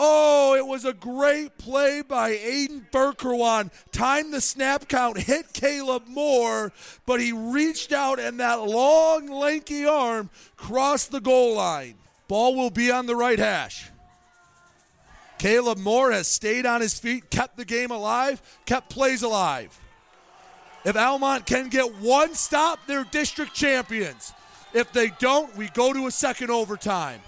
Oh, 0.03 0.55
it 0.55 0.67
was 0.67 0.87
a 0.87 0.95
great 0.95 1.59
play 1.59 2.01
by 2.01 2.31
Aiden 2.33 2.91
Furquan. 2.91 3.71
Timed 3.93 4.33
the 4.33 4.41
snap 4.41 4.89
count, 4.89 5.19
hit 5.19 5.53
Caleb 5.53 6.05
Moore, 6.09 6.73
but 7.05 7.21
he 7.21 7.33
reached 7.33 7.93
out 7.93 8.19
and 8.19 8.41
that 8.41 8.63
long, 8.63 9.27
lanky 9.27 9.85
arm 9.85 10.31
crossed 10.57 11.13
the 11.13 11.21
goal 11.21 11.55
line. 11.57 11.97
Ball 12.29 12.57
will 12.57 12.71
be 12.71 12.91
on 12.91 13.05
the 13.05 13.15
right 13.15 13.39
hash. 13.39 13.91
Caleb 15.37 15.77
Moore 15.77 16.13
has 16.13 16.27
stayed 16.27 16.65
on 16.65 16.81
his 16.81 16.99
feet, 16.99 17.31
kept 17.31 17.59
the 17.59 17.67
game 17.67 17.91
alive, 17.91 18.41
kept 18.65 18.89
plays 18.89 19.23
alive. 19.23 19.79
If 20.87 20.97
Almont 20.97 21.45
can 21.45 21.69
get 21.69 21.97
one 21.97 22.33
stop, 22.33 22.79
they're 22.87 23.05
district 23.05 23.53
champions. 23.53 24.33
If 24.73 24.95
they 24.95 25.13
don't, 25.19 25.55
we 25.59 25.69
go 25.69 25.93
to 25.93 26.07
a 26.07 26.11
second 26.11 26.51
overtime. 26.51 27.21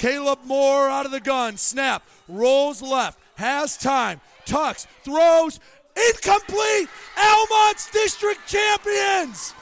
Caleb 0.00 0.38
Moore 0.46 0.88
out 0.88 1.04
of 1.04 1.12
the 1.12 1.20
gun. 1.20 1.58
Snap. 1.58 2.02
Rolls 2.26 2.80
left. 2.80 3.18
Has 3.34 3.76
time. 3.76 4.22
Tucks. 4.46 4.86
Throws. 5.04 5.60
Incomplete. 6.08 6.88
Almont's 7.18 7.90
district 7.90 8.40
champions. 8.48 9.52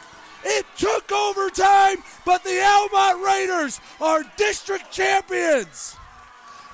It 0.45 0.64
took 0.76 1.11
overtime, 1.11 1.97
but 2.24 2.45
the 2.45 2.62
Almont 2.62 3.20
Raiders 3.20 3.80
are 4.01 4.22
district 4.36 4.93
champions. 4.93 5.97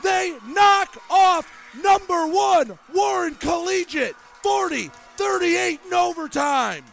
They 0.03 0.37
knock 0.47 1.03
off 1.11 1.51
number 1.83 2.27
one 2.27 2.79
Warren 2.95 3.35
Collegiate 3.37 4.17
40 4.43 4.91
38 5.17 5.81
in 5.87 5.95
overtime. 5.95 6.85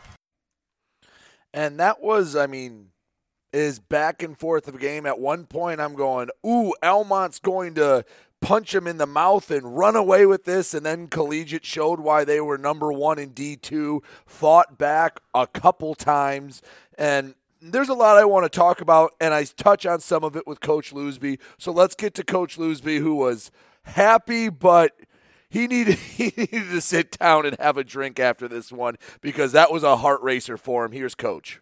And 1.54 1.82
that 1.82 2.02
was, 2.02 2.38
I 2.38 2.48
mean, 2.48 2.91
is 3.54 3.80
back 3.80 4.24
and 4.24 4.38
forth 4.38 4.68
of 4.68 4.76
a 4.76 4.80
game. 4.80 5.06
At 5.06 5.20
one 5.20 5.46
point, 5.46 5.82
I'm 5.82 5.96
going, 5.96 6.30
ooh, 6.46 6.74
Almont's 6.82 7.40
going 7.40 7.76
to 7.76 8.06
punch 8.42 8.74
him 8.74 8.88
in 8.88 8.98
the 8.98 9.06
mouth 9.06 9.52
and 9.52 9.78
run 9.78 9.96
away 9.96 10.26
with 10.26 10.46
this. 10.46 10.74
And 10.74 10.86
then 10.86 11.08
Collegiate 11.08 11.66
showed 11.66 12.00
why 12.00 12.24
they 12.24 12.42
were 12.42 12.58
number 12.58 12.92
one 12.92 13.20
in 13.20 13.32
D2, 13.32 14.04
fought 14.26 14.78
back 14.78 15.20
a 15.34 15.48
couple 15.48 15.96
times. 15.96 16.62
And 16.98 17.36
there's 17.62 17.90
a 17.90 17.94
lot 17.94 18.18
I 18.18 18.26
want 18.26 18.52
to 18.52 18.58
talk 18.58 18.82
about, 18.82 19.14
and 19.22 19.34
I 19.34 19.44
touch 19.44 19.86
on 19.86 20.00
some 20.00 20.24
of 20.24 20.36
it 20.36 20.48
with 20.48 20.62
Coach 20.62 20.94
Lusby. 20.94 21.40
So 21.58 21.72
let's 21.72 21.96
get 21.96 22.16
to 22.16 22.24
Coach 22.24 22.58
Lusby, 22.58 23.00
who 23.00 23.16
was 23.16 23.52
happy, 23.84 24.50
but 24.50 24.94
he 25.50 25.68
needed 25.68 25.96
he 26.00 26.34
needed 26.36 26.70
to 26.70 26.82
sit 26.82 27.18
down 27.20 27.46
and 27.46 27.56
have 27.60 27.78
a 27.78 27.84
drink 27.84 28.20
after 28.20 28.48
this 28.48 28.72
one 28.72 28.96
because 29.22 29.52
that 29.52 29.72
was 29.72 29.84
a 29.84 29.98
heart 29.98 30.22
racer 30.24 30.58
for 30.58 30.86
him. 30.86 30.92
Here's 30.92 31.16
Coach 31.16 31.60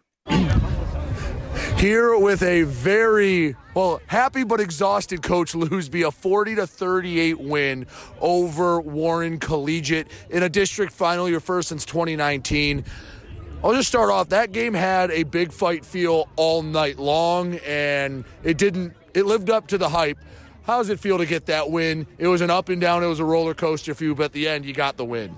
here 1.80 2.18
with 2.18 2.44
a 2.44 2.64
very 2.64 3.56
well 3.74 4.02
happy 4.08 4.44
but 4.44 4.60
exhausted 4.60 5.24
coach 5.24 5.54
Lusby, 5.54 6.06
a 6.06 6.12
40 6.12 6.56
to 6.56 6.68
38 6.68 7.40
win 7.40 7.88
over 8.20 8.82
Warren 8.82 9.40
Collegiate 9.40 10.08
in 10.30 10.44
a 10.44 10.50
district 10.50 10.92
final, 10.92 11.30
your 11.30 11.40
first 11.40 11.70
since 11.70 11.86
2019. 11.86 12.84
I'll 13.64 13.74
just 13.74 13.88
start 13.88 14.10
off. 14.10 14.28
That 14.30 14.52
game 14.52 14.74
had 14.74 15.10
a 15.12 15.24
big 15.24 15.54
fight 15.54 15.86
feel 15.86 16.28
all 16.36 16.64
night 16.64 17.00
long, 17.00 17.56
and 17.66 18.26
it 18.44 18.58
didn't. 18.58 18.94
It 19.14 19.26
lived 19.26 19.50
up 19.50 19.68
to 19.68 19.78
the 19.78 19.88
hype. 19.88 20.18
How 20.64 20.80
does 20.80 20.90
it 20.90 21.00
feel 21.00 21.18
to 21.18 21.26
get 21.26 21.46
that 21.46 21.72
win? 21.72 22.08
It 22.18 22.28
was 22.28 22.42
an 22.42 22.50
up 22.50 22.68
and 22.68 22.82
down. 22.82 23.04
It 23.04 23.08
was 23.08 23.20
a 23.20 23.26
roller 23.26 23.54
coaster 23.54 23.94
for 23.94 24.04
you, 24.04 24.16
but 24.16 24.26
at 24.26 24.32
the 24.34 24.50
end, 24.50 24.66
you 24.66 24.74
got 24.74 24.98
the 24.98 25.06
win 25.06 25.34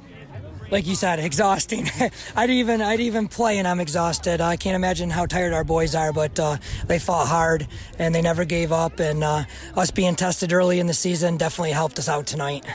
like 0.72 0.88
you 0.88 0.96
said, 0.96 1.20
exhausting. 1.20 1.88
I'd 2.36 2.50
even 2.50 2.82
I'd 2.82 3.02
even 3.02 3.28
play 3.28 3.58
and 3.58 3.68
I'm 3.68 3.80
exhausted. 3.80 4.42
I 4.42 4.56
can't 4.56 4.76
imagine 4.76 5.10
how 5.10 5.26
tired 5.26 5.54
our 5.54 5.66
boys 5.66 5.94
are, 5.94 6.14
but 6.14 6.40
uh, 6.40 6.58
they 6.88 6.98
fought 6.98 7.28
hard 7.28 7.68
and 8.00 8.16
they 8.16 8.22
never 8.22 8.46
gave 8.46 8.72
up. 8.72 9.00
And 9.00 9.24
uh, 9.24 9.44
us 9.76 9.92
being 9.92 10.16
tested 10.16 10.54
early 10.54 10.80
in 10.80 10.88
the 10.88 10.94
season 10.94 11.38
definitely 11.38 11.72
helped 11.72 12.00
us 12.00 12.08
out 12.08 12.26
tonight. 12.26 12.66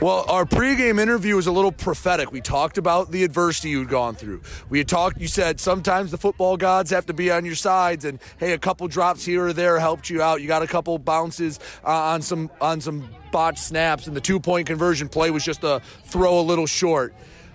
Well, 0.00 0.24
our 0.28 0.44
pregame 0.44 1.00
interview 1.00 1.36
was 1.36 1.46
a 1.46 1.52
little 1.52 1.72
prophetic. 1.72 2.32
We 2.32 2.40
talked 2.40 2.78
about 2.78 3.10
the 3.10 3.24
adversity 3.24 3.70
you'd 3.70 3.88
gone 3.88 4.14
through. 4.14 4.42
We 4.68 4.78
had 4.78 4.88
talked, 4.88 5.20
you 5.20 5.28
said 5.28 5.60
sometimes 5.60 6.10
the 6.10 6.18
football 6.18 6.56
gods 6.56 6.90
have 6.90 7.06
to 7.06 7.14
be 7.14 7.30
on 7.30 7.44
your 7.44 7.54
sides, 7.54 8.04
and 8.04 8.18
hey, 8.38 8.52
a 8.52 8.58
couple 8.58 8.88
drops 8.88 9.24
here 9.24 9.46
or 9.46 9.52
there 9.52 9.78
helped 9.78 10.10
you 10.10 10.20
out. 10.20 10.42
You 10.42 10.48
got 10.48 10.62
a 10.62 10.66
couple 10.66 10.98
bounces 10.98 11.60
uh, 11.84 11.90
on 11.90 12.22
some 12.22 12.50
on 12.60 12.80
some 12.80 13.08
botched 13.30 13.60
snaps, 13.60 14.06
and 14.06 14.16
the 14.16 14.20
two 14.20 14.40
point 14.40 14.66
conversion 14.66 15.08
play 15.08 15.30
was 15.30 15.44
just 15.44 15.62
a 15.64 15.80
throw 16.04 16.40
a 16.40 16.42
little 16.42 16.66
short. 16.66 17.14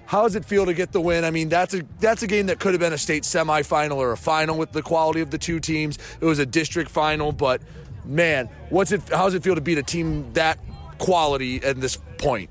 How 0.09 0.23
does 0.23 0.35
it 0.35 0.43
feel 0.43 0.65
to 0.65 0.73
get 0.73 0.91
the 0.91 0.99
win? 0.99 1.23
I 1.23 1.29
mean, 1.29 1.49
that's 1.49 1.75
a 1.75 1.83
that's 1.99 2.23
a 2.23 2.27
game 2.27 2.47
that 2.47 2.59
could 2.59 2.73
have 2.73 2.79
been 2.79 2.93
a 2.93 2.97
state 2.97 3.21
semifinal 3.21 3.97
or 3.97 4.11
a 4.11 4.17
final 4.17 4.57
with 4.57 4.71
the 4.71 4.81
quality 4.81 5.21
of 5.21 5.29
the 5.29 5.37
two 5.37 5.59
teams. 5.59 5.99
It 6.19 6.25
was 6.25 6.39
a 6.39 6.47
district 6.47 6.89
final, 6.89 7.31
but 7.31 7.61
man, 8.05 8.49
what's 8.71 8.91
it? 8.91 9.07
How 9.09 9.25
does 9.25 9.35
it 9.35 9.43
feel 9.43 9.53
to 9.53 9.61
beat 9.61 9.77
a 9.77 9.83
team 9.83 10.33
that 10.33 10.57
quality 10.97 11.63
at 11.63 11.79
this 11.79 11.99
point? 12.17 12.49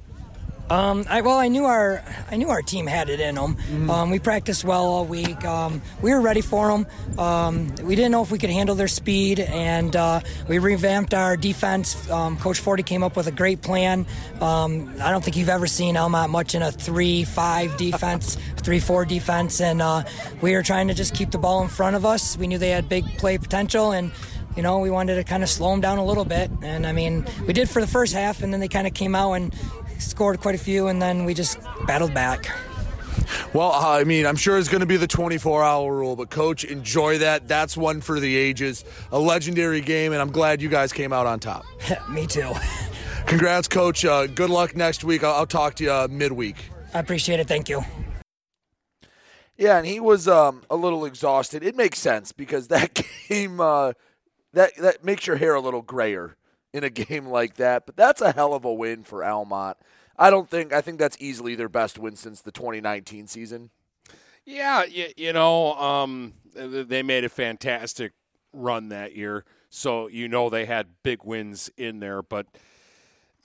Um, 0.71 1.07
I, 1.09 1.23
well, 1.23 1.39
I 1.39 1.49
knew 1.49 1.65
our 1.65 2.03
I 2.31 2.37
knew 2.37 2.51
our 2.51 2.61
team 2.61 2.87
had 2.87 3.09
it 3.09 3.21
in 3.21 3.37
them. 3.37 3.55
Mm-hmm. 3.55 3.91
Um, 3.91 4.11
we 4.11 4.19
practiced 4.19 4.65
well 4.65 4.85
all 4.85 5.05
week. 5.07 5.43
Um, 5.45 5.81
we 6.03 6.13
were 6.13 6.21
ready 6.21 6.43
for 6.43 6.69
them. 6.69 6.87
Um, 7.19 7.75
we 7.83 7.97
didn't 7.97 8.13
know 8.13 8.23
if 8.23 8.31
we 8.31 8.39
could 8.39 8.51
handle 8.51 8.75
their 8.75 8.89
speed, 8.89 9.41
and 9.41 9.97
uh, 9.97 10.21
we 10.47 10.59
revamped 10.59 11.15
our 11.15 11.37
defense. 11.37 12.11
Um, 12.11 12.37
Coach 12.37 12.59
Forty 12.59 12.83
came 12.83 13.03
up 13.03 13.17
with 13.17 13.27
a 13.27 13.33
great 13.33 13.63
plan. 13.63 14.07
Um, 14.41 14.95
I 15.01 15.11
don't 15.11 15.25
think 15.25 15.37
you've 15.37 15.49
ever 15.49 15.67
seen 15.67 15.97
Almont 15.97 16.31
much 16.31 16.55
in 16.55 16.63
a 16.63 16.71
three-five 16.71 17.77
defense, 17.79 18.37
three-four 18.59 19.07
defense, 19.07 19.61
and 19.61 19.81
uh, 19.81 20.05
we 20.43 20.53
were 20.53 20.63
trying 20.63 20.89
to 20.89 20.95
just 20.95 21.15
keep 21.15 21.31
the 21.31 21.39
ball 21.39 21.63
in 21.63 21.69
front 21.69 21.97
of 21.97 22.05
us. 22.05 22.37
We 22.37 22.47
knew 22.47 22.59
they 22.59 22.71
had 22.71 22.89
big 22.89 23.07
play 23.17 23.39
potential, 23.39 23.93
and 23.93 24.13
you 24.57 24.63
know, 24.63 24.81
we 24.81 24.91
wanted 24.91 25.15
to 25.15 25.25
kind 25.25 25.43
of 25.43 25.49
slow 25.49 25.71
them 25.71 25.81
down 25.81 25.99
a 25.99 26.05
little 26.05 26.25
bit. 26.25 26.51
And 26.63 26.87
I 26.87 26.93
mean, 26.93 27.25
we 27.47 27.53
did 27.53 27.71
for 27.71 27.81
the 27.81 27.87
first 27.87 28.13
half, 28.13 28.43
and 28.43 28.53
then 28.53 28.61
they 28.61 28.69
kind 28.69 28.87
of 28.87 28.93
came 28.93 29.15
out 29.15 29.33
and 29.33 29.55
scored 29.99 30.41
quite 30.41 30.55
a 30.55 30.59
few, 30.59 30.89
and 30.89 31.01
then 31.01 31.25
we 31.25 31.35
just 31.35 31.59
battled 31.87 32.15
back. 32.15 32.49
Well, 33.53 33.73
I 33.73 34.05
mean, 34.05 34.27
I'm 34.27 34.37
sure 34.37 34.59
it's 34.59 34.69
going 34.69 34.81
to 34.81 34.87
be 34.87 34.97
the 34.97 35.07
24 35.07 35.63
hour 35.63 35.95
rule, 35.95 36.17
but 36.17 36.31
coach, 36.31 36.65
enjoy 36.65 37.19
that. 37.19 37.49
That's 37.49 37.77
one 37.77 38.01
for 38.01 38.21
the 38.21 38.37
ages. 38.37 38.85
A 39.13 39.19
legendary 39.19 39.81
game, 39.81 40.13
and 40.13 40.21
I'm 40.21 40.31
glad 40.31 40.63
you 40.63 40.69
guys 40.69 40.93
came 40.93 41.13
out 41.13 41.27
on 41.27 41.41
top. 41.41 41.65
Me 42.11 42.27
too. 42.27 42.53
Congrats, 43.27 43.69
coach. 43.69 44.05
Uh, 44.05 44.27
good 44.27 44.51
luck 44.51 44.75
next 44.75 45.05
week. 45.05 45.23
I'll, 45.23 45.35
I'll 45.35 45.47
talk 45.47 45.75
to 45.75 45.85
you 45.85 45.93
uh, 45.93 46.09
midweek. 46.11 46.57
I 46.95 47.01
appreciate 47.01 47.41
it. 47.41 47.47
Thank 47.47 47.69
you. 47.69 47.85
Yeah, 49.59 49.77
and 49.77 49.87
he 49.87 50.01
was 50.01 50.29
um, 50.29 50.63
a 50.71 50.77
little 50.77 51.05
exhausted. 51.05 51.63
It 51.63 51.77
makes 51.77 51.99
sense 51.99 52.33
because 52.33 52.69
that 52.69 53.03
game 53.29 53.61
uh, 53.61 53.93
that 54.55 54.75
that 54.77 55.05
makes 55.05 55.27
your 55.27 55.37
hair 55.37 55.55
a 55.55 55.61
little 55.61 55.83
grayer 55.83 56.38
in 56.73 56.85
a 56.85 56.91
game 56.91 57.27
like 57.27 57.55
that. 57.55 57.87
But 57.87 57.97
that's 57.97 58.21
a 58.21 58.33
hell 58.33 58.55
of 58.55 58.65
a 58.65 58.73
win 58.73 59.03
for 59.05 59.25
Almont. 59.25 59.77
I 60.19 60.31
don't 60.31 60.51
think 60.51 60.73
I 60.73 60.81
think 60.81 60.99
that's 60.99 61.17
easily 61.21 61.55
their 61.55 61.69
best 61.69 61.99
win 61.99 62.17
since 62.17 62.41
the 62.41 62.51
2019 62.51 63.29
season. 63.29 63.71
Yeah, 64.45 64.85
you, 64.85 65.09
you 65.17 65.33
know, 65.33 65.75
um, 65.75 66.33
they 66.55 67.03
made 67.03 67.25
a 67.25 67.29
fantastic 67.29 68.13
run 68.53 68.89
that 68.89 69.15
year, 69.15 69.45
so 69.69 70.09
you 70.09 70.27
know 70.27 70.49
they 70.49 70.65
had 70.65 70.87
big 71.03 71.23
wins 71.23 71.71
in 71.77 72.01
there, 72.01 72.23
but 72.23 72.47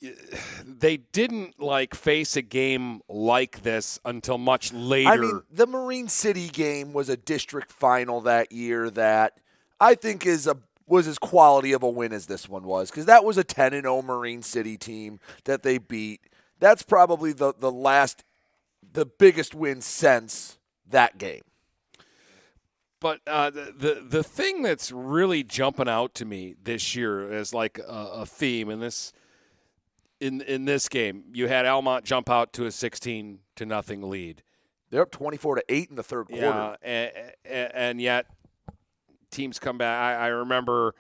they 0.66 0.98
didn't 0.98 1.62
like 1.62 1.94
face 1.94 2.36
a 2.36 2.42
game 2.42 3.02
like 3.08 3.64
this 3.64 4.00
until 4.06 4.38
much 4.38 4.74
later. 4.74 5.10
I 5.10 5.18
mean, 5.18 5.42
the 5.52 5.68
Marine 5.68 6.08
City 6.08 6.50
game 6.50 6.94
was 6.94 7.10
a 7.10 7.18
district 7.18 7.72
final 7.72 8.22
that 8.22 8.52
year 8.52 8.90
that 8.92 9.38
I 9.80 9.96
think 9.96 10.26
is 10.26 10.48
a 10.48 10.58
was 10.94 11.08
as 11.08 11.18
quality 11.18 11.74
of 11.74 11.82
a 11.82 11.90
win 11.90 12.14
as 12.14 12.28
this 12.28 12.48
one 12.48 12.64
was 12.64 12.92
because 12.92 13.08
that 13.08 13.26
was 13.26 13.36
a 13.36 13.44
10 13.44 13.74
and 13.74 13.84
0 13.84 14.04
Marine 14.04 14.44
City 14.44 14.78
team 14.78 15.20
that 15.46 15.64
they 15.64 15.80
beat. 15.80 16.22
That's 16.60 16.84
probably 16.84 17.34
the 17.34 17.52
the 17.58 17.72
last 17.72 18.24
the 18.94 19.06
biggest 19.06 19.56
win 19.56 19.82
since 19.82 20.60
that 20.88 21.18
game. 21.18 21.42
But 23.00 23.22
uh, 23.26 23.50
the, 23.50 23.74
the 23.76 24.06
the 24.08 24.24
thing 24.24 24.62
that's 24.62 24.92
really 24.92 25.44
jumping 25.44 25.90
out 25.90 26.14
to 26.16 26.26
me 26.26 26.54
this 26.64 26.96
year 26.96 27.34
as 27.34 27.56
like 27.56 27.80
a, 27.80 28.10
a, 28.22 28.26
theme 28.26 28.70
in 28.70 28.80
this 28.80 29.14
in 30.22 30.42
in 30.42 30.66
this 30.66 30.88
game, 30.88 31.24
you 31.34 31.48
had 31.48 31.66
Almont 31.66 32.06
jump 32.06 32.30
out 32.30 32.54
to 32.54 32.66
a 32.68 32.72
sixteen 32.72 33.40
to 33.56 33.66
nothing 33.66 34.10
lead. 34.10 34.44
They're 34.92 35.02
up 35.02 35.12
twenty 35.12 35.38
four 35.38 35.56
to 35.56 35.64
eight 35.68 35.90
in 35.90 35.96
the 35.96 36.04
third 36.04 36.28
quarter. 36.28 36.46
Yeah, 36.46 36.76
and, 36.84 37.74
and 37.74 38.02
yet 38.02 38.28
teams 39.34 39.60
come 39.60 39.78
back. 39.78 40.00
I, 40.00 40.26
I, 40.26 40.28
remember 40.28 40.96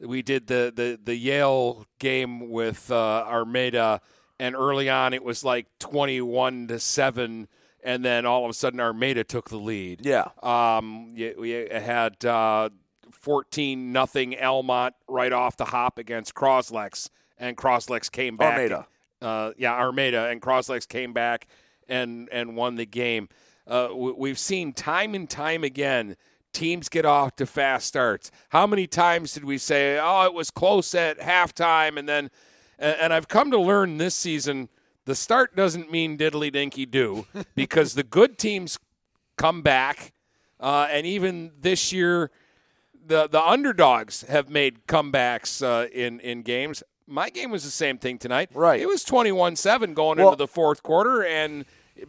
we 0.00 0.22
did 0.22 0.46
the 0.46 0.72
the 0.74 0.98
the 1.02 1.14
Yale 1.14 1.86
game 1.98 2.50
with 2.50 2.90
uh, 2.90 3.24
Armada, 3.26 4.00
and 4.38 4.54
early 4.54 4.90
on 4.90 5.14
it 5.14 5.22
was 5.22 5.44
like 5.44 5.66
twenty 5.78 6.20
one 6.20 6.66
to 6.68 6.78
seven 6.80 7.48
and 7.84 8.04
then 8.04 8.24
all 8.24 8.44
of 8.44 8.50
a 8.50 8.54
sudden 8.54 8.80
Armada 8.80 9.22
took 9.22 9.50
the 9.50 9.58
lead. 9.58 10.04
Yeah. 10.04 10.28
Um, 10.42 11.14
we 11.14 11.50
had 11.50 12.24
uh, 12.24 12.70
14 13.12 13.92
nothing 13.92 14.36
Almont 14.40 14.94
right 15.06 15.32
off 15.32 15.56
the 15.56 15.66
hop 15.66 15.98
against 15.98 16.34
Croslex, 16.34 17.10
and 17.38 17.56
Croslex 17.56 18.10
came 18.10 18.36
back. 18.36 18.54
Armada. 18.54 18.86
Uh, 19.20 19.52
yeah, 19.56 19.74
Armada, 19.74 20.28
and 20.28 20.42
Croslex 20.42 20.88
came 20.88 21.12
back 21.12 21.46
and 21.88 22.28
and 22.32 22.56
won 22.56 22.76
the 22.76 22.86
game. 22.86 23.28
Uh, 23.66 23.88
we've 23.94 24.38
seen 24.38 24.72
time 24.72 25.14
and 25.14 25.28
time 25.28 25.64
again 25.64 26.16
teams 26.54 26.88
get 26.88 27.04
off 27.04 27.36
to 27.36 27.46
fast 27.46 27.86
starts. 27.86 28.30
How 28.50 28.66
many 28.66 28.86
times 28.86 29.34
did 29.34 29.44
we 29.44 29.58
say, 29.58 29.98
"Oh, 30.00 30.22
it 30.24 30.32
was 30.32 30.50
close 30.50 30.94
at 30.94 31.18
halftime," 31.18 31.98
and 31.98 32.08
then, 32.08 32.30
and 32.78 33.12
I've 33.12 33.28
come 33.28 33.50
to 33.50 33.60
learn 33.60 33.98
this 33.98 34.14
season 34.14 34.68
the 35.04 35.14
start 35.14 35.54
doesn't 35.54 35.90
mean 35.90 36.16
diddly 36.16 36.50
dinky 36.50 36.86
do 36.86 37.26
because 37.54 37.94
the 37.94 38.02
good 38.02 38.38
teams 38.38 38.78
come 39.36 39.62
back, 39.62 40.12
uh, 40.60 40.88
and 40.90 41.06
even 41.06 41.52
this 41.60 41.92
year, 41.92 42.30
the 43.06 43.28
the 43.28 43.42
underdogs 43.42 44.22
have 44.22 44.48
made 44.48 44.86
comebacks 44.86 45.62
uh, 45.62 45.88
in 45.88 46.20
in 46.20 46.42
games. 46.42 46.82
My 47.06 47.28
game 47.28 47.50
was 47.50 47.64
the 47.64 47.70
same 47.70 47.98
thing 47.98 48.18
tonight. 48.18 48.50
Right, 48.54 48.80
it 48.80 48.88
was 48.88 49.04
twenty 49.04 49.32
one 49.32 49.56
seven 49.56 49.94
going 49.94 50.18
well, 50.18 50.28
into 50.28 50.38
the 50.38 50.48
fourth 50.48 50.82
quarter, 50.82 51.22
and 51.22 51.66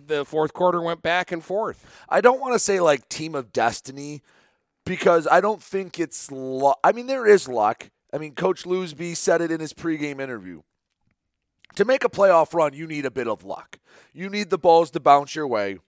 the 0.07 0.25
fourth 0.25 0.53
quarter 0.53 0.81
went 0.81 1.01
back 1.01 1.31
and 1.31 1.43
forth. 1.43 1.85
I 2.09 2.21
don't 2.21 2.39
want 2.39 2.53
to 2.53 2.59
say 2.59 2.79
like 2.79 3.09
team 3.09 3.35
of 3.35 3.53
destiny 3.53 4.21
because 4.85 5.27
I 5.29 5.41
don't 5.41 5.61
think 5.61 5.99
it's 5.99 6.31
luck. 6.31 6.79
I 6.83 6.91
mean, 6.91 7.07
there 7.07 7.25
is 7.25 7.47
luck. 7.47 7.89
I 8.13 8.17
mean, 8.17 8.33
Coach 8.33 8.63
Lusby 8.63 9.15
said 9.15 9.41
it 9.41 9.51
in 9.51 9.59
his 9.59 9.73
pregame 9.73 10.21
interview 10.21 10.61
to 11.75 11.85
make 11.85 12.03
a 12.03 12.09
playoff 12.09 12.53
run, 12.53 12.73
you 12.73 12.87
need 12.87 13.05
a 13.05 13.11
bit 13.11 13.27
of 13.27 13.43
luck. 13.43 13.79
You 14.13 14.29
need 14.29 14.49
the 14.49 14.57
balls 14.57 14.91
to 14.91 14.99
bounce 14.99 15.35
your 15.35 15.47
way. 15.47 15.79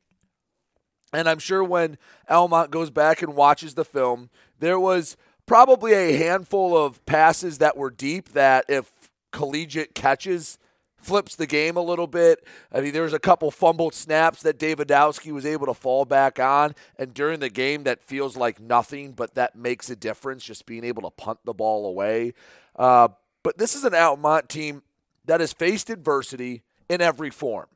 And 1.14 1.30
I'm 1.30 1.40
sure 1.40 1.64
when 1.64 1.98
Almont 2.30 2.72
goes 2.72 2.90
back 2.90 3.22
and 3.22 3.36
watches 3.36 3.74
the 3.74 3.86
film, 3.86 4.30
there 4.60 4.80
was 4.80 5.16
probably 5.46 5.94
a 5.94 6.18
handful 6.18 6.78
of 6.78 7.04
passes 7.06 7.60
that 7.60 7.78
were 7.78 7.90
deep 7.90 8.30
that 8.34 8.66
if 8.68 8.92
collegiate 9.32 9.96
catches 9.96 10.60
flips 11.08 11.38
the 11.38 11.48
game 11.48 11.78
a 11.78 11.82
little 11.82 12.06
bit. 12.06 12.46
I 12.70 12.82
mean, 12.82 12.92
there 12.92 13.04
was 13.04 13.14
a 13.14 13.20
couple 13.20 13.50
fumbled 13.50 13.94
snaps 13.94 14.42
that 14.42 14.60
Davidowski 14.60 15.32
was 15.32 15.46
able 15.46 15.66
to 15.68 15.74
fall 15.74 16.04
back 16.04 16.38
on, 16.38 16.76
and 17.00 17.14
during 17.14 17.40
the 17.40 17.50
game 17.50 17.84
that 17.84 18.04
feels 18.04 18.36
like 18.36 18.60
nothing, 18.60 19.14
but 19.14 19.34
that 19.36 19.56
makes 19.56 19.90
a 19.90 19.96
difference, 19.96 20.44
just 20.44 20.66
being 20.66 20.84
able 20.84 21.04
to 21.04 21.10
punt 21.10 21.40
the 21.46 21.54
ball 21.54 21.86
away. 21.86 22.34
Uh, 22.76 23.08
but 23.42 23.58
this 23.58 23.74
is 23.74 23.86
an 23.86 23.96
Almont 23.96 24.50
team 24.50 24.84
that 25.26 25.40
has 25.40 25.54
faced 25.54 25.90
adversity 25.90 26.64
in 26.90 27.02
every 27.02 27.30
form. 27.30 27.68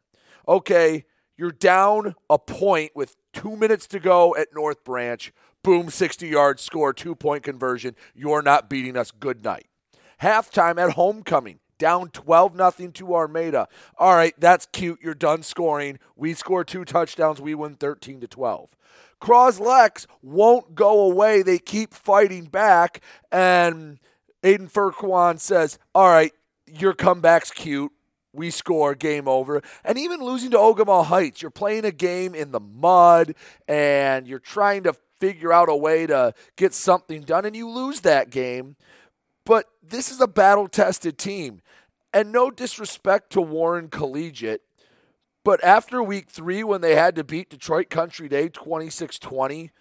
Okay, 0.46 1.06
you're 1.38 1.52
down 1.52 2.16
a 2.30 2.38
point 2.38 2.92
with 2.96 3.16
two 3.32 3.56
minutes 3.56 3.88
to 3.88 4.00
go 4.00 4.36
at 4.36 4.54
North 4.54 4.84
Branch. 4.84 5.32
Boom, 5.64 5.90
60 5.90 6.28
yards, 6.28 6.62
score, 6.62 6.92
two 6.92 7.16
point 7.16 7.44
conversion. 7.44 7.96
You're 8.14 8.42
not 8.42 8.70
beating 8.70 8.98
us. 8.98 9.12
Good 9.12 9.44
night. 9.44 9.68
Halftime 10.22 10.78
at 10.84 10.94
homecoming, 10.94 11.60
down 11.82 12.12
12 12.12 12.56
nothing 12.56 12.92
to 12.92 13.16
Armada. 13.16 13.68
All 13.98 14.16
right, 14.16 14.36
that's 14.40 14.68
cute. 14.72 15.00
You're 15.02 15.16
done 15.16 15.42
scoring. 15.42 15.98
We 16.16 16.36
score 16.36 16.64
two 16.64 16.86
touchdowns. 16.86 17.42
We 17.42 17.56
win 17.56 17.74
13 17.74 18.22
to 18.22 18.28
12. 18.28 18.70
Croslex 19.20 20.06
won't 20.22 20.76
go 20.76 21.02
away. 21.02 21.42
They 21.42 21.58
keep 21.58 21.96
fighting 21.96 22.46
back. 22.46 23.02
And 23.32 23.98
Aiden 24.44 24.72
Furquan 24.72 25.40
says, 25.40 25.80
All 25.96 26.08
right, 26.08 26.34
your 26.68 26.94
comeback's 26.94 27.50
cute. 27.50 27.92
We 28.32 28.52
score, 28.52 28.94
game 28.94 29.28
over. 29.28 29.64
And 29.84 29.98
even 29.98 30.22
losing 30.22 30.52
to 30.52 30.58
Ogemaw 30.58 31.06
Heights, 31.06 31.42
you're 31.42 31.50
playing 31.50 31.84
a 31.84 31.92
game 31.92 32.36
in 32.36 32.52
the 32.52 32.60
mud 32.60 33.34
and 33.68 34.28
you're 34.28 34.40
trying 34.40 34.84
to 34.84 34.94
figure 35.20 35.52
out 35.52 35.68
a 35.68 35.76
way 35.76 36.06
to 36.06 36.34
get 36.58 36.74
something 36.74 37.22
done, 37.22 37.46
and 37.46 37.56
you 37.56 37.70
lose 37.70 38.02
that 38.02 38.30
game. 38.30 38.76
But 39.46 39.66
this 39.82 40.12
is 40.12 40.22
a 40.22 40.28
battle 40.28 40.68
tested 40.68 41.18
team. 41.18 41.62
And 42.14 42.32
no 42.32 42.52
disrespect 42.52 43.32
to 43.32 43.42
Warren 43.42 43.88
Collegiate, 43.88 44.62
but 45.44 45.64
after 45.64 46.04
week 46.04 46.30
three, 46.30 46.64
when 46.64 46.82
they 46.82 46.96
had 46.96 47.16
to 47.16 47.24
beat 47.24 47.50
Detroit 47.50 47.90
Country 47.90 48.30
Day 48.30 48.50
26 48.50 49.18
20, 49.18 49.72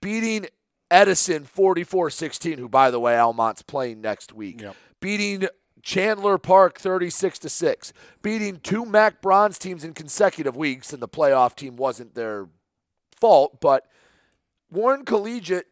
beating 0.00 0.46
Edison 0.90 1.44
44 1.44 2.10
16, 2.10 2.58
who, 2.58 2.68
by 2.68 2.90
the 2.90 3.00
way, 3.00 3.18
Almont's 3.18 3.62
playing 3.62 4.00
next 4.00 4.32
week, 4.32 4.62
yep. 4.62 4.76
beating 5.00 5.48
Chandler 5.82 6.38
Park 6.38 6.78
36 6.78 7.40
to 7.40 7.48
6, 7.48 7.92
beating 8.22 8.60
two 8.60 8.86
MAC 8.86 9.20
bronze 9.20 9.58
teams 9.58 9.84
in 9.84 9.92
consecutive 9.92 10.56
weeks, 10.56 10.92
and 10.92 11.02
the 11.02 11.08
playoff 11.08 11.56
team 11.56 11.76
wasn't 11.76 12.14
their 12.14 12.48
fault, 13.20 13.60
but 13.60 13.86
Warren 14.70 15.04
Collegiate 15.04 15.66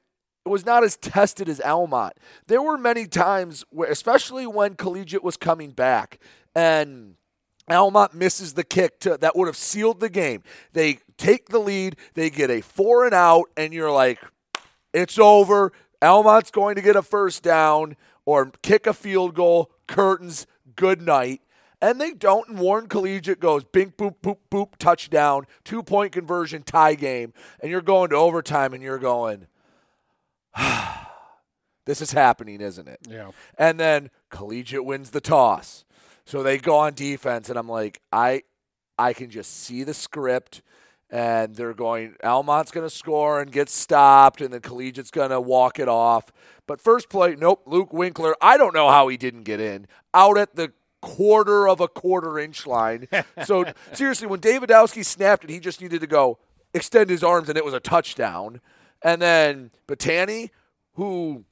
was 0.44 0.64
not 0.64 0.84
as 0.84 0.96
tested 0.96 1.48
as 1.48 1.60
Almont. 1.60 2.14
There 2.46 2.62
were 2.62 2.78
many 2.78 3.06
times 3.06 3.64
where, 3.70 3.90
especially 3.90 4.46
when 4.46 4.74
Collegiate 4.74 5.22
was 5.22 5.36
coming 5.36 5.70
back, 5.70 6.18
and 6.54 7.16
Almont 7.68 8.14
misses 8.14 8.54
the 8.54 8.64
kick 8.64 9.00
to, 9.00 9.16
that 9.18 9.36
would 9.36 9.46
have 9.46 9.56
sealed 9.56 10.00
the 10.00 10.08
game. 10.08 10.42
They 10.72 10.98
take 11.18 11.50
the 11.50 11.58
lead, 11.58 11.96
they 12.14 12.30
get 12.30 12.50
a 12.50 12.62
four 12.62 13.04
and 13.04 13.14
out, 13.14 13.50
and 13.56 13.72
you're 13.72 13.92
like, 13.92 14.18
it's 14.92 15.18
over. 15.18 15.72
Almont's 16.02 16.50
going 16.50 16.76
to 16.76 16.82
get 16.82 16.96
a 16.96 17.02
first 17.02 17.42
down 17.42 17.96
or 18.24 18.50
kick 18.62 18.86
a 18.86 18.94
field 18.94 19.34
goal. 19.34 19.70
Curtains, 19.86 20.46
good 20.74 21.02
night. 21.02 21.42
And 21.82 22.00
they 22.00 22.12
don't, 22.12 22.48
and 22.48 22.58
Warren 22.58 22.88
Collegiate 22.88 23.40
goes 23.40 23.64
bink, 23.64 23.96
boop, 23.96 24.16
boop, 24.22 24.38
boop, 24.50 24.76
touchdown, 24.78 25.46
two 25.64 25.82
point 25.82 26.12
conversion, 26.12 26.62
tie 26.62 26.94
game. 26.94 27.32
And 27.60 27.70
you're 27.70 27.80
going 27.80 28.10
to 28.10 28.16
overtime 28.16 28.74
and 28.74 28.82
you're 28.82 28.98
going, 28.98 29.46
this 31.86 32.00
is 32.00 32.12
happening, 32.12 32.60
isn't 32.60 32.88
it? 32.88 33.00
Yeah. 33.08 33.30
And 33.58 33.78
then 33.78 34.10
Collegiate 34.30 34.84
wins 34.84 35.10
the 35.10 35.20
toss. 35.20 35.84
So 36.24 36.42
they 36.42 36.58
go 36.58 36.76
on 36.76 36.94
defense, 36.94 37.48
and 37.48 37.58
I'm 37.58 37.68
like, 37.68 38.00
I, 38.12 38.42
I 38.98 39.12
can 39.12 39.30
just 39.30 39.52
see 39.64 39.82
the 39.82 39.94
script, 39.94 40.62
and 41.10 41.56
they're 41.56 41.74
going. 41.74 42.14
Almont's 42.22 42.70
going 42.70 42.86
to 42.86 42.94
score 42.94 43.40
and 43.40 43.50
get 43.50 43.68
stopped, 43.68 44.40
and 44.40 44.52
then 44.52 44.60
Collegiate's 44.60 45.10
going 45.10 45.30
to 45.30 45.40
walk 45.40 45.80
it 45.80 45.88
off. 45.88 46.30
But 46.66 46.80
first 46.80 47.08
play, 47.08 47.34
nope. 47.36 47.62
Luke 47.66 47.92
Winkler. 47.92 48.36
I 48.40 48.56
don't 48.56 48.74
know 48.74 48.88
how 48.88 49.08
he 49.08 49.16
didn't 49.16 49.42
get 49.42 49.60
in. 49.60 49.88
Out 50.14 50.38
at 50.38 50.54
the 50.54 50.72
quarter 51.00 51.68
of 51.68 51.80
a 51.80 51.88
quarter 51.88 52.38
inch 52.38 52.66
line. 52.66 53.08
so 53.44 53.64
seriously, 53.92 54.28
when 54.28 54.40
Davidowski 54.40 55.04
snapped 55.04 55.44
it, 55.44 55.50
he 55.50 55.58
just 55.58 55.80
needed 55.80 56.00
to 56.00 56.06
go 56.06 56.38
extend 56.72 57.10
his 57.10 57.24
arms, 57.24 57.48
and 57.48 57.58
it 57.58 57.64
was 57.64 57.74
a 57.74 57.80
touchdown. 57.80 58.60
And 59.02 59.20
then 59.20 59.70
Batani, 59.88 60.50
who 60.94 61.44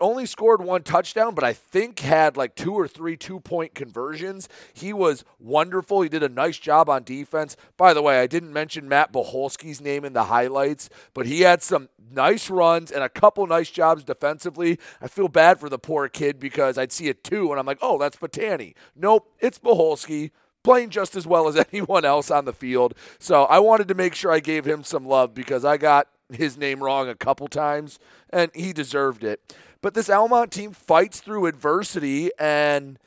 only 0.00 0.26
scored 0.26 0.62
one 0.62 0.82
touchdown, 0.82 1.34
but 1.34 1.44
I 1.44 1.52
think 1.52 2.00
had 2.00 2.36
like 2.36 2.54
two 2.54 2.72
or 2.72 2.86
three 2.86 3.16
two 3.16 3.40
point 3.40 3.74
conversions. 3.74 4.48
He 4.72 4.92
was 4.92 5.24
wonderful. 5.38 6.02
He 6.02 6.08
did 6.08 6.22
a 6.22 6.28
nice 6.28 6.58
job 6.58 6.88
on 6.88 7.02
defense. 7.02 7.56
By 7.76 7.94
the 7.94 8.02
way, 8.02 8.20
I 8.20 8.26
didn't 8.26 8.52
mention 8.52 8.88
Matt 8.88 9.12
Boholski's 9.12 9.80
name 9.80 10.04
in 10.04 10.12
the 10.12 10.24
highlights, 10.24 10.88
but 11.14 11.26
he 11.26 11.42
had 11.42 11.62
some 11.62 11.88
nice 12.10 12.48
runs 12.50 12.90
and 12.90 13.02
a 13.02 13.08
couple 13.08 13.46
nice 13.46 13.70
jobs 13.70 14.04
defensively. 14.04 14.78
I 15.00 15.08
feel 15.08 15.28
bad 15.28 15.60
for 15.60 15.68
the 15.68 15.78
poor 15.78 16.08
kid 16.08 16.38
because 16.38 16.78
I'd 16.78 16.92
see 16.92 17.08
it 17.08 17.24
too, 17.24 17.50
and 17.50 17.58
I'm 17.58 17.66
like, 17.66 17.78
oh, 17.82 17.98
that's 17.98 18.16
Batani. 18.16 18.74
Nope, 18.94 19.32
it's 19.40 19.58
Boholski 19.58 20.30
playing 20.62 20.90
just 20.90 21.16
as 21.16 21.26
well 21.26 21.48
as 21.48 21.64
anyone 21.72 22.04
else 22.04 22.30
on 22.30 22.44
the 22.44 22.52
field. 22.52 22.94
So 23.18 23.44
I 23.44 23.58
wanted 23.58 23.88
to 23.88 23.94
make 23.94 24.14
sure 24.14 24.32
I 24.32 24.40
gave 24.40 24.64
him 24.64 24.84
some 24.84 25.04
love 25.04 25.34
because 25.34 25.64
I 25.64 25.76
got 25.76 26.08
his 26.32 26.56
name 26.56 26.82
wrong 26.82 27.08
a 27.08 27.14
couple 27.14 27.48
times 27.48 27.98
and 28.30 28.50
he 28.54 28.72
deserved 28.72 29.24
it. 29.24 29.56
But 29.80 29.94
this 29.94 30.10
Almont 30.10 30.50
team 30.50 30.72
fights 30.72 31.20
through 31.20 31.46
adversity 31.46 32.30
and 32.38 32.98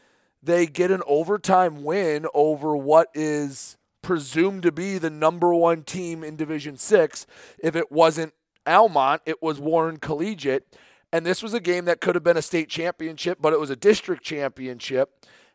they 0.42 0.66
get 0.66 0.92
an 0.92 1.04
overtime 1.06 1.84
win 1.84 2.26
over 2.34 2.76
what 2.76 3.10
is 3.14 3.78
presumed 4.02 4.64
to 4.64 4.72
be 4.72 4.98
the 4.98 5.10
number 5.10 5.54
one 5.54 5.84
team 5.84 6.24
in 6.24 6.36
Division 6.36 6.78
Six. 6.78 7.28
If 7.60 7.76
it 7.76 7.92
wasn't 7.92 8.34
Almont, 8.66 9.22
it 9.26 9.42
was 9.42 9.60
Warren 9.60 9.98
Collegiate. 9.98 10.66
And 11.14 11.26
this 11.26 11.44
was 11.44 11.54
a 11.54 11.60
game 11.60 11.86
that 11.86 12.00
could 12.00 12.16
have 12.16 12.24
been 12.24 12.38
a 12.38 12.42
state 12.42 12.70
championship, 12.70 13.40
but 13.42 13.54
it 13.54 13.60
was 13.60 13.70
a 13.70 13.76
district 13.76 14.24
championship. 14.24 15.12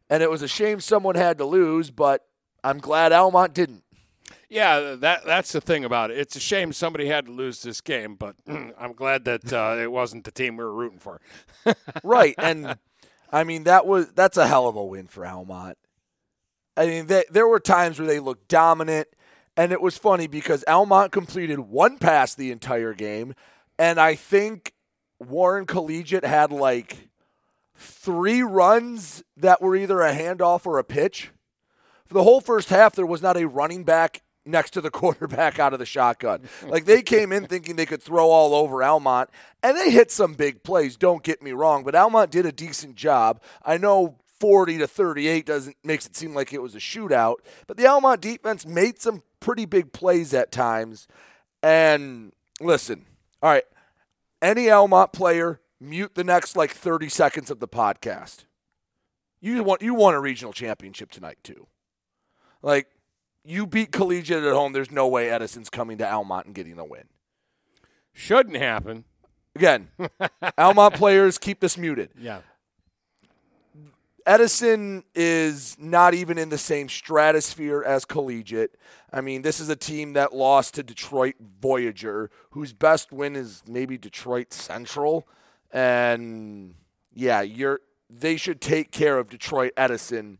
And 0.09 0.23
it 0.23 0.31
was 0.31 0.43
a 0.43 0.49
shame 0.49 0.81
someone 0.81 1.15
had 1.15 1.39
to 1.39 1.45
lose, 1.45 1.91
but 1.91 2.27
I'm 2.63 2.79
glad 2.79 3.13
Almont 3.13 3.55
didn't. 3.55 3.83
Yeah, 4.49 4.95
that 5.01 5.25
that's 5.25 5.53
the 5.53 5.61
thing 5.61 5.85
about 5.85 6.11
it. 6.11 6.19
It's 6.19 6.37
a 6.37 6.41
shame 6.41 6.73
somebody 6.73 7.07
had 7.07 7.27
to 7.27 7.33
lose 7.33 7.63
this 7.63 7.81
game, 7.81 8.15
but 8.15 8.37
I'm 8.47 8.93
glad 8.93 9.25
that 9.25 9.53
uh, 9.53 9.77
it 9.81 9.91
wasn't 9.91 10.25
the 10.25 10.31
team 10.31 10.57
we 10.57 10.65
were 10.65 10.73
rooting 10.73 11.01
for. 11.01 11.21
right, 12.05 12.35
and 12.39 12.79
I 13.33 13.45
mean 13.45 13.65
that 13.65 13.87
was 13.87 14.13
that's 14.13 14.37
a 14.37 14.47
hell 14.47 14.69
of 14.69 14.77
a 14.77 14.85
win 14.85 15.09
for 15.09 15.27
Almont. 15.27 15.79
I 16.77 16.87
mean, 16.87 17.07
they, 17.07 17.25
there 17.31 17.49
were 17.49 17.59
times 17.59 17.99
where 17.99 18.07
they 18.07 18.21
looked 18.21 18.49
dominant, 18.49 19.09
and 19.57 19.73
it 19.73 19.81
was 19.81 19.97
funny 19.97 20.27
because 20.27 20.63
Almont 20.69 21.11
completed 21.11 21.59
one 21.59 21.99
pass 21.99 22.35
the 22.35 22.53
entire 22.53 22.93
game, 22.93 23.35
and 23.79 23.99
I 23.99 24.15
think 24.15 24.75
Warren 25.19 25.67
Collegiate 25.67 26.25
had 26.25 26.53
like 26.53 27.09
three 27.75 28.43
runs 28.43 29.25
that 29.37 29.61
were 29.61 29.75
either 29.75 30.03
a 30.03 30.15
handoff 30.15 30.67
or 30.67 30.79
a 30.79 30.85
pitch. 30.85 31.31
For 32.07 32.15
the 32.15 32.23
whole 32.23 32.41
first 32.41 32.69
half, 32.69 32.95
there 32.95 33.07
was 33.07 33.23
not 33.23 33.37
a 33.37 33.49
running 33.49 33.83
back 33.83 34.23
next 34.47 34.71
to 34.73 34.81
the 34.81 34.91
quarterback 34.93 35.59
out 35.59 35.73
of 35.73 35.79
the 35.79 35.87
shotgun. 35.87 36.43
Like 36.67 36.85
they 36.85 37.03
came 37.03 37.33
in 37.33 37.47
thinking 37.47 37.77
they 37.77 37.87
could 37.87 38.03
throw 38.03 38.31
all 38.31 38.55
over 38.55 38.83
Almont, 38.83 39.31
and 39.63 39.77
they 39.77 39.91
hit 39.91 40.11
some 40.11 40.35
big 40.35 40.63
plays. 40.63 40.97
Don't 40.97 41.23
get 41.23 41.43
me 41.43 41.53
wrong, 41.53 41.85
but 41.85 41.95
Almont 41.95 42.31
did 42.31 42.47
a 42.47 42.53
decent 42.53 42.97
job. 42.97 43.43
I 43.65 43.79
know 43.79 44.19
40 44.41 44.79
to 44.79 44.87
38 44.87 45.47
doesn't 45.47 45.77
makes 45.83 46.07
it 46.07 46.17
seem 46.17 46.35
like 46.35 46.53
it 46.53 46.63
was 46.63 46.75
a 46.75 46.79
shootout, 46.79 47.37
but 47.67 47.77
the 47.77 47.87
Almont 47.87 48.21
defense 48.21 48.67
made 48.67 49.01
some 49.01 49.23
pretty 49.41 49.65
big 49.65 49.93
plays 49.93 50.35
at 50.35 50.53
times. 50.53 51.09
And 51.63 52.33
listen, 52.61 53.07
all 53.43 53.51
right, 53.51 53.65
any 54.43 54.71
Almont 54.71 55.13
player 55.13 55.61
mute 55.81 56.15
the 56.15 56.25
next 56.25 56.57
like 56.57 56.71
30 56.71 57.09
seconds 57.09 57.51
of 57.51 57.61
the 57.61 57.69
podcast. 57.69 58.45
You 59.41 59.63
want 59.63 59.83
you 59.83 59.95
won 59.95 60.15
a 60.15 60.21
regional 60.21 60.53
championship 60.53 61.11
tonight 61.11 61.39
too. 61.43 61.67
Like 62.63 62.89
you 63.47 63.67
beat 63.67 63.93
Collegiate 63.93 64.45
at 64.45 64.53
home. 64.53 64.73
There's 64.73 64.91
no 64.91 65.07
way 65.09 65.31
Edison's 65.31 65.71
coming 65.71 65.99
to 65.99 66.11
Almont 66.11 66.47
and 66.47 66.55
getting 66.55 66.79
a 66.79 66.85
win. 66.85 67.05
Shouldn't 68.13 68.57
happen. 68.57 69.05
Again, 69.55 69.89
Almont 70.59 70.95
players 70.95 71.39
keep 71.39 71.61
this 71.61 71.79
muted. 71.79 72.11
Yeah. 72.19 72.41
Edison 74.27 75.05
is 75.15 75.77
not 75.79 76.13
even 76.13 76.37
in 76.37 76.49
the 76.49 76.59
same 76.59 76.89
stratosphere 76.89 77.85
as 77.85 78.05
Collegiate. 78.05 78.77
I 79.13 79.21
mean, 79.21 79.43
this 79.43 79.61
is 79.61 79.69
a 79.69 79.77
team 79.77 80.15
that 80.15 80.35
lost 80.35 80.75
to 80.75 80.83
Detroit 80.83 81.37
Voyager, 81.61 82.31
whose 82.51 82.73
best 82.73 83.13
win 83.13 83.37
is 83.37 83.63
maybe 83.69 83.97
Detroit 83.97 84.53
Central. 84.53 85.29
And 85.71 86.75
yeah, 87.15 87.43
you're 87.43 87.81
they 88.11 88.37
should 88.37 88.61
take 88.61 88.91
care 88.91 89.19
of 89.19 89.29
Detroit 89.29 89.73
Edison 89.77 90.39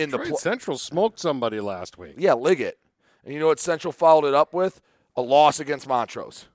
in 0.00 0.10
Detroit 0.10 0.26
the 0.26 0.30
pl- 0.30 0.38
Central 0.38 0.78
smoked 0.78 1.18
somebody 1.18 1.60
last 1.60 1.98
week. 1.98 2.14
Yeah, 2.16 2.34
Liggett. 2.34 2.78
And 3.24 3.34
you 3.34 3.40
know 3.40 3.46
what 3.46 3.60
Central 3.60 3.92
followed 3.92 4.26
it 4.26 4.34
up 4.34 4.54
with? 4.54 4.80
A 5.16 5.22
loss 5.22 5.60
against 5.60 5.86
Montrose. 5.86 6.46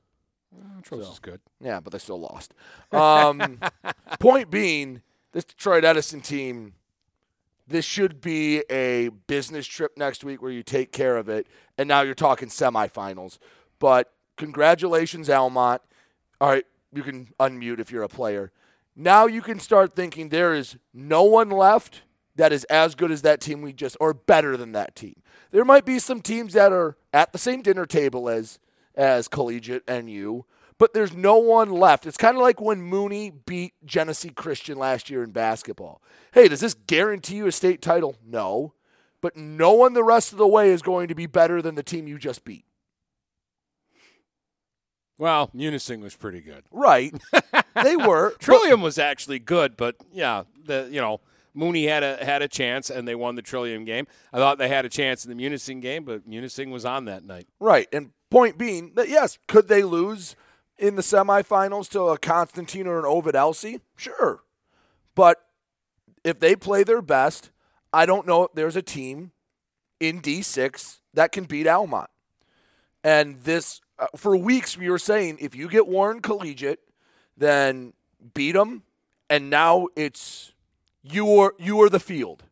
Montrose 0.74 1.08
is 1.10 1.20
good. 1.20 1.40
Yeah, 1.60 1.80
but 1.80 1.94
they 1.94 2.00
still 2.00 2.20
lost. 2.20 2.54
Um, 2.92 3.60
point 4.20 4.50
being, 4.50 5.02
this 5.32 5.44
Detroit 5.44 5.84
Edison 5.84 6.22
team, 6.22 6.74
this 7.68 7.86
should 7.86 8.22
be 8.22 8.64
a 8.70 9.10
business 9.28 9.68
trip 9.68 9.98
next 9.98 10.24
week 10.24 10.42
where 10.42 10.52
you 10.52 10.64
take 10.64 10.92
care 10.92 11.18
of 11.18 11.30
it. 11.30 11.48
And 11.78 11.88
now 11.88 12.02
you're 12.02 12.16
talking 12.16 12.50
semifinals. 12.50 13.38
But 13.80 14.12
congratulations, 14.38 15.30
Almont. 15.30 15.82
All 16.40 16.50
right, 16.50 16.66
you 16.94 17.04
can 17.04 17.30
unmute 17.40 17.80
if 17.80 17.92
you're 17.92 18.04
a 18.04 18.10
player. 18.10 18.52
Now 18.96 19.26
you 19.26 19.42
can 19.42 19.60
start 19.60 19.96
thinking 19.96 20.30
there 20.30 20.54
is 20.54 20.78
no 20.94 21.24
one 21.24 21.50
left 21.50 22.02
that 22.36 22.52
is 22.52 22.64
as 22.66 22.96
good 22.96 23.12
as 23.12 23.22
that 23.22 23.42
team 23.42 23.62
we 23.62 23.74
just, 23.74 23.98
or 24.00 24.14
better 24.14 24.58
than 24.58 24.74
that 24.74 24.96
team. 24.96 25.16
There 25.52 25.66
might 25.66 25.86
be 25.86 26.00
some 26.00 26.22
teams 26.22 26.54
that 26.54 26.72
are 26.72 26.98
at 27.14 27.32
the 27.32 27.38
same 27.38 27.62
dinner 27.62 27.86
table 27.86 28.30
as 28.30 28.60
as 28.96 29.28
Collegiate 29.28 29.84
and 29.88 30.10
you, 30.10 30.46
but 30.78 30.94
there's 30.94 31.14
no 31.14 31.38
one 31.38 31.72
left. 31.72 32.06
It's 32.06 32.18
kind 32.18 32.36
of 32.36 32.42
like 32.42 32.62
when 32.62 32.82
Mooney 32.82 33.30
beat 33.30 33.74
Genesee 33.86 34.30
Christian 34.30 34.78
last 34.78 35.10
year 35.10 35.24
in 35.24 35.32
basketball. 35.32 36.02
Hey, 36.34 36.48
does 36.48 36.62
this 36.62 36.74
guarantee 36.74 37.36
you 37.36 37.48
a 37.48 37.52
state 37.52 37.82
title? 37.82 38.16
No. 38.26 38.74
But 39.22 39.36
no 39.36 39.74
one 39.74 39.94
the 39.94 40.04
rest 40.04 40.32
of 40.32 40.38
the 40.38 40.48
way 40.48 40.70
is 40.70 40.82
going 40.82 41.08
to 41.08 41.16
be 41.16 41.26
better 41.26 41.62
than 41.62 41.76
the 41.76 41.84
team 41.84 42.08
you 42.08 42.18
just 42.18 42.46
beat. 42.46 42.66
Well, 45.18 45.50
Munising 45.56 46.02
was 46.02 46.16
pretty 46.16 46.42
good. 46.42 46.64
Right. 46.72 47.14
they 47.84 47.96
were. 47.96 48.36
Trillium 48.40 48.82
was 48.82 48.98
actually 48.98 49.40
good, 49.40 49.78
but 49.78 49.96
yeah, 50.12 50.44
the 50.66 50.90
you 50.92 51.00
know 51.00 51.22
Mooney 51.56 51.88
had 51.88 52.04
a 52.04 52.24
had 52.24 52.42
a 52.42 52.48
chance 52.48 52.90
and 52.90 53.08
they 53.08 53.16
won 53.16 53.36
the 53.36 53.42
Trillium 53.42 53.86
game. 53.86 54.08
I 54.34 54.38
thought 54.38 54.58
they 54.58 54.68
had 54.68 54.86
a 54.86 54.90
chance 54.90 55.26
in 55.26 55.36
the 55.36 55.44
Munising 55.44 55.82
game, 55.82 56.04
but 56.04 56.30
Munising 56.30 56.72
was 56.72 56.86
on 56.86 57.06
that 57.06 57.24
night. 57.24 57.48
Right. 57.60 57.88
And 57.94 58.12
point 58.30 58.58
being 58.58 58.94
that 58.96 59.10
yes, 59.10 59.40
could 59.48 59.68
they 59.68 59.84
lose 59.84 60.36
in 60.78 60.96
the 60.96 61.02
semifinals 61.02 61.90
to 61.92 62.02
a 62.10 62.18
Constantine 62.18 62.88
or 62.88 63.00
an 63.00 63.06
Ovid 63.06 63.36
Elsie? 63.36 63.80
Sure. 63.96 64.44
But 65.16 65.42
if 66.24 66.40
they 66.40 66.56
play 66.56 66.84
their 66.84 67.02
best, 67.02 67.52
I 67.94 68.06
don't 68.06 68.28
know 68.28 68.44
if 68.44 68.54
there's 68.54 68.76
a 68.76 68.82
team 68.82 69.32
in 70.00 70.22
D6 70.22 71.00
that 71.14 71.32
can 71.32 71.46
beat 71.46 71.68
Almont. 71.68 72.10
And 73.04 73.38
this, 73.44 73.80
uh, 74.00 74.08
for 74.18 74.36
weeks, 74.36 74.78
we 74.78 74.90
were 74.90 75.00
saying 75.00 75.38
if 75.40 75.56
you 75.56 75.70
get 75.70 75.88
Warren 75.88 76.22
Collegiate, 76.22 76.82
then 77.38 77.94
beat 78.34 78.54
them. 78.54 78.84
And 79.30 79.50
now 79.50 79.88
it's 79.96 80.54
you 81.12 81.40
are 81.40 81.54
you 81.60 81.82
are 81.82 81.90
the 81.90 82.00
field 82.00 82.44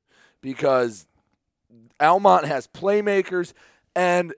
because 0.42 1.08
Almont 2.00 2.46
has 2.46 2.68
playmakers, 2.68 3.54
and 3.96 4.34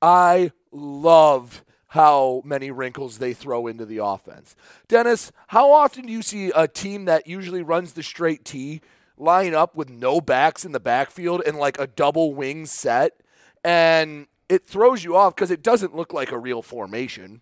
I 0.00 0.52
love 0.70 1.64
how 1.88 2.42
many 2.44 2.70
wrinkles 2.70 3.18
they 3.18 3.32
throw 3.32 3.66
into 3.66 3.86
the 3.86 3.98
offense. 3.98 4.54
Dennis, 4.88 5.32
how 5.48 5.72
often 5.72 6.06
do 6.06 6.12
you 6.12 6.22
see 6.22 6.52
a 6.54 6.68
team 6.68 7.06
that 7.06 7.26
usually 7.26 7.62
runs 7.62 7.94
the 7.94 8.02
straight 8.02 8.44
T 8.44 8.82
line 9.16 9.54
up 9.54 9.74
with 9.74 9.88
no 9.88 10.20
backs 10.20 10.64
in 10.64 10.72
the 10.72 10.80
backfield 10.80 11.42
and 11.46 11.56
like 11.56 11.78
a 11.78 11.86
double 11.86 12.34
wing 12.34 12.66
set? 12.66 13.20
And 13.64 14.26
it 14.48 14.66
throws 14.66 15.02
you 15.02 15.16
off 15.16 15.34
because 15.34 15.50
it 15.50 15.62
doesn't 15.62 15.96
look 15.96 16.12
like 16.12 16.30
a 16.30 16.38
real 16.38 16.62
formation. 16.62 17.40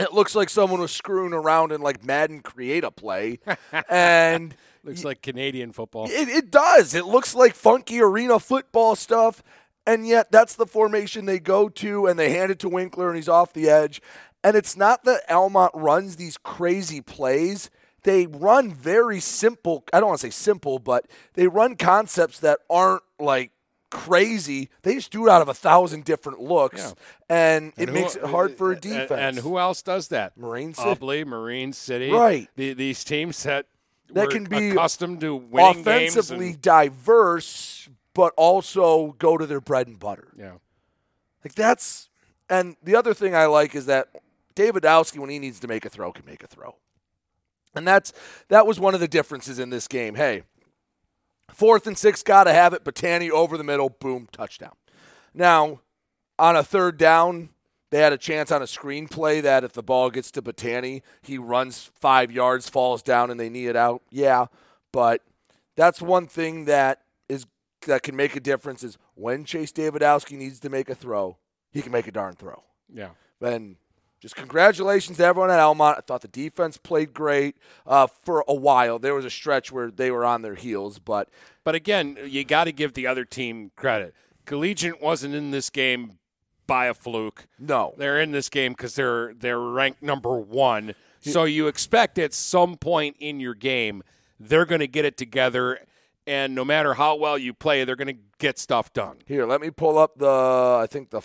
It 0.00 0.14
looks 0.14 0.34
like 0.34 0.48
someone 0.48 0.80
was 0.80 0.92
screwing 0.92 1.32
around 1.32 1.72
in 1.72 1.80
like 1.80 2.04
Madden 2.04 2.40
create 2.40 2.84
a 2.84 2.90
play. 2.90 3.38
and 3.88 4.54
Looks 4.82 5.04
like 5.04 5.20
Canadian 5.20 5.72
football. 5.72 6.06
it, 6.08 6.28
it 6.28 6.50
does. 6.50 6.94
It 6.94 7.04
looks 7.04 7.34
like 7.34 7.54
funky 7.54 8.00
arena 8.00 8.40
football 8.40 8.96
stuff. 8.96 9.42
And 9.86 10.06
yet 10.06 10.32
that's 10.32 10.56
the 10.56 10.66
formation 10.66 11.26
they 11.26 11.38
go 11.38 11.68
to 11.68 12.06
and 12.06 12.18
they 12.18 12.30
hand 12.30 12.50
it 12.50 12.58
to 12.60 12.68
Winkler 12.68 13.08
and 13.08 13.16
he's 13.16 13.28
off 13.28 13.52
the 13.52 13.68
edge. 13.68 14.00
And 14.42 14.56
it's 14.56 14.76
not 14.76 15.04
that 15.04 15.30
Almont 15.30 15.72
runs 15.74 16.16
these 16.16 16.38
crazy 16.38 17.00
plays. 17.00 17.70
They 18.02 18.26
run 18.26 18.72
very 18.72 19.20
simple, 19.20 19.84
I 19.92 20.00
don't 20.00 20.08
want 20.08 20.20
to 20.20 20.26
say 20.26 20.30
simple, 20.30 20.78
but 20.78 21.06
they 21.34 21.46
run 21.46 21.76
concepts 21.76 22.40
that 22.40 22.60
aren't 22.70 23.02
like 23.18 23.52
crazy. 23.90 24.70
They 24.82 24.94
just 24.94 25.10
do 25.10 25.26
it 25.26 25.30
out 25.30 25.42
of 25.42 25.48
a 25.48 25.54
thousand 25.54 26.04
different 26.04 26.40
looks. 26.40 26.94
And, 27.28 27.72
it 27.76 27.88
who- 27.88 27.94
makes 27.94 28.16
it 28.16 28.24
hard 28.24 28.56
for 28.56 28.72
a 28.72 28.80
defense. 28.80 29.10
And, 29.10 29.36
who 29.38 29.58
else 29.58 29.82
does 29.82 30.08
that? 30.08 30.36
Marine 30.36 30.74
City. 30.74 30.88
Ubley, 30.88 31.26
Marine 31.26 31.72
City. 31.72 32.10
Right. 32.10 32.48
The, 32.56 32.72
these 32.72 33.04
teams 33.04 33.42
that 33.42 33.66
that 34.12 34.30
can 34.30 34.44
be 34.44 34.70
accustomed 34.70 35.20
to 35.20 35.36
winning 35.36 35.84
games. 35.84 36.16
offensively 36.16 36.50
and- 36.50 36.62
diverse, 36.62 37.88
but 38.14 38.32
also 38.36 39.12
go 39.18 39.36
to 39.38 39.46
their 39.46 39.60
bread 39.60 39.86
and 39.86 39.98
butter. 39.98 40.28
yeah. 40.36 40.54
Like 41.44 41.54
that's 41.54 42.08
and 42.50 42.76
the 42.82 42.96
other 42.96 43.14
thing 43.14 43.34
I 43.34 43.46
like 43.46 43.74
is 43.74 43.86
that 43.86 44.08
Davidowski, 44.54 45.18
when 45.18 45.30
he 45.30 45.38
needs 45.38 45.60
to 45.60 45.68
make 45.68 45.84
a 45.84 45.88
throw, 45.88 46.12
can 46.12 46.26
make 46.26 46.42
a 46.42 46.46
throw. 46.46 46.76
And 47.74 47.86
that's 47.86 48.12
that 48.48 48.66
was 48.66 48.78
one 48.80 48.94
of 48.94 49.00
the 49.00 49.08
differences 49.08 49.58
in 49.58 49.70
this 49.70 49.86
game. 49.88 50.16
Hey, 50.16 50.42
fourth 51.52 51.86
and 51.86 51.96
six, 51.96 52.22
gotta 52.22 52.52
have 52.52 52.72
it. 52.72 52.84
Batani 52.84 53.30
over 53.30 53.56
the 53.56 53.64
middle, 53.64 53.88
boom, 53.88 54.28
touchdown. 54.32 54.74
Now, 55.34 55.80
on 56.38 56.56
a 56.56 56.62
third 56.62 56.96
down, 56.96 57.50
they 57.90 57.98
had 57.98 58.12
a 58.12 58.18
chance 58.18 58.50
on 58.52 58.62
a 58.62 58.66
screenplay 58.66 59.42
that 59.42 59.64
if 59.64 59.72
the 59.72 59.82
ball 59.82 60.10
gets 60.10 60.30
to 60.32 60.42
Batani, 60.42 61.02
he 61.22 61.38
runs 61.38 61.90
five 62.00 62.30
yards, 62.30 62.68
falls 62.68 63.02
down, 63.02 63.30
and 63.30 63.38
they 63.38 63.48
knee 63.48 63.66
it 63.66 63.76
out. 63.76 64.02
Yeah, 64.10 64.46
but 64.92 65.22
that's 65.76 66.00
one 66.00 66.26
thing 66.26 66.66
that 66.66 67.02
is 67.28 67.46
that 67.86 68.02
can 68.02 68.16
make 68.16 68.36
a 68.36 68.40
difference 68.40 68.82
is 68.82 68.98
when 69.14 69.44
Chase 69.44 69.72
Davidowski 69.72 70.36
needs 70.36 70.60
to 70.60 70.68
make 70.68 70.88
a 70.88 70.94
throw, 70.94 71.38
he 71.70 71.82
can 71.82 71.92
make 71.92 72.06
a 72.06 72.12
darn 72.12 72.34
throw. 72.34 72.62
Yeah. 72.92 73.10
And 73.40 73.76
just 74.20 74.36
congratulations 74.36 75.16
to 75.16 75.24
everyone 75.24 75.50
at 75.50 75.58
Almont. 75.58 75.96
I 75.98 76.02
thought 76.02 76.20
the 76.20 76.28
defense 76.28 76.76
played 76.76 77.14
great 77.14 77.56
uh, 77.86 78.06
for 78.06 78.44
a 78.46 78.54
while. 78.54 78.98
There 78.98 79.14
was 79.14 79.24
a 79.24 79.30
stretch 79.30 79.72
where 79.72 79.90
they 79.90 80.10
were 80.10 80.24
on 80.24 80.42
their 80.42 80.54
heels, 80.54 80.98
but 80.98 81.28
But 81.64 81.74
again, 81.74 82.18
you 82.26 82.44
got 82.44 82.64
to 82.64 82.72
give 82.72 82.92
the 82.92 83.06
other 83.06 83.24
team 83.24 83.70
credit. 83.76 84.14
Collegiate 84.44 85.00
wasn't 85.00 85.34
in 85.34 85.50
this 85.50 85.70
game 85.70 86.18
by 86.66 86.86
a 86.86 86.94
fluke. 86.94 87.46
No, 87.58 87.94
they're 87.96 88.20
in 88.20 88.32
this 88.32 88.48
game 88.48 88.72
because 88.72 88.94
they're 88.94 89.34
they're 89.34 89.58
ranked 89.58 90.02
number 90.02 90.38
one. 90.38 90.94
So 91.20 91.44
you 91.44 91.66
expect 91.66 92.18
at 92.18 92.32
some 92.32 92.76
point 92.76 93.16
in 93.18 93.40
your 93.40 93.54
game 93.54 94.02
they're 94.38 94.64
going 94.64 94.80
to 94.80 94.86
get 94.86 95.04
it 95.04 95.18
together, 95.18 95.80
and 96.26 96.54
no 96.54 96.64
matter 96.64 96.94
how 96.94 97.14
well 97.14 97.36
you 97.36 97.52
play, 97.52 97.84
they're 97.84 97.96
going 97.96 98.16
to 98.16 98.22
get 98.38 98.58
stuff 98.58 98.90
done. 98.92 99.18
Here, 99.26 99.44
let 99.44 99.60
me 99.60 99.70
pull 99.70 99.98
up 99.98 100.16
the 100.16 100.80
I 100.82 100.86
think 100.90 101.10
the 101.10 101.20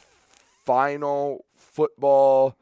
final 0.66 1.46
football 1.56 2.58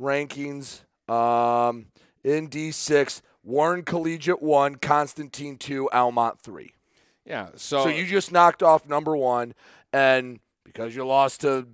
rankings. 0.00 0.82
Um, 1.08 1.86
in 2.22 2.48
D 2.48 2.70
six, 2.70 3.20
Warren 3.42 3.82
Collegiate 3.82 4.42
one, 4.42 4.76
Constantine 4.76 5.56
two, 5.58 5.90
Almont 5.92 6.40
three. 6.40 6.70
Yeah, 7.26 7.48
so 7.56 7.84
So 7.84 7.88
you 7.88 8.06
just 8.06 8.32
knocked 8.32 8.62
off 8.62 8.86
number 8.86 9.16
one, 9.16 9.54
and 9.92 10.40
because 10.64 10.94
you 10.94 11.06
lost 11.06 11.40
to 11.42 11.66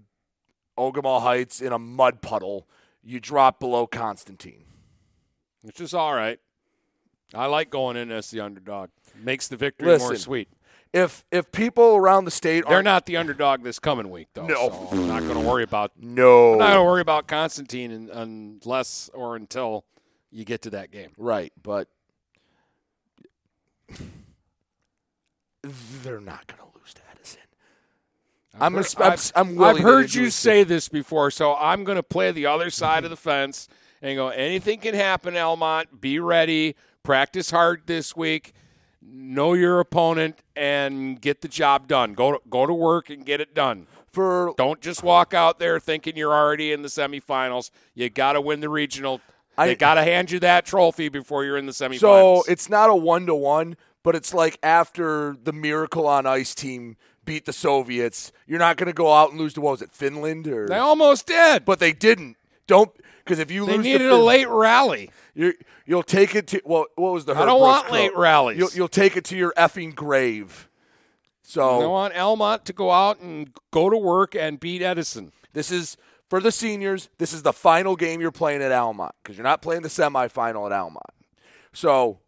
Ogemaw 0.79 1.23
Heights 1.23 1.61
in 1.61 1.73
a 1.73 1.79
mud 1.79 2.23
puddle, 2.23 2.67
you 3.03 3.21
drop 3.21 3.61
below 3.61 3.87
Constantine. 3.87 4.65
which 5.63 5.81
is 5.81 5.93
all 5.95 6.15
right. 6.15 6.39
I 7.35 7.47
like 7.47 7.71
going 7.71 7.97
in 7.97 8.11
as 8.11 8.31
the 8.31 8.41
underdog. 8.41 8.91
Makes 9.23 9.49
the 9.49 9.57
victory 9.57 9.87
more 9.99 10.17
sweet. 10.17 10.49
If 10.93 11.25
if 11.31 11.53
people 11.53 11.95
around 11.95 12.25
the 12.25 12.31
state 12.33 12.65
They're 12.67 12.79
aren't- 12.85 13.07
the 13.07 13.17
underdog 13.17 13.63
this 13.63 13.79
coming 13.79 14.11
week, 14.11 14.29
though. 14.35 14.47
No. 14.47 14.69
so 14.71 14.89
I'm 14.93 15.07
not 15.07 15.23
going 15.23 15.41
to 15.41 15.49
worry 15.49 15.63
about. 15.63 15.93
No. 15.97 16.55
I'm 16.55 16.59
not 16.59 16.67
going 16.71 16.79
to 16.81 16.85
worry 16.85 17.01
about 17.01 17.29
Constantine 17.29 18.11
unless 18.13 19.09
or 19.15 19.37
until 19.37 19.85
you 20.33 20.45
get 20.45 20.63
to 20.63 20.71
that 20.71 20.91
game. 20.91 21.11
Right, 21.17 21.53
but 21.63 21.89
they're 26.03 26.21
not 26.21 26.47
going 26.47 26.59
to 26.61 26.79
lose 26.79 26.95
to 26.95 27.01
Edison. 27.15 27.41
I'm, 28.59 28.75
heard- 28.75 28.87
gonna, 28.97 29.07
I'm, 29.07 29.13
I've- 29.13 29.31
I'm 29.37 29.63
I've 29.63 29.79
heard 29.79 30.13
you 30.15 30.31
say 30.31 30.65
this 30.65 30.89
before, 30.89 31.31
so 31.31 31.55
I'm 31.55 31.85
going 31.85 31.97
to 31.97 32.03
play 32.03 32.33
the 32.33 32.47
other 32.47 32.71
side 32.71 33.05
of 33.05 33.11
the 33.11 33.17
fence 33.17 33.69
and 34.03 34.17
go. 34.17 34.29
Anything 34.29 34.81
can 34.81 34.95
happen, 34.95 35.37
Almont. 35.37 36.01
Be 36.01 36.19
ready. 36.19 36.75
Practice 37.03 37.51
hard 37.51 37.83
this 37.87 38.17
week. 38.17 38.55
Know 39.03 39.55
your 39.55 39.81
opponent 39.81 40.41
and 40.55 41.21
get 41.21 41.41
the 41.41 41.49
job 41.49 41.89
done. 41.89 42.13
Go 42.13 42.33
to, 42.33 42.41
go 42.51 42.67
to 42.67 42.73
work 42.75 43.09
and 43.09 43.25
get 43.25 43.41
it 43.41 43.55
done. 43.55 43.87
For 44.13 44.53
don't 44.59 44.81
just 44.81 45.03
walk 45.03 45.33
out 45.33 45.59
there 45.59 45.81
thinking 45.81 46.17
you're 46.17 46.35
already 46.35 46.73
in 46.73 46.83
the 46.83 46.89
semifinals. 46.89 47.71
You 47.95 48.11
got 48.11 48.33
to 48.35 48.41
win 48.41 48.61
the 48.61 48.69
regional. 48.69 49.21
I- 49.57 49.69
they 49.69 49.75
got 49.77 49.95
to 49.95 50.03
hand 50.03 50.31
you 50.31 50.39
that 50.41 50.67
trophy 50.67 51.09
before 51.09 51.45
you're 51.45 51.57
in 51.57 51.67
the 51.67 51.73
semifinals. 51.73 52.01
So 52.01 52.43
it's 52.47 52.69
not 52.69 52.91
a 52.91 52.95
one 52.95 53.25
to 53.27 53.35
one, 53.35 53.77
but 54.03 54.15
it's 54.15 54.35
like 54.35 54.59
after 54.63 55.37
the 55.43 55.53
Miracle 55.53 56.07
on 56.07 56.27
Ice 56.27 56.55
team 56.55 56.97
beat 57.25 57.47
the 57.47 57.53
Soviets, 57.53 58.33
you're 58.47 58.59
not 58.59 58.77
going 58.77 58.87
to 58.89 58.93
go 58.93 59.13
out 59.13 59.31
and 59.31 59.39
lose 59.41 59.55
to 59.55 59.61
what 59.61 59.73
was 59.73 59.83
it, 59.83 59.93
Finland 59.93 60.47
or 60.49 60.67
they 60.67 60.77
almost 60.77 61.27
did, 61.27 61.65
but 61.65 61.79
they 61.79 61.93
didn't. 61.93 62.37
Don't 62.71 62.91
because 63.25 63.41
if 63.41 63.51
you 63.51 63.67
they 63.67 63.77
lose, 63.79 63.85
needed 63.85 64.11
a 64.11 64.17
late 64.17 64.49
rally. 64.49 65.11
You're, 65.35 65.55
you'll 65.87 66.05
take 66.05 66.37
it 66.37 66.47
to 66.49 66.63
well, 66.65 66.87
what 66.95 67.13
was 67.13 67.25
the? 67.25 67.33
I 67.33 67.39
Herb 67.39 67.47
don't 67.47 67.61
Brooks 67.61 67.63
want 67.63 67.87
quote? 67.89 68.01
late 68.01 68.17
rallies. 68.17 68.59
You'll, 68.59 68.71
you'll 68.71 68.89
take 68.89 69.17
it 69.17 69.25
to 69.25 69.37
your 69.37 69.53
effing 69.57 69.93
grave. 69.93 70.69
So 71.43 71.83
I 71.83 71.87
want 71.87 72.17
Almont 72.17 72.65
to 72.67 72.73
go 72.73 72.93
out 72.93 73.19
and 73.19 73.51
go 73.73 73.91
to 73.91 73.97
work 73.97 74.37
and 74.37 74.61
beat 74.61 74.83
Edison. 74.83 75.33
This 75.53 75.73
is 75.73 75.97
for 76.29 76.41
the 76.41 76.53
seniors. 76.53 77.09
This 77.19 77.33
is 77.33 77.43
the 77.43 77.53
final 77.53 77.97
game 77.97 78.21
you're 78.21 78.31
playing 78.31 78.63
at 78.63 78.71
Almont 78.71 79.17
because 79.21 79.37
you're 79.37 79.43
not 79.43 79.63
playing 79.63 79.83
the 79.83 79.89
semifinal 79.89 80.67
at 80.67 80.73
Almont. 80.73 81.03
So 81.73 82.21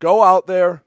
go 0.00 0.22
out 0.22 0.46
there 0.46 0.82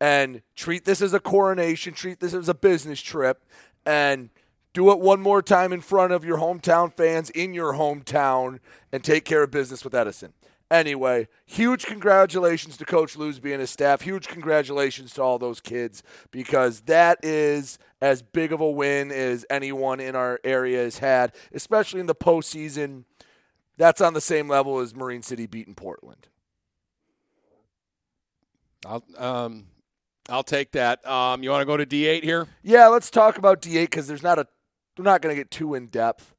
and 0.00 0.40
treat 0.54 0.86
this 0.86 1.02
as 1.02 1.12
a 1.12 1.20
coronation. 1.20 1.92
Treat 1.92 2.20
this 2.20 2.32
as 2.32 2.48
a 2.48 2.54
business 2.54 3.02
trip, 3.02 3.44
and 3.84 4.30
do 4.76 4.90
it 4.90 5.00
one 5.00 5.22
more 5.22 5.40
time 5.40 5.72
in 5.72 5.80
front 5.80 6.12
of 6.12 6.22
your 6.22 6.36
hometown 6.36 6.94
fans 6.94 7.30
in 7.30 7.54
your 7.54 7.72
hometown, 7.72 8.58
and 8.92 9.02
take 9.02 9.24
care 9.24 9.42
of 9.42 9.50
business 9.50 9.82
with 9.82 9.94
Edison. 9.94 10.34
Anyway, 10.70 11.28
huge 11.46 11.86
congratulations 11.86 12.76
to 12.76 12.84
Coach 12.84 13.16
Lusby 13.16 13.52
and 13.52 13.60
his 13.62 13.70
staff. 13.70 14.02
Huge 14.02 14.28
congratulations 14.28 15.14
to 15.14 15.22
all 15.22 15.38
those 15.38 15.62
kids 15.62 16.02
because 16.30 16.82
that 16.82 17.24
is 17.24 17.78
as 18.02 18.20
big 18.20 18.52
of 18.52 18.60
a 18.60 18.70
win 18.70 19.10
as 19.10 19.46
anyone 19.48 19.98
in 19.98 20.14
our 20.14 20.40
area 20.44 20.82
has 20.82 20.98
had, 20.98 21.34
especially 21.54 22.00
in 22.00 22.06
the 22.06 22.14
postseason. 22.14 23.04
That's 23.78 24.02
on 24.02 24.12
the 24.12 24.20
same 24.20 24.46
level 24.46 24.80
as 24.80 24.94
Marine 24.94 25.22
City 25.22 25.46
beating 25.46 25.74
Portland. 25.74 26.28
I'll 28.84 29.04
um, 29.16 29.68
I'll 30.28 30.42
take 30.42 30.72
that. 30.72 31.06
Um, 31.06 31.42
you 31.42 31.48
want 31.50 31.62
to 31.62 31.66
go 31.66 31.76
to 31.76 31.86
D8 31.86 32.22
here? 32.22 32.46
Yeah, 32.62 32.88
let's 32.88 33.10
talk 33.10 33.38
about 33.38 33.62
D8 33.62 33.84
because 33.84 34.06
there's 34.06 34.22
not 34.22 34.38
a. 34.38 34.46
We're 34.96 35.04
not 35.04 35.20
going 35.22 35.34
to 35.34 35.40
get 35.40 35.50
too 35.50 35.74
in 35.74 35.86
depth. 35.88 36.34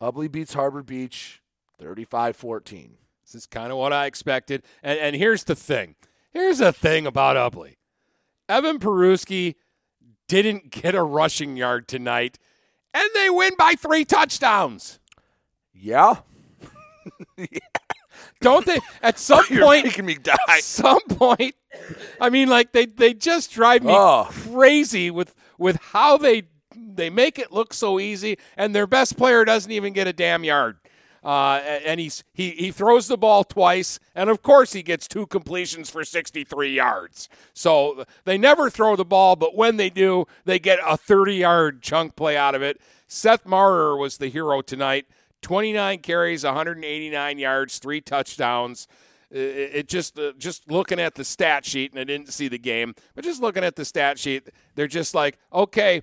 Ubley 0.00 0.30
beats 0.30 0.54
Harbor 0.54 0.82
Beach 0.82 1.40
35-14. 1.80 2.90
This 3.24 3.34
is 3.34 3.46
kind 3.46 3.70
of 3.70 3.78
what 3.78 3.92
I 3.92 4.06
expected. 4.06 4.62
And 4.82 4.98
and 4.98 5.16
here's 5.16 5.44
the 5.44 5.54
thing. 5.54 5.94
Here's 6.32 6.58
the 6.58 6.72
thing 6.72 7.06
about 7.06 7.36
Ubley. 7.36 7.76
Evan 8.48 8.78
Peruski 8.78 9.54
didn't 10.28 10.70
get 10.70 10.94
a 10.94 11.02
rushing 11.02 11.56
yard 11.56 11.86
tonight, 11.88 12.38
and 12.92 13.08
they 13.14 13.30
win 13.30 13.52
by 13.56 13.74
three 13.74 14.04
touchdowns. 14.04 14.98
Yeah. 15.72 16.16
Don't 18.40 18.66
they? 18.66 18.78
At 19.02 19.18
some 19.18 19.44
You're 19.50 19.64
point, 19.64 19.84
making 19.84 20.04
me 20.06 20.14
die. 20.14 20.36
At 20.48 20.62
some 20.62 21.00
point, 21.08 21.54
I 22.20 22.28
mean, 22.28 22.48
like 22.48 22.72
they 22.72 22.86
they 22.86 23.14
just 23.14 23.52
drive 23.52 23.82
me 23.82 23.92
Oh. 23.94 24.28
crazy 24.30 25.10
with 25.10 25.34
with 25.58 25.76
how 25.76 26.16
they 26.18 26.42
they 26.76 27.10
make 27.10 27.38
it 27.38 27.52
look 27.52 27.74
so 27.74 28.00
easy, 28.00 28.38
and 28.56 28.74
their 28.74 28.86
best 28.86 29.16
player 29.16 29.44
doesn't 29.44 29.70
even 29.70 29.92
get 29.92 30.06
a 30.06 30.12
damn 30.12 30.44
yard. 30.44 30.76
Uh, 31.24 31.60
and 31.84 32.00
he's 32.00 32.24
he 32.32 32.50
he 32.50 32.72
throws 32.72 33.06
the 33.06 33.16
ball 33.16 33.44
twice, 33.44 34.00
and 34.14 34.28
of 34.28 34.42
course 34.42 34.72
he 34.72 34.82
gets 34.82 35.06
two 35.06 35.24
completions 35.26 35.88
for 35.88 36.04
63 36.04 36.74
yards. 36.74 37.28
So 37.54 38.04
they 38.24 38.36
never 38.36 38.68
throw 38.68 38.96
the 38.96 39.04
ball, 39.04 39.36
but 39.36 39.54
when 39.54 39.76
they 39.76 39.88
do, 39.88 40.26
they 40.44 40.58
get 40.58 40.80
a 40.84 40.96
30 40.96 41.36
yard 41.36 41.82
chunk 41.82 42.16
play 42.16 42.36
out 42.36 42.56
of 42.56 42.62
it. 42.62 42.80
Seth 43.06 43.44
Marrer 43.44 43.96
was 43.96 44.18
the 44.18 44.28
hero 44.28 44.62
tonight. 44.62 45.06
29 45.42 45.98
carries, 45.98 46.44
189 46.44 47.38
yards, 47.38 47.78
three 47.78 48.00
touchdowns. 48.00 48.88
It, 49.30 49.70
it 49.74 49.88
just 49.88 50.18
uh, 50.18 50.32
just 50.38 50.68
looking 50.70 50.98
at 50.98 51.14
the 51.14 51.24
stat 51.24 51.64
sheet, 51.64 51.92
and 51.92 52.00
I 52.00 52.04
didn't 52.04 52.32
see 52.32 52.48
the 52.48 52.58
game, 52.58 52.96
but 53.14 53.22
just 53.22 53.40
looking 53.40 53.62
at 53.62 53.76
the 53.76 53.84
stat 53.84 54.18
sheet, 54.18 54.48
they're 54.74 54.88
just 54.88 55.14
like, 55.14 55.38
okay, 55.52 56.02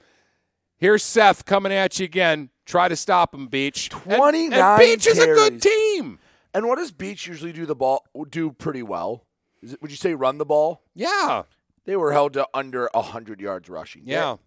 here's 0.80 1.04
Seth 1.04 1.46
coming 1.46 1.72
at 1.72 2.00
you 2.00 2.06
again. 2.06 2.50
Try 2.66 2.88
to 2.88 2.96
stop 2.96 3.34
him, 3.34 3.48
Beach. 3.48 3.90
29 3.90 4.54
and, 4.54 4.80
Beach 4.80 5.08
is 5.08 5.20
a 5.20 5.26
good 5.26 5.62
team. 5.62 6.20
And 6.54 6.68
what 6.68 6.78
does 6.78 6.92
Beach 6.92 7.28
usually 7.28 7.52
do 7.52 7.66
the 7.66 7.76
ball 7.76 8.06
do 8.30 8.52
pretty 8.52 8.84
well? 8.84 9.26
Is 9.62 9.74
it, 9.74 9.82
would 9.82 9.92
you 9.92 9.98
say 9.98 10.14
run 10.14 10.38
the 10.38 10.46
ball? 10.46 10.84
Yeah. 10.96 11.44
They 11.86 11.96
were 11.96 12.12
held 12.12 12.34
to 12.34 12.48
under 12.54 12.90
100 12.94 13.42
yards 13.42 13.70
rushing. 13.70 14.04
Yeah. 14.06 14.38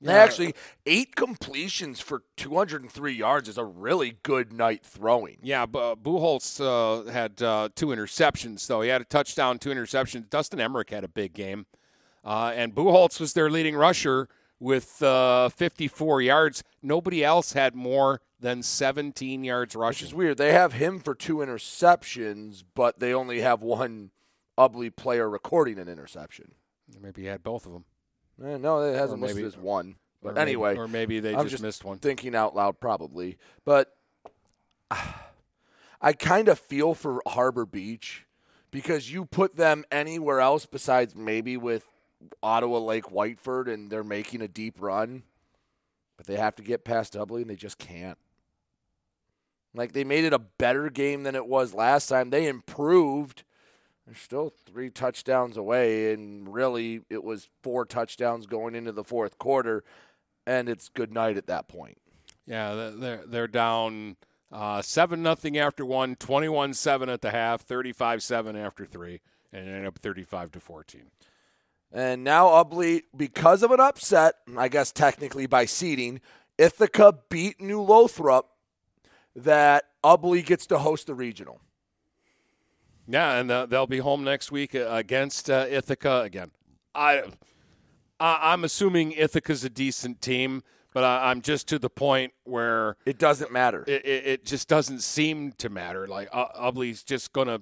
They 0.00 0.14
actually 0.14 0.54
eight 0.84 1.14
completions 1.14 2.00
for 2.00 2.24
203 2.36 3.12
yards 3.12 3.48
is 3.48 3.56
a 3.56 3.64
really 3.64 4.16
good 4.24 4.52
night 4.52 4.84
throwing. 4.84 5.38
Yeah, 5.42 5.64
but 5.64 6.02
Buchholz 6.02 6.60
uh, 6.60 7.08
had 7.10 7.40
uh, 7.40 7.68
two 7.74 7.86
interceptions, 7.86 8.66
though. 8.66 8.80
He 8.80 8.88
had 8.88 9.00
a 9.00 9.04
touchdown, 9.04 9.60
two 9.60 9.70
interceptions. 9.70 10.28
Dustin 10.28 10.60
Emmerich 10.60 10.90
had 10.90 11.04
a 11.04 11.08
big 11.08 11.34
game. 11.34 11.66
Uh, 12.24 12.52
and 12.54 12.74
Buchholz 12.74 13.20
was 13.20 13.32
their 13.32 13.48
leading 13.48 13.76
rusher 13.76 14.28
with 14.62 15.02
uh, 15.02 15.48
54 15.48 16.22
yards. 16.22 16.62
Nobody 16.82 17.24
else 17.24 17.52
had 17.52 17.74
more 17.74 18.20
than 18.38 18.62
17 18.62 19.42
yards 19.42 19.74
rushing. 19.74 20.04
Which 20.04 20.10
is 20.10 20.14
weird. 20.14 20.38
They 20.38 20.52
have 20.52 20.74
him 20.74 21.00
for 21.00 21.16
two 21.16 21.38
interceptions, 21.38 22.62
but 22.74 23.00
they 23.00 23.12
only 23.12 23.40
have 23.40 23.60
one 23.60 24.10
Ubley 24.56 24.94
player 24.94 25.28
recording 25.28 25.78
an 25.80 25.88
interception. 25.88 26.52
Maybe 27.00 27.22
he 27.22 27.28
had 27.28 27.42
both 27.42 27.66
of 27.66 27.72
them. 27.72 27.84
Eh, 28.44 28.56
no, 28.58 28.80
it 28.82 28.94
hasn't 28.94 29.18
Or 29.20 29.26
maybe- 29.26 29.42
listed 29.42 29.58
as 29.58 29.64
one. 29.64 29.96
or 30.22 30.30
But 30.30 30.34
maybe- 30.34 30.42
anyway, 30.52 30.76
or 30.76 30.86
maybe 30.86 31.18
they 31.18 31.34
I'm 31.34 31.48
just 31.48 31.62
missed 31.62 31.84
one. 31.84 31.98
Thinking 31.98 32.36
out 32.36 32.54
loud, 32.54 32.78
probably. 32.78 33.38
But 33.64 33.96
I 36.00 36.12
kind 36.12 36.48
of 36.48 36.58
feel 36.60 36.94
for 36.94 37.20
Harbor 37.26 37.66
Beach 37.66 38.26
because 38.70 39.12
you 39.12 39.24
put 39.24 39.56
them 39.56 39.84
anywhere 39.90 40.40
else 40.40 40.66
besides 40.66 41.14
maybe 41.16 41.56
with 41.56 41.84
Ottawa 42.42 42.78
Lake 42.78 43.04
Whiteford, 43.06 43.72
and 43.72 43.90
they're 43.90 44.04
making 44.04 44.42
a 44.42 44.48
deep 44.48 44.76
run, 44.80 45.22
but 46.16 46.26
they 46.26 46.36
have 46.36 46.54
to 46.56 46.62
get 46.62 46.84
past 46.84 47.14
Ubley, 47.14 47.42
and 47.42 47.50
they 47.50 47.56
just 47.56 47.78
can't. 47.78 48.18
Like 49.74 49.92
they 49.92 50.04
made 50.04 50.24
it 50.24 50.32
a 50.34 50.38
better 50.38 50.90
game 50.90 51.22
than 51.22 51.34
it 51.34 51.46
was 51.46 51.72
last 51.74 52.08
time. 52.08 52.30
They 52.30 52.46
improved. 52.46 53.42
They're 54.06 54.14
still 54.16 54.52
three 54.66 54.90
touchdowns 54.90 55.56
away, 55.56 56.12
and 56.12 56.52
really 56.52 57.02
it 57.08 57.24
was 57.24 57.48
four 57.62 57.84
touchdowns 57.86 58.46
going 58.46 58.74
into 58.74 58.92
the 58.92 59.04
fourth 59.04 59.38
quarter, 59.38 59.82
and 60.46 60.68
it's 60.68 60.88
good 60.88 61.12
night 61.12 61.36
at 61.36 61.46
that 61.46 61.68
point. 61.68 61.98
Yeah, 62.46 62.90
they're- 62.94 63.24
they're 63.26 63.48
down 63.48 64.16
uh, 64.50 64.82
seven 64.82 65.22
nothing 65.22 65.56
after 65.56 65.86
one, 65.86 66.14
21-7 66.16 67.10
at 67.10 67.22
the 67.22 67.30
half, 67.30 67.66
35-7 67.66 68.54
after 68.54 68.84
three, 68.84 69.22
and 69.50 69.66
ended 69.66 69.86
up 69.86 69.98
thirty-five 69.98 70.50
to 70.52 70.60
fourteen. 70.60 71.10
And 71.92 72.24
now 72.24 72.48
Ubley, 72.48 73.02
because 73.14 73.62
of 73.62 73.70
an 73.70 73.80
upset, 73.80 74.36
I 74.56 74.68
guess 74.68 74.92
technically 74.92 75.46
by 75.46 75.66
seeding, 75.66 76.20
Ithaca 76.56 77.18
beat 77.28 77.60
New 77.60 77.82
Lothrop. 77.82 78.48
That 79.34 79.84
Ubley 80.04 80.44
gets 80.44 80.66
to 80.66 80.78
host 80.78 81.06
the 81.06 81.14
regional. 81.14 81.60
Yeah, 83.08 83.38
and 83.38 83.50
uh, 83.50 83.66
they'll 83.66 83.86
be 83.86 83.98
home 83.98 84.24
next 84.24 84.52
week 84.52 84.74
uh, 84.74 84.88
against 84.90 85.48
uh, 85.48 85.66
Ithaca 85.68 86.20
again. 86.20 86.50
I, 86.94 87.22
I 88.20 88.52
I'm 88.52 88.64
assuming 88.64 89.12
Ithaca's 89.12 89.64
a 89.64 89.70
decent 89.70 90.20
team, 90.20 90.62
but 90.92 91.02
I, 91.02 91.30
I'm 91.30 91.40
just 91.40 91.66
to 91.68 91.78
the 91.78 91.90
point 91.90 92.32
where 92.44 92.96
it 93.06 93.18
doesn't 93.18 93.50
matter. 93.52 93.84
It, 93.86 94.04
it, 94.04 94.26
it 94.26 94.44
just 94.44 94.68
doesn't 94.68 95.00
seem 95.00 95.52
to 95.52 95.68
matter. 95.70 96.06
Like 96.06 96.28
uh, 96.30 96.48
Ubley's 96.60 97.02
just 97.02 97.32
gonna 97.32 97.60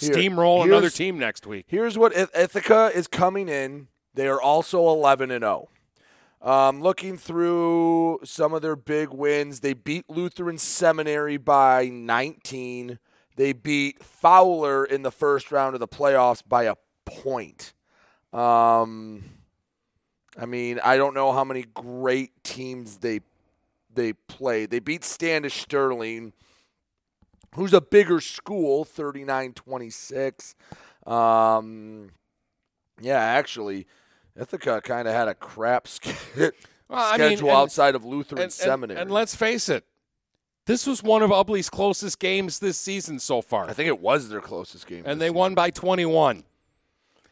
Here- 0.00 0.14
steamroll 0.14 0.64
another 0.64 0.90
team 0.90 1.18
next 1.18 1.46
week. 1.46 1.66
Here's 1.68 1.96
what 1.96 2.16
Ithaca 2.16 2.90
is 2.94 3.06
coming 3.06 3.48
in. 3.48 3.88
They 4.14 4.26
are 4.28 4.40
also 4.40 4.88
11 4.88 5.30
and 5.30 5.42
0. 5.42 5.68
Um, 6.42 6.80
looking 6.80 7.18
through 7.18 8.20
some 8.24 8.54
of 8.54 8.62
their 8.62 8.76
big 8.76 9.10
wins, 9.10 9.60
they 9.60 9.74
beat 9.74 10.08
Lutheran 10.08 10.56
Seminary 10.56 11.36
by 11.36 11.88
19. 11.92 12.98
They 13.36 13.52
beat 13.52 14.02
Fowler 14.02 14.84
in 14.84 15.02
the 15.02 15.10
first 15.10 15.52
round 15.52 15.74
of 15.74 15.80
the 15.80 15.88
playoffs 15.88 16.42
by 16.46 16.64
a 16.64 16.76
point. 17.04 17.74
Um, 18.32 19.24
I 20.38 20.46
mean, 20.46 20.80
I 20.82 20.96
don't 20.96 21.14
know 21.14 21.32
how 21.32 21.44
many 21.44 21.64
great 21.74 22.32
teams 22.42 22.98
they 22.98 23.20
they 23.92 24.12
played. 24.12 24.70
They 24.70 24.78
beat 24.78 25.04
Standish 25.04 25.60
Sterling, 25.60 26.32
who's 27.54 27.72
a 27.72 27.80
bigger 27.80 28.20
school, 28.20 28.84
39-26. 28.84 30.54
Um, 31.06 32.10
yeah, 33.00 33.18
actually, 33.18 33.86
Ithaca 34.38 34.80
kind 34.82 35.08
of 35.08 35.14
had 35.14 35.28
a 35.28 35.34
crap 35.34 35.86
sch- 35.86 36.00
Well, 36.36 36.52
I 36.98 37.16
mean, 37.18 37.28
schedule 37.28 37.48
and- 37.50 37.56
outside 37.58 37.94
of 37.94 38.04
Lutheran 38.04 38.38
and, 38.38 38.44
and- 38.44 38.52
Seminary. 38.52 39.00
And, 39.00 39.10
let's 39.10 39.34
face 39.34 39.68
it, 39.68 39.84
this 40.66 40.86
was 40.86 41.02
one 41.02 41.22
of 41.22 41.30
Ubley's 41.30 41.70
closest 41.70 42.18
games 42.18 42.58
this 42.58 42.78
season 42.78 43.18
so 43.18 43.40
far. 43.42 43.68
I 43.68 43.72
think 43.72 43.88
it 43.88 44.00
was 44.00 44.28
their 44.28 44.40
closest 44.40 44.86
game. 44.86 45.04
and 45.06 45.20
they 45.20 45.30
won 45.30 45.54
by 45.54 45.70
21. 45.70 46.44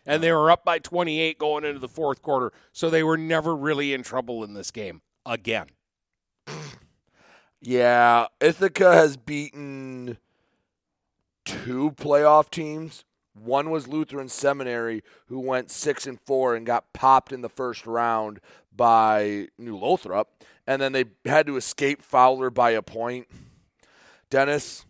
And 0.06 0.22
they 0.22 0.32
were 0.32 0.50
up 0.50 0.64
by 0.64 0.78
28 0.78 1.38
going 1.38 1.64
into 1.64 1.78
the 1.80 1.88
fourth 1.88 2.22
quarter, 2.22 2.50
so 2.72 2.88
they 2.88 3.02
were 3.02 3.18
never 3.18 3.54
really 3.54 3.92
in 3.92 4.02
trouble 4.02 4.42
in 4.42 4.54
this 4.54 4.70
game 4.70 5.02
again. 5.26 5.66
Yeah, 7.60 8.26
Ithaca 8.40 8.92
has 8.94 9.16
beaten 9.16 10.18
two 11.44 11.92
playoff 11.92 12.50
teams. 12.50 13.04
One 13.34 13.70
was 13.70 13.88
Lutheran 13.88 14.28
Seminary, 14.28 15.02
who 15.26 15.40
went 15.40 15.70
six 15.70 16.06
and 16.06 16.20
four 16.20 16.54
and 16.54 16.66
got 16.66 16.92
popped 16.92 17.32
in 17.32 17.40
the 17.40 17.48
first 17.48 17.86
round 17.86 18.40
by 18.74 19.48
New 19.58 19.76
Lothrop, 19.76 20.28
and 20.66 20.80
then 20.80 20.92
they 20.92 21.04
had 21.24 21.46
to 21.46 21.56
escape 21.56 22.02
Fowler 22.02 22.50
by 22.50 22.70
a 22.70 22.82
point. 22.82 23.26
Dennis, 24.30 24.86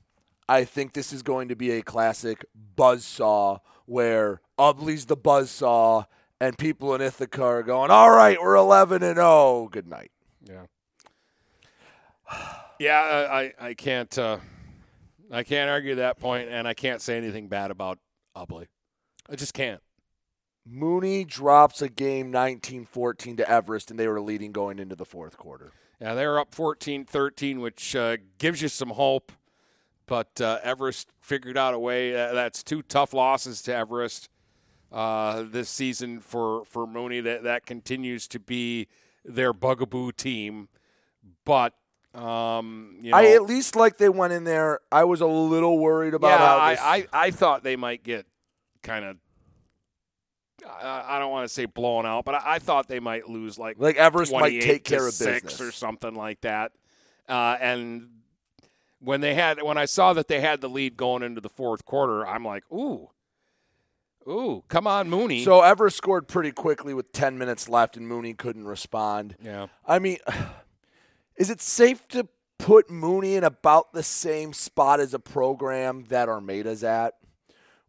I 0.49 0.65
think 0.65 0.93
this 0.93 1.13
is 1.13 1.23
going 1.23 1.49
to 1.49 1.57
be 1.57 1.71
a 1.71 1.83
classic 1.83 2.45
buzzsaw 2.77 3.61
where 3.87 4.41
Ubley's 4.59 5.07
the 5.07 5.17
buzzsaw 5.17 6.05
and 6.41 6.57
people 6.59 6.95
in 6.95 7.01
Ithaca 7.01 7.43
are 7.43 7.63
going, 7.63 7.91
"All 7.91 8.11
right, 8.11 8.41
we're 8.41 8.57
11 8.57 9.03
and 9.03 9.17
0. 9.17 9.69
Good 9.71 9.87
night." 9.87 10.11
Yeah. 10.43 10.67
Yeah, 12.81 13.27
I, 13.29 13.53
I, 13.59 13.75
can't 13.75 14.17
uh, 14.17 14.39
I 15.33 15.43
can't 15.43 15.69
argue 15.69 15.97
that 15.97 16.21
point, 16.21 16.49
and 16.49 16.69
I 16.69 16.75
can't 16.75 17.03
say 17.03 17.17
anything 17.17 17.49
bad 17.49 17.73
about 17.73 17.99
Ubley. 18.37 18.67
I 19.29 19.35
just 19.35 19.53
can't. 19.53 19.81
Mooney 20.65 21.25
drops 21.25 21.83
a 21.83 21.89
game 21.89 22.31
19-14 22.31 23.39
to 23.39 23.51
Everest, 23.51 23.91
and 23.91 23.99
they 23.99 24.07
were 24.07 24.21
leading 24.21 24.53
going 24.53 24.79
into 24.79 24.95
the 24.95 25.05
fourth 25.05 25.37
quarter. 25.37 25.73
Yeah, 26.01 26.15
they 26.15 26.27
were 26.27 26.39
up 26.39 26.55
14-13, 26.55 27.61
which 27.61 27.97
uh, 27.97 28.19
gives 28.39 28.63
you 28.63 28.69
some 28.69 28.91
hope. 28.91 29.33
But 30.07 30.41
uh, 30.41 30.59
Everest 30.63 31.09
figured 31.21 31.59
out 31.59 31.75
a 31.75 31.79
way. 31.79 32.15
Uh, 32.15 32.33
that's 32.33 32.63
two 32.63 32.83
tough 32.83 33.13
losses 33.13 33.61
to 33.63 33.75
Everest 33.75 34.31
uh, 34.91 35.43
this 35.43 35.69
season 35.69 36.21
for, 36.21 36.65
for 36.65 36.87
Mooney. 36.87 37.21
That 37.21 37.43
that 37.43 37.67
continues 37.67 38.27
to 38.29 38.39
be 38.41 38.89
their 39.25 39.53
bugaboo 39.53 40.13
team. 40.13 40.69
But 41.45 41.75
um, 42.15 42.97
you 43.03 43.11
know, 43.11 43.17
I 43.17 43.33
at 43.33 43.43
least 43.43 43.77
like 43.77 43.99
they 43.99 44.09
went 44.09 44.33
in 44.33 44.45
there. 44.45 44.81
I 44.91 45.05
was 45.05 45.21
a 45.21 45.27
little 45.27 45.79
worried 45.79 46.15
about 46.15 46.29
yeah, 46.29 46.39
how 46.39 46.59
I, 46.59 46.71
this, 46.71 46.81
I, 46.83 47.07
I 47.13 47.31
thought 47.31 47.63
they 47.63 47.77
might 47.77 48.03
get 48.03 48.27
kind 48.83 49.05
of. 49.05 49.17
I, 50.67 51.17
I 51.17 51.19
don't 51.19 51.31
want 51.31 51.49
to 51.49 51.53
say 51.53 51.67
blown 51.67 52.05
out, 52.05 52.25
but 52.25 52.35
I, 52.35 52.43
I 52.55 52.59
thought 52.59 52.89
they 52.89 53.01
might 53.01 53.29
lose 53.29 53.59
like 53.59 53.77
Like 53.79 53.97
Everest 53.97 54.33
might 54.33 54.61
take 54.61 54.85
care 54.85 55.07
of 55.07 55.15
six 55.15 55.43
business. 55.45 55.61
or 55.61 55.73
something 55.73 56.15
like 56.15 56.41
that. 56.43 56.73
Uh, 57.29 57.57
and 57.61 58.09
when 59.01 59.21
they 59.21 59.35
had 59.35 59.63
when 59.63 59.79
I 59.79 59.85
saw 59.85 60.13
that 60.15 60.29
they 60.29 60.41
had 60.41 60.61
the 60.61 60.69
lead 60.69 60.97
going 60.97 61.23
into 61.23 61.41
the 61.41 61.49
fourth 61.49 61.85
quarter, 61.85 62.27
I'm 62.27 62.45
like, 62.45 62.65
ooh, 62.73 63.11
ooh, 64.29 64.65
come 64.69 64.87
on, 64.87 65.09
Mooney. 65.09 65.45
So 65.45 65.61
Everest 65.61 65.97
scored 65.97 66.27
pretty 66.27 66.53
quickly 66.53 66.95
with 66.95 67.13
10 67.13 67.39
minutes 67.39 67.69
left, 67.69 67.97
and 67.97 68.09
Mooney 68.09 68.35
couldn't 68.35 68.65
respond. 68.67 69.37
Yeah. 69.43 69.67
I 69.87 69.99
mean, 69.99 70.19
is 71.39 71.51
it 71.51 71.63
safe 71.63 72.07
to 72.09 72.29
put 72.59 72.91
Mooney 72.91 73.37
in 73.37 73.45
about 73.45 73.93
the 73.93 74.03
same 74.03 74.53
spot 74.53 75.01
as 75.01 75.15
a 75.15 75.19
program 75.19 76.05
that 76.09 76.29
Armada's 76.29 76.83
at, 76.83 77.15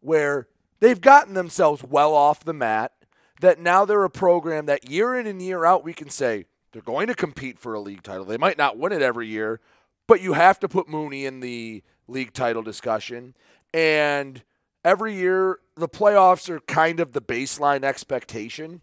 where 0.00 0.48
they've 0.78 1.00
gotten 1.00 1.34
themselves 1.34 1.82
well 1.82 2.14
off 2.14 2.44
the 2.44 2.54
mat, 2.54 2.92
that 3.40 3.58
now 3.58 3.84
they're 3.84 4.04
a 4.04 4.10
program 4.10 4.66
that 4.66 4.88
year 4.88 5.18
in 5.18 5.26
and 5.26 5.42
year 5.42 5.64
out 5.64 5.84
we 5.84 5.92
can 5.92 6.08
say 6.08 6.46
they're 6.72 6.82
going 6.82 7.08
to 7.08 7.14
compete 7.14 7.58
for 7.58 7.74
a 7.74 7.80
league 7.80 8.02
title. 8.02 8.24
They 8.24 8.38
might 8.38 8.56
not 8.56 8.78
win 8.78 8.92
it 8.92 9.02
every 9.02 9.26
year, 9.26 9.60
but 10.06 10.22
you 10.22 10.34
have 10.34 10.60
to 10.60 10.68
put 10.68 10.88
Mooney 10.88 11.26
in 11.26 11.40
the 11.40 11.82
league 12.06 12.32
title 12.32 12.62
discussion. 12.62 13.34
And 13.74 14.42
every 14.84 15.14
year, 15.14 15.58
the 15.76 15.88
playoffs 15.88 16.48
are 16.48 16.60
kind 16.60 17.00
of 17.00 17.12
the 17.12 17.22
baseline 17.22 17.82
expectation, 17.82 18.82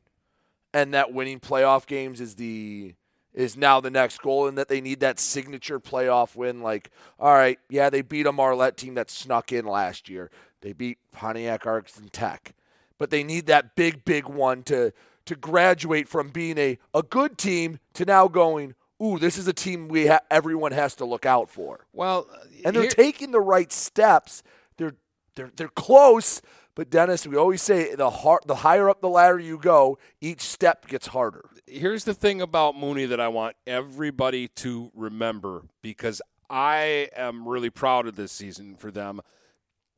and 0.73 0.93
that 0.93 1.13
winning 1.13 1.39
playoff 1.39 1.85
games 1.85 2.19
is 2.19 2.35
the 2.35 2.95
is 3.37 3.55
now 3.55 3.79
the 3.79 3.91
next 3.91 4.21
goal, 4.21 4.47
and 4.47 4.57
that 4.57 4.67
they 4.67 4.81
need 4.81 4.99
that 5.01 5.19
signature 5.19 5.79
playoff 5.79 6.35
win. 6.35 6.61
Like, 6.61 6.89
all 7.19 7.33
right, 7.33 7.59
yeah, 7.69 7.89
they 7.89 8.01
beat 8.01 8.25
a 8.25 8.31
Marlette 8.31 8.75
team 8.77 8.95
that 8.95 9.11
snuck 9.11 9.51
in 9.51 9.65
last 9.65 10.09
year. 10.09 10.31
They 10.61 10.73
beat 10.73 10.97
Pontiac 11.11 11.67
Arts 11.67 11.97
and 11.97 12.11
Tech, 12.11 12.55
but 12.97 13.11
they 13.11 13.23
need 13.23 13.45
that 13.45 13.75
big, 13.75 14.03
big 14.03 14.25
one 14.25 14.63
to 14.63 14.91
to 15.25 15.35
graduate 15.35 16.07
from 16.07 16.29
being 16.29 16.57
a, 16.57 16.79
a 16.93 17.03
good 17.03 17.37
team 17.37 17.79
to 17.93 18.05
now 18.05 18.27
going, 18.27 18.73
ooh, 19.03 19.19
this 19.19 19.37
is 19.37 19.45
a 19.47 19.53
team 19.53 19.87
we 19.89 20.07
ha- 20.07 20.21
everyone 20.31 20.71
has 20.71 20.95
to 20.95 21.05
look 21.05 21.25
out 21.25 21.49
for. 21.49 21.85
Well, 21.93 22.27
and 22.65 22.73
they're 22.75 22.83
here- 22.83 22.91
taking 22.91 23.31
the 23.31 23.41
right 23.41 23.71
steps. 23.71 24.41
They're 24.77 24.95
they're 25.35 25.51
they're 25.55 25.67
close, 25.67 26.41
but 26.77 26.91
Dennis, 26.91 27.25
we 27.25 27.35
always 27.35 27.63
say 27.63 27.95
the 27.95 28.11
har- 28.11 28.43
the 28.45 28.57
higher 28.57 28.87
up 28.87 29.01
the 29.01 29.09
ladder 29.09 29.39
you 29.39 29.57
go, 29.57 29.97
each 30.21 30.41
step 30.41 30.87
gets 30.87 31.07
harder. 31.07 31.49
here's 31.65 32.03
the 32.03 32.13
thing 32.13 32.39
about 32.39 32.77
Mooney 32.77 33.07
that 33.07 33.19
I 33.19 33.29
want 33.29 33.55
everybody 33.65 34.47
to 34.49 34.91
remember 34.93 35.63
because 35.81 36.21
I 36.51 37.09
am 37.15 37.47
really 37.47 37.71
proud 37.71 38.05
of 38.05 38.15
this 38.15 38.31
season 38.31 38.75
for 38.75 38.91
them 38.91 39.21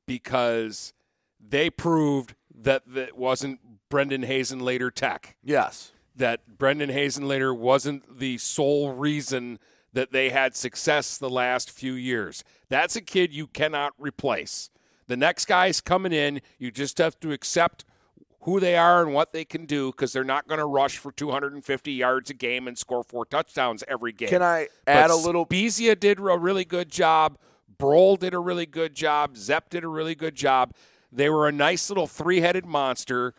because 0.08 0.94
they 1.38 1.70
proved 1.70 2.34
that 2.62 2.84
it 2.96 3.18
wasn't 3.18 3.60
Brendan 3.90 4.24
Hazen 4.24 4.60
later 4.60 4.90
tech. 4.90 5.36
Yes. 5.44 5.92
That 6.16 6.58
Brendan 6.58 6.92
Hazen 6.92 7.28
later 7.28 7.54
wasn't 7.54 8.20
the 8.20 8.38
sole 8.38 8.94
reason 8.94 9.60
that 9.92 10.14
they 10.14 10.30
had 10.30 10.56
success 10.56 11.18
the 11.18 11.30
last 11.30 11.72
few 11.72 11.94
years. 11.94 12.42
That's 12.70 12.96
a 12.96 13.02
kid 13.02 13.34
you 13.34 13.48
cannot 13.48 13.94
replace. 14.00 14.70
The 15.10 15.18
next 15.18 15.46
guy's 15.46 15.82
coming 15.82 16.14
in. 16.14 16.40
You 16.60 16.70
just 16.70 17.00
have 17.00 17.20
to 17.22 17.32
accept 17.32 17.84
who 18.42 18.60
they 18.60 18.78
are 18.78 19.02
and 19.04 19.12
what 19.12 19.34
they 19.34 19.44
can 19.44 19.66
do 19.66 19.92
because 19.92 20.14
they're 20.14 20.24
not 20.24 20.48
going 20.48 20.60
to 20.60 20.68
rush 20.68 21.00
for 21.00 21.12
250 21.12 21.92
yards 21.92 22.30
a 22.30 22.36
game 22.36 22.68
and 22.68 22.78
score 22.78 23.04
four 23.04 23.26
touchdowns 23.26 23.84
every 23.88 24.12
game. 24.14 24.30
Can 24.30 24.44
I 24.44 24.68
But 24.86 24.92
add 24.96 25.10
a 25.10 25.16
little- 25.16 25.48
Bezia 25.48 26.00
did 26.00 26.20
a 26.20 26.22
really 26.38 26.64
good 26.64 26.90
job. 26.90 27.40
Broll 27.80 28.18
did 28.18 28.36
a 28.36 28.40
really 28.40 28.68
good 28.68 28.94
job. 28.94 29.36
Zepp 29.36 29.72
did 29.72 29.84
a 29.84 29.88
really 29.88 30.14
good 30.14 30.36
job. 30.36 30.74
They 31.12 31.28
were 31.30 31.48
a 31.48 31.52
nice 31.52 31.90
little 31.90 32.06
three-headed 32.06 32.68
monster. 32.68 33.34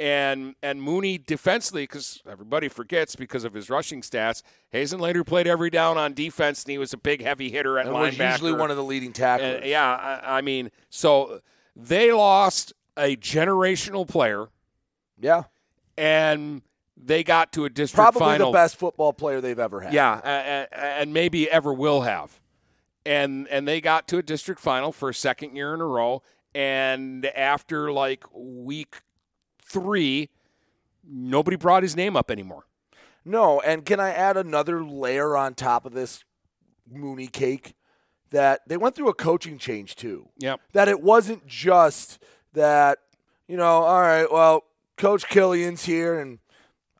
And 0.00 0.54
and 0.62 0.80
Mooney 0.80 1.18
defensively, 1.18 1.82
because 1.82 2.22
everybody 2.26 2.68
forgets 2.68 3.16
because 3.16 3.44
of 3.44 3.52
his 3.52 3.68
rushing 3.68 4.00
stats, 4.00 4.42
Hazen 4.70 4.98
later 4.98 5.24
played 5.24 5.46
every 5.46 5.68
down 5.68 5.98
on 5.98 6.14
defense, 6.14 6.64
and 6.64 6.70
he 6.70 6.78
was 6.78 6.94
a 6.94 6.96
big, 6.96 7.20
heavy 7.22 7.50
hitter 7.50 7.78
at 7.78 7.86
And 7.86 7.94
linebacker. 7.94 8.18
was 8.18 8.18
usually 8.18 8.52
one 8.54 8.70
of 8.70 8.78
the 8.78 8.82
leading 8.82 9.12
tacklers. 9.12 9.56
And, 9.56 9.66
yeah, 9.66 10.20
I, 10.24 10.38
I 10.38 10.40
mean, 10.40 10.70
so 10.88 11.42
they 11.76 12.12
lost 12.12 12.72
a 12.96 13.14
generational 13.16 14.08
player. 14.08 14.48
Yeah. 15.20 15.44
And 15.98 16.62
they 16.96 17.22
got 17.22 17.52
to 17.52 17.66
a 17.66 17.68
district 17.68 17.96
Probably 17.96 18.20
final. 18.20 18.52
the 18.52 18.56
best 18.56 18.76
football 18.76 19.12
player 19.12 19.42
they've 19.42 19.58
ever 19.58 19.82
had. 19.82 19.92
Yeah, 19.92 20.18
and, 20.24 20.68
and 20.72 21.12
maybe 21.12 21.50
ever 21.50 21.74
will 21.74 22.00
have. 22.00 22.40
And 23.04 23.48
and 23.48 23.68
they 23.68 23.82
got 23.82 24.08
to 24.08 24.16
a 24.16 24.22
district 24.22 24.62
final 24.62 24.92
for 24.92 25.10
a 25.10 25.14
second 25.14 25.56
year 25.56 25.74
in 25.74 25.82
a 25.82 25.86
row. 25.86 26.22
And 26.54 27.26
after 27.26 27.92
like 27.92 28.24
week 28.32 29.02
three, 29.70 30.28
nobody 31.08 31.56
brought 31.56 31.82
his 31.82 31.96
name 31.96 32.16
up 32.16 32.30
anymore. 32.30 32.66
No, 33.24 33.60
and 33.60 33.84
can 33.84 34.00
I 34.00 34.10
add 34.10 34.36
another 34.36 34.82
layer 34.84 35.36
on 35.36 35.54
top 35.54 35.84
of 35.86 35.92
this 35.92 36.24
Mooney 36.90 37.28
cake? 37.28 37.74
That 38.30 38.60
they 38.68 38.76
went 38.76 38.94
through 38.94 39.08
a 39.08 39.14
coaching 39.14 39.58
change 39.58 39.96
too. 39.96 40.28
Yep. 40.38 40.60
That 40.72 40.88
it 40.88 41.02
wasn't 41.02 41.48
just 41.48 42.20
that, 42.52 42.98
you 43.48 43.56
know, 43.56 43.82
all 43.82 44.00
right, 44.00 44.30
well, 44.30 44.64
Coach 44.96 45.28
Killian's 45.28 45.84
here, 45.84 46.20
and 46.20 46.38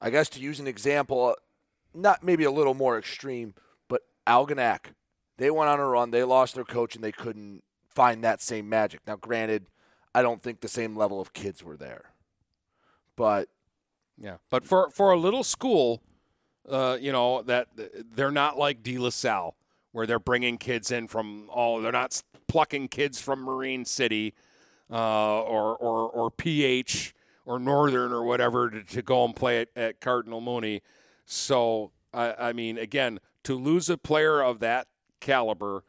I 0.01 0.11
guess 0.11 0.29
to 0.31 0.41
use 0.41 0.59
an 0.59 0.67
example, 0.67 1.27
uh, 1.27 1.35
not 1.95 2.25
maybe 2.25 2.43
a 2.43 2.51
little 2.51 2.75
more 2.75 2.99
extreme, 2.99 3.55
but 3.89 4.03
Algonac, 4.27 4.95
they 5.37 5.51
went 5.51 5.71
on 5.71 5.79
a 5.79 5.87
run, 5.87 6.11
they 6.11 6.25
lost 6.25 6.57
their 6.57 6.65
coach, 6.65 6.97
and 6.97 7.05
they 7.05 7.13
couldn't 7.13 7.63
find 7.89 8.25
that 8.25 8.43
same 8.43 8.69
magic. 8.69 9.01
Now, 9.07 9.17
granted, 9.17 9.67
I 10.15 10.23
don't 10.23 10.43
think 10.43 10.61
the 10.61 10.69
same 10.69 10.97
level 10.97 11.21
of 11.21 11.33
kids 11.33 11.63
were 11.63 11.77
there, 11.77 12.11
but 13.21 13.51
Yeah, 14.19 14.37
but 14.49 14.65
for 14.65 14.89
for 14.89 15.13
a 15.13 15.19
little 15.19 15.45
school, 15.45 16.03
uh, 16.67 16.97
you 16.99 17.13
know 17.13 17.43
that 17.43 17.69
they're 17.77 18.31
not 18.31 18.57
like 18.57 18.83
De 18.83 18.97
La 18.97 19.11
Salle, 19.11 19.55
where 19.93 20.07
they're 20.07 20.19
bringing 20.19 20.57
kids 20.57 20.91
in 20.91 21.07
from 21.07 21.51
all. 21.51 21.83
They're 21.83 21.93
not 21.93 22.19
plucking 22.49 22.89
kids 22.89 23.21
from 23.21 23.43
Marine 23.43 23.85
City, 23.85 24.33
uh, 24.91 25.43
or 25.43 25.77
or 25.77 26.09
or 26.09 26.31
PH 26.31 27.15
or 27.45 27.59
Northern 27.59 28.11
or 28.11 28.25
whatever 28.25 28.71
to, 28.71 28.83
to 28.85 29.03
go 29.03 29.23
and 29.27 29.37
play 29.37 29.61
at, 29.61 29.69
at 29.77 30.01
Cardinal 30.01 30.41
Mooney. 30.41 30.81
So 31.27 31.93
I, 32.15 32.49
I 32.49 32.53
mean, 32.55 32.79
again, 32.79 33.21
to 33.45 33.55
lose 33.55 33.91
a 33.91 33.99
player 33.99 34.43
of 34.43 34.61
that 34.61 34.87
caliber, 35.21 35.85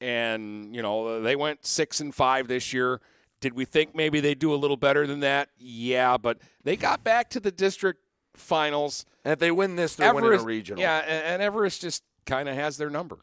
and 0.00 0.74
you 0.74 0.80
know 0.80 1.20
they 1.20 1.36
went 1.36 1.66
six 1.66 2.00
and 2.00 2.14
five 2.14 2.48
this 2.48 2.72
year. 2.72 3.02
Did 3.42 3.52
we 3.54 3.66
think 3.66 3.94
maybe 3.94 4.20
they'd 4.20 4.38
do 4.38 4.54
a 4.54 4.56
little 4.56 4.78
better 4.78 5.06
than 5.06 5.20
that? 5.20 5.50
Yeah, 5.58 6.16
but 6.16 6.38
they 6.64 6.76
got 6.76 7.04
back 7.04 7.28
to 7.30 7.40
the 7.40 7.50
district 7.52 8.00
finals. 8.34 9.04
And 9.24 9.32
if 9.32 9.38
they 9.38 9.50
win 9.50 9.76
this, 9.76 9.96
they're 9.96 10.14
winning 10.14 10.30
a 10.30 10.34
Everest- 10.34 10.46
regional. 10.46 10.80
Yeah, 10.80 10.98
and, 10.98 11.24
and 11.34 11.42
Everest 11.42 11.82
just 11.82 12.02
kind 12.24 12.48
of 12.48 12.54
has 12.54 12.78
their 12.78 12.88
number. 12.88 13.18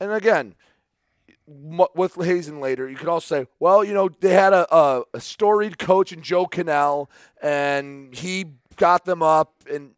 And 0.00 0.10
again, 0.12 0.54
with 1.46 2.14
Hazen 2.14 2.60
later, 2.60 2.88
you 2.88 2.96
could 2.96 3.08
also 3.08 3.42
say, 3.42 3.46
well, 3.58 3.84
you 3.84 3.92
know, 3.94 4.08
they 4.20 4.32
had 4.32 4.52
a, 4.52 4.74
a, 4.74 5.02
a 5.14 5.20
storied 5.20 5.78
coach 5.78 6.12
in 6.12 6.22
Joe 6.22 6.46
Cannell, 6.46 7.10
and 7.42 8.14
he 8.14 8.46
got 8.76 9.04
them 9.04 9.22
up. 9.22 9.52
And 9.70 9.90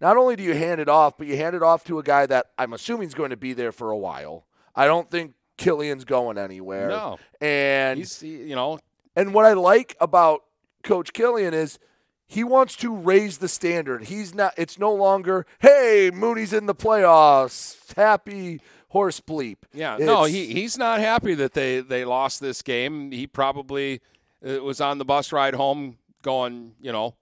not 0.00 0.16
only 0.16 0.34
do 0.36 0.42
you 0.42 0.54
hand 0.54 0.80
it 0.80 0.88
off, 0.88 1.16
but 1.18 1.26
you 1.26 1.36
hand 1.36 1.54
it 1.54 1.62
off 1.62 1.84
to 1.84 1.98
a 1.98 2.02
guy 2.02 2.26
that 2.26 2.46
I'm 2.58 2.72
assuming 2.72 3.06
is 3.08 3.14
going 3.14 3.30
to 3.30 3.36
be 3.36 3.52
there 3.52 3.72
for 3.72 3.90
a 3.90 3.96
while. 3.98 4.46
I 4.74 4.86
don't 4.86 5.10
think 5.10 5.34
Killian's 5.58 6.04
going 6.04 6.38
anywhere. 6.38 6.88
No. 6.88 7.18
and 7.40 7.98
He's, 7.98 8.18
he- 8.20 8.44
you 8.48 8.54
know, 8.56 8.78
and 9.16 9.34
what 9.34 9.44
I 9.44 9.52
like 9.54 9.96
about 10.00 10.44
Coach 10.82 11.12
Killian 11.12 11.54
is 11.54 11.78
he 12.26 12.44
wants 12.44 12.76
to 12.76 12.94
raise 12.94 13.38
the 13.38 13.48
standard. 13.48 14.04
He's 14.04 14.34
not. 14.34 14.54
It's 14.56 14.78
no 14.78 14.92
longer, 14.94 15.46
hey, 15.60 16.10
Mooney's 16.14 16.52
in 16.52 16.66
the 16.66 16.74
playoffs, 16.74 17.76
happy 17.96 18.60
horse 18.88 19.20
bleep. 19.20 19.56
yeah. 19.72 19.96
No, 19.98 20.24
he 20.24 20.46
he's 20.46 20.76
not 20.78 21.00
happy 21.00 21.34
that 21.34 21.54
they 21.54 21.80
they 21.80 22.04
lost 22.04 22.40
this 22.40 22.62
game. 22.62 23.10
He 23.12 23.26
probably 23.26 24.00
uh, 24.46 24.62
was 24.62 24.80
on 24.80 24.98
the 24.98 25.04
bus 25.04 25.32
ride 25.32 25.54
home, 25.54 25.98
going, 26.22 26.74
you 26.80 26.92
know, 26.92 27.14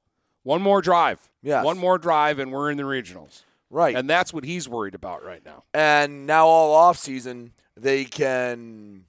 one 0.43 0.63
more 0.63 0.81
drive. 0.83 1.29
Yes. 1.43 1.65
one 1.65 1.79
more 1.79 1.99
drive, 1.99 2.39
and 2.39 2.51
we're 2.53 2.71
in 2.71 2.77
the 2.77 2.83
regionals. 2.83 3.43
Right. 3.71 3.95
and 3.95 4.09
that's 4.09 4.33
what 4.33 4.45
he's 4.45 4.67
worried 4.67 4.95
about 4.95 5.23
right 5.23 5.45
now. 5.45 5.65
and 5.75 6.27
now 6.27 6.47
all 6.47 6.75
off 6.75 6.97
season 6.97 7.53
they 7.77 8.05
can. 8.07 9.05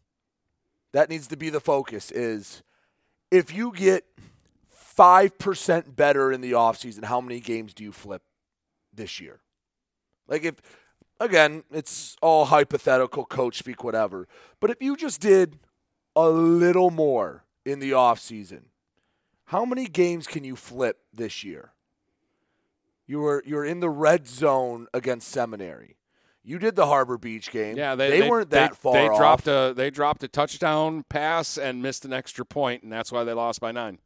That 0.91 1.09
needs 1.09 1.27
to 1.27 1.37
be 1.37 1.49
the 1.49 1.61
focus. 1.61 2.11
Is 2.11 2.61
if 3.31 3.53
you 3.53 3.71
get 3.73 4.05
five 4.69 5.37
percent 5.37 5.95
better 5.95 6.31
in 6.31 6.41
the 6.41 6.51
offseason, 6.51 7.05
how 7.05 7.21
many 7.21 7.39
games 7.39 7.73
do 7.73 7.83
you 7.83 7.91
flip 7.91 8.23
this 8.93 9.19
year? 9.19 9.39
Like 10.27 10.43
if 10.43 10.55
again, 11.19 11.63
it's 11.71 12.15
all 12.21 12.45
hypothetical, 12.45 13.25
coach 13.25 13.57
speak, 13.57 13.83
whatever. 13.83 14.27
But 14.59 14.71
if 14.71 14.81
you 14.81 14.95
just 14.95 15.21
did 15.21 15.59
a 16.15 16.29
little 16.29 16.91
more 16.91 17.43
in 17.65 17.79
the 17.79 17.91
offseason, 17.91 18.63
how 19.45 19.65
many 19.65 19.87
games 19.87 20.27
can 20.27 20.43
you 20.43 20.55
flip 20.55 20.99
this 21.13 21.43
year? 21.43 21.71
You 23.07 23.19
were 23.19 23.43
you're 23.45 23.65
in 23.65 23.79
the 23.79 23.89
red 23.89 24.27
zone 24.27 24.87
against 24.93 25.27
Seminary. 25.27 25.97
You 26.43 26.57
did 26.57 26.75
the 26.75 26.85
Harbor 26.85 27.17
Beach 27.17 27.51
game. 27.51 27.77
Yeah, 27.77 27.95
they, 27.95 28.27
weren't 28.27 28.49
that 28.51 28.71
they, 28.71 28.75
far 28.75 28.93
They 28.93 29.07
off. 29.07 29.17
dropped 29.17 29.47
a 29.47 29.73
they 29.75 29.89
dropped 29.89 30.23
a 30.23 30.27
touchdown 30.27 31.03
pass 31.09 31.57
and 31.57 31.81
missed 31.81 32.05
an 32.05 32.13
extra 32.13 32.45
point, 32.45 32.83
and 32.83 32.91
that's 32.91 33.11
why 33.11 33.23
they 33.23 33.33
lost 33.33 33.59
by 33.59 33.71
nine. 33.71 33.99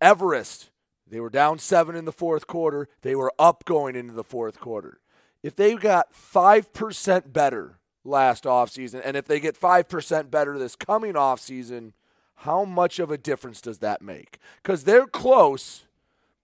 Everest, 0.00 0.70
they 1.06 1.20
were 1.20 1.30
down 1.30 1.58
seven 1.58 1.94
in 1.94 2.06
the 2.06 2.12
fourth 2.12 2.46
quarter. 2.46 2.88
They 3.02 3.14
were 3.14 3.32
up 3.38 3.64
going 3.64 3.94
into 3.94 4.14
the 4.14 4.24
fourth 4.24 4.58
quarter. 4.58 4.98
If 5.42 5.54
they 5.56 5.74
got 5.74 6.12
5% 6.12 7.32
better 7.32 7.78
last 8.04 8.44
offseason, 8.44 9.02
and 9.04 9.16
if 9.16 9.26
they 9.26 9.40
get 9.40 9.60
5% 9.60 10.30
better 10.30 10.58
this 10.58 10.76
coming 10.76 11.14
offseason, 11.14 11.92
how 12.36 12.64
much 12.64 12.98
of 12.98 13.10
a 13.10 13.18
difference 13.18 13.60
does 13.60 13.78
that 13.78 14.02
make? 14.02 14.38
Because 14.62 14.84
they're 14.84 15.06
close, 15.06 15.84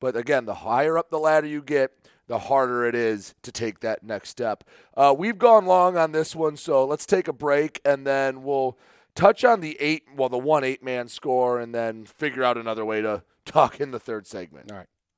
but 0.00 0.16
again, 0.16 0.44
the 0.44 0.54
higher 0.54 0.98
up 0.98 1.10
the 1.10 1.18
ladder 1.18 1.46
you 1.46 1.62
get, 1.62 1.97
the 2.28 2.38
harder 2.38 2.84
it 2.86 2.94
is 2.94 3.34
to 3.42 3.50
take 3.50 3.80
that 3.80 4.04
next 4.04 4.28
step. 4.28 4.62
Uh, 4.96 5.14
we've 5.16 5.38
gone 5.38 5.66
long 5.66 5.96
on 5.96 6.12
this 6.12 6.36
one, 6.36 6.56
so 6.56 6.84
let's 6.84 7.04
take 7.06 7.26
a 7.26 7.32
break 7.32 7.80
and 7.84 8.06
then 8.06 8.44
we'll 8.44 8.78
touch 9.14 9.44
on 9.44 9.60
the 9.60 9.76
eight, 9.80 10.04
well, 10.16 10.28
the 10.28 10.38
one 10.38 10.62
eight 10.62 10.82
man 10.82 11.08
score, 11.08 11.58
and 11.58 11.74
then 11.74 12.04
figure 12.04 12.44
out 12.44 12.56
another 12.56 12.84
way 12.84 13.00
to 13.02 13.22
talk 13.44 13.80
in 13.80 13.90
the 13.90 13.98
third 13.98 14.26
segment. 14.26 14.70
All 14.70 14.78
right. 14.78 14.86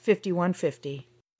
5150. 0.00 1.09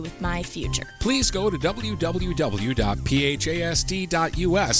with 0.00 0.20
my 0.20 0.42
future. 0.42 0.86
Please 1.00 1.30
go 1.30 1.50
to 1.50 1.56
www.phasd.us 1.56 2.06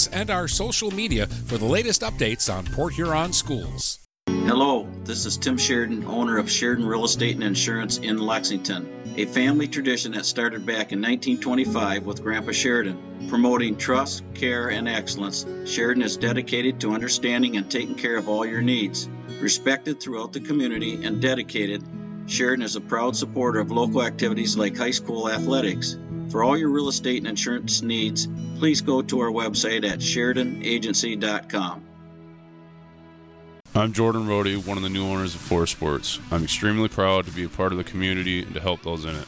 and 0.07 0.29
our 0.29 0.47
social 0.47 0.91
media 0.91 1.25
for 1.27 1.57
the 1.57 1.65
latest 1.65 2.01
updates 2.01 2.53
on 2.53 2.65
Port 2.65 2.93
Huron 2.93 3.33
schools. 3.33 3.99
Hello, 4.49 4.87
this 5.03 5.25
is 5.25 5.37
Tim 5.37 5.57
Sheridan, 5.57 6.05
owner 6.05 6.37
of 6.37 6.49
Sheridan 6.49 6.85
Real 6.85 7.05
Estate 7.05 7.35
and 7.35 7.43
Insurance 7.43 7.97
in 7.97 8.17
Lexington, 8.17 9.13
a 9.17 9.25
family 9.25 9.67
tradition 9.67 10.11
that 10.13 10.25
started 10.25 10.65
back 10.65 10.91
in 10.91 11.01
1925 11.01 12.05
with 12.05 12.23
Grandpa 12.23 12.51
Sheridan. 12.51 13.27
Promoting 13.27 13.75
trust, 13.75 14.23
care, 14.33 14.69
and 14.69 14.87
excellence, 14.87 15.45
Sheridan 15.65 16.03
is 16.03 16.17
dedicated 16.17 16.79
to 16.79 16.93
understanding 16.93 17.57
and 17.57 17.69
taking 17.69 17.95
care 17.95 18.17
of 18.17 18.29
all 18.29 18.45
your 18.45 18.61
needs. 18.61 19.09
Respected 19.39 19.99
throughout 19.99 20.33
the 20.33 20.39
community 20.39 21.03
and 21.03 21.21
dedicated, 21.21 21.83
Sheridan 22.29 22.63
is 22.63 22.75
a 22.75 22.81
proud 22.81 23.15
supporter 23.15 23.59
of 23.59 23.71
local 23.71 24.03
activities 24.03 24.55
like 24.55 24.77
high 24.77 24.91
school 24.91 25.29
athletics. 25.29 25.97
For 26.29 26.43
all 26.43 26.55
your 26.55 26.69
real 26.69 26.87
estate 26.87 27.17
and 27.17 27.27
insurance 27.27 27.81
needs, 27.81 28.27
please 28.59 28.81
go 28.81 29.01
to 29.01 29.19
our 29.21 29.31
website 29.31 29.83
at 29.83 29.99
SheridanAgency.com. 29.99 31.85
I'm 33.73 33.93
Jordan 33.93 34.27
Rohde, 34.27 34.65
one 34.65 34.77
of 34.77 34.83
the 34.83 34.89
new 34.89 35.05
owners 35.05 35.33
of 35.33 35.41
Four 35.41 35.65
Sports. 35.65 36.19
I'm 36.31 36.43
extremely 36.43 36.87
proud 36.87 37.25
to 37.25 37.31
be 37.31 37.43
a 37.43 37.49
part 37.49 37.71
of 37.71 37.77
the 37.77 37.83
community 37.83 38.43
and 38.43 38.53
to 38.53 38.59
help 38.59 38.83
those 38.83 39.05
in 39.05 39.15
it. 39.15 39.27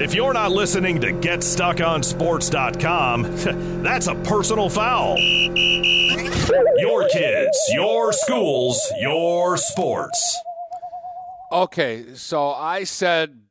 If 0.00 0.14
you're 0.14 0.32
not 0.32 0.52
listening 0.52 1.02
to 1.02 1.12
GetStuckOnSports.com, 1.12 3.22
that's 3.82 4.06
a 4.06 4.14
personal 4.14 4.70
foul. 4.70 5.18
Your 6.78 7.06
kids, 7.08 7.58
your 7.72 8.12
schools, 8.12 8.80
your 8.98 9.56
sports. 9.58 10.40
Okay, 11.52 12.14
so 12.14 12.52
I 12.52 12.84
said 12.84 13.42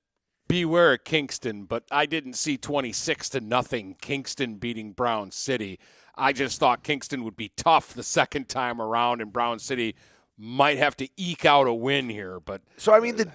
beware 0.48 0.94
of 0.94 1.04
Kingston, 1.04 1.66
but 1.66 1.84
I 1.92 2.08
didn't 2.08 2.34
see 2.34 2.58
26 2.58 3.30
to 3.30 3.40
nothing 3.40 3.96
Kingston 4.02 4.56
beating 4.56 4.94
Brown 4.94 5.30
City. 5.32 5.80
I 6.16 6.34
just 6.34 6.60
thought 6.60 6.82
Kingston 6.84 7.24
would 7.24 7.38
be 7.38 7.52
tough 7.56 7.94
the 7.94 8.02
second 8.04 8.50
time 8.50 8.82
around 8.82 9.22
and 9.22 9.32
Brown 9.32 9.60
City 9.60 9.96
might 10.38 10.78
have 10.80 10.98
to 10.98 11.08
eke 11.18 11.46
out 11.46 11.68
a 11.68 11.74
win 11.74 12.10
here, 12.10 12.40
but 12.40 12.62
So 12.78 12.94
I 12.94 13.00
mean 13.00 13.16
the 13.16 13.30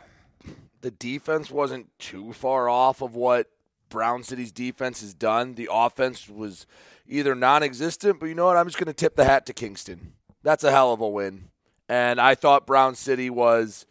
the 0.87 0.93
defense 0.93 1.51
wasn't 1.51 1.91
too 1.99 2.33
far 2.33 2.69
off 2.69 3.03
of 3.03 3.17
what 3.17 3.51
Brown 3.89 4.23
City's 4.23 4.53
defense 4.53 5.01
has 5.01 5.15
done. 5.15 5.57
The 5.57 5.69
offense 5.69 6.29
was 6.29 6.65
either 7.09 7.35
non-existent, 7.35 8.21
but 8.21 8.27
you 8.27 8.37
know 8.37 8.47
what? 8.47 8.57
I'm 8.57 8.67
just 8.67 8.79
going 8.79 8.87
to 8.87 8.93
tip 8.93 9.17
the 9.17 9.25
hat 9.25 9.47
to 9.47 9.53
Kingston. 9.53 10.13
That's 10.45 10.63
a 10.63 10.71
hell 10.71 10.93
of 10.93 11.01
a 11.01 11.09
win. 11.09 11.49
And 11.89 12.21
I 12.21 12.37
thought 12.37 12.69
Brown 12.69 12.95
City 12.95 13.29
was 13.31 13.85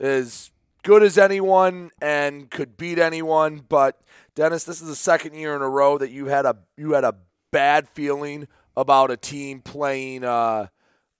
as 0.00 0.50
good 0.82 1.04
as 1.04 1.18
anyone 1.18 1.92
and 2.02 2.50
could 2.50 2.76
beat 2.76 2.98
anyone, 2.98 3.62
but 3.68 4.00
Dennis, 4.34 4.64
this 4.64 4.82
is 4.82 4.88
the 4.88 4.96
second 4.96 5.34
year 5.34 5.54
in 5.54 5.62
a 5.62 5.68
row 5.68 5.98
that 5.98 6.10
you 6.10 6.26
had 6.26 6.46
a 6.46 6.56
you 6.76 6.94
had 6.94 7.04
a 7.04 7.14
bad 7.52 7.88
feeling 7.88 8.48
about 8.76 9.12
a 9.12 9.16
team 9.16 9.60
playing 9.60 10.24
uh, 10.24 10.66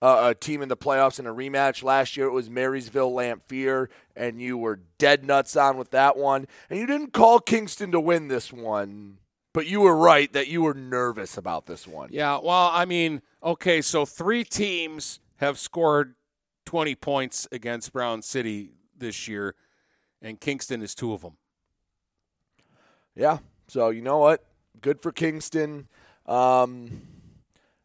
uh, 0.04 0.28
a 0.28 0.34
team 0.34 0.60
in 0.60 0.68
the 0.68 0.76
playoffs 0.76 1.18
in 1.18 1.26
a 1.26 1.32
rematch. 1.32 1.82
Last 1.82 2.14
year 2.14 2.26
it 2.26 2.32
was 2.32 2.50
Marysville 2.50 3.10
Lamphere, 3.10 3.88
and 4.14 4.38
you 4.38 4.58
were 4.58 4.80
dead 4.98 5.24
nuts 5.24 5.56
on 5.56 5.78
with 5.78 5.92
that 5.92 6.18
one. 6.18 6.46
And 6.68 6.78
you 6.78 6.86
didn't 6.86 7.14
call 7.14 7.40
Kingston 7.40 7.90
to 7.92 8.00
win 8.00 8.28
this 8.28 8.52
one, 8.52 9.16
but 9.54 9.66
you 9.66 9.80
were 9.80 9.96
right 9.96 10.30
that 10.34 10.46
you 10.46 10.60
were 10.60 10.74
nervous 10.74 11.38
about 11.38 11.64
this 11.64 11.86
one. 11.86 12.10
Yeah, 12.12 12.38
well, 12.42 12.68
I 12.70 12.84
mean, 12.84 13.22
okay, 13.42 13.80
so 13.80 14.04
three 14.04 14.44
teams 14.44 15.20
have 15.36 15.58
scored 15.58 16.16
20 16.66 16.94
points 16.96 17.48
against 17.50 17.90
Brown 17.94 18.20
City 18.20 18.72
this 18.94 19.26
year, 19.26 19.54
and 20.20 20.38
Kingston 20.38 20.82
is 20.82 20.94
two 20.94 21.14
of 21.14 21.22
them. 21.22 21.38
Yeah. 23.16 23.38
So 23.68 23.88
you 23.88 24.02
know 24.02 24.18
what? 24.18 24.44
Good 24.82 25.00
for 25.00 25.12
Kingston. 25.12 25.88
Um, 26.26 27.02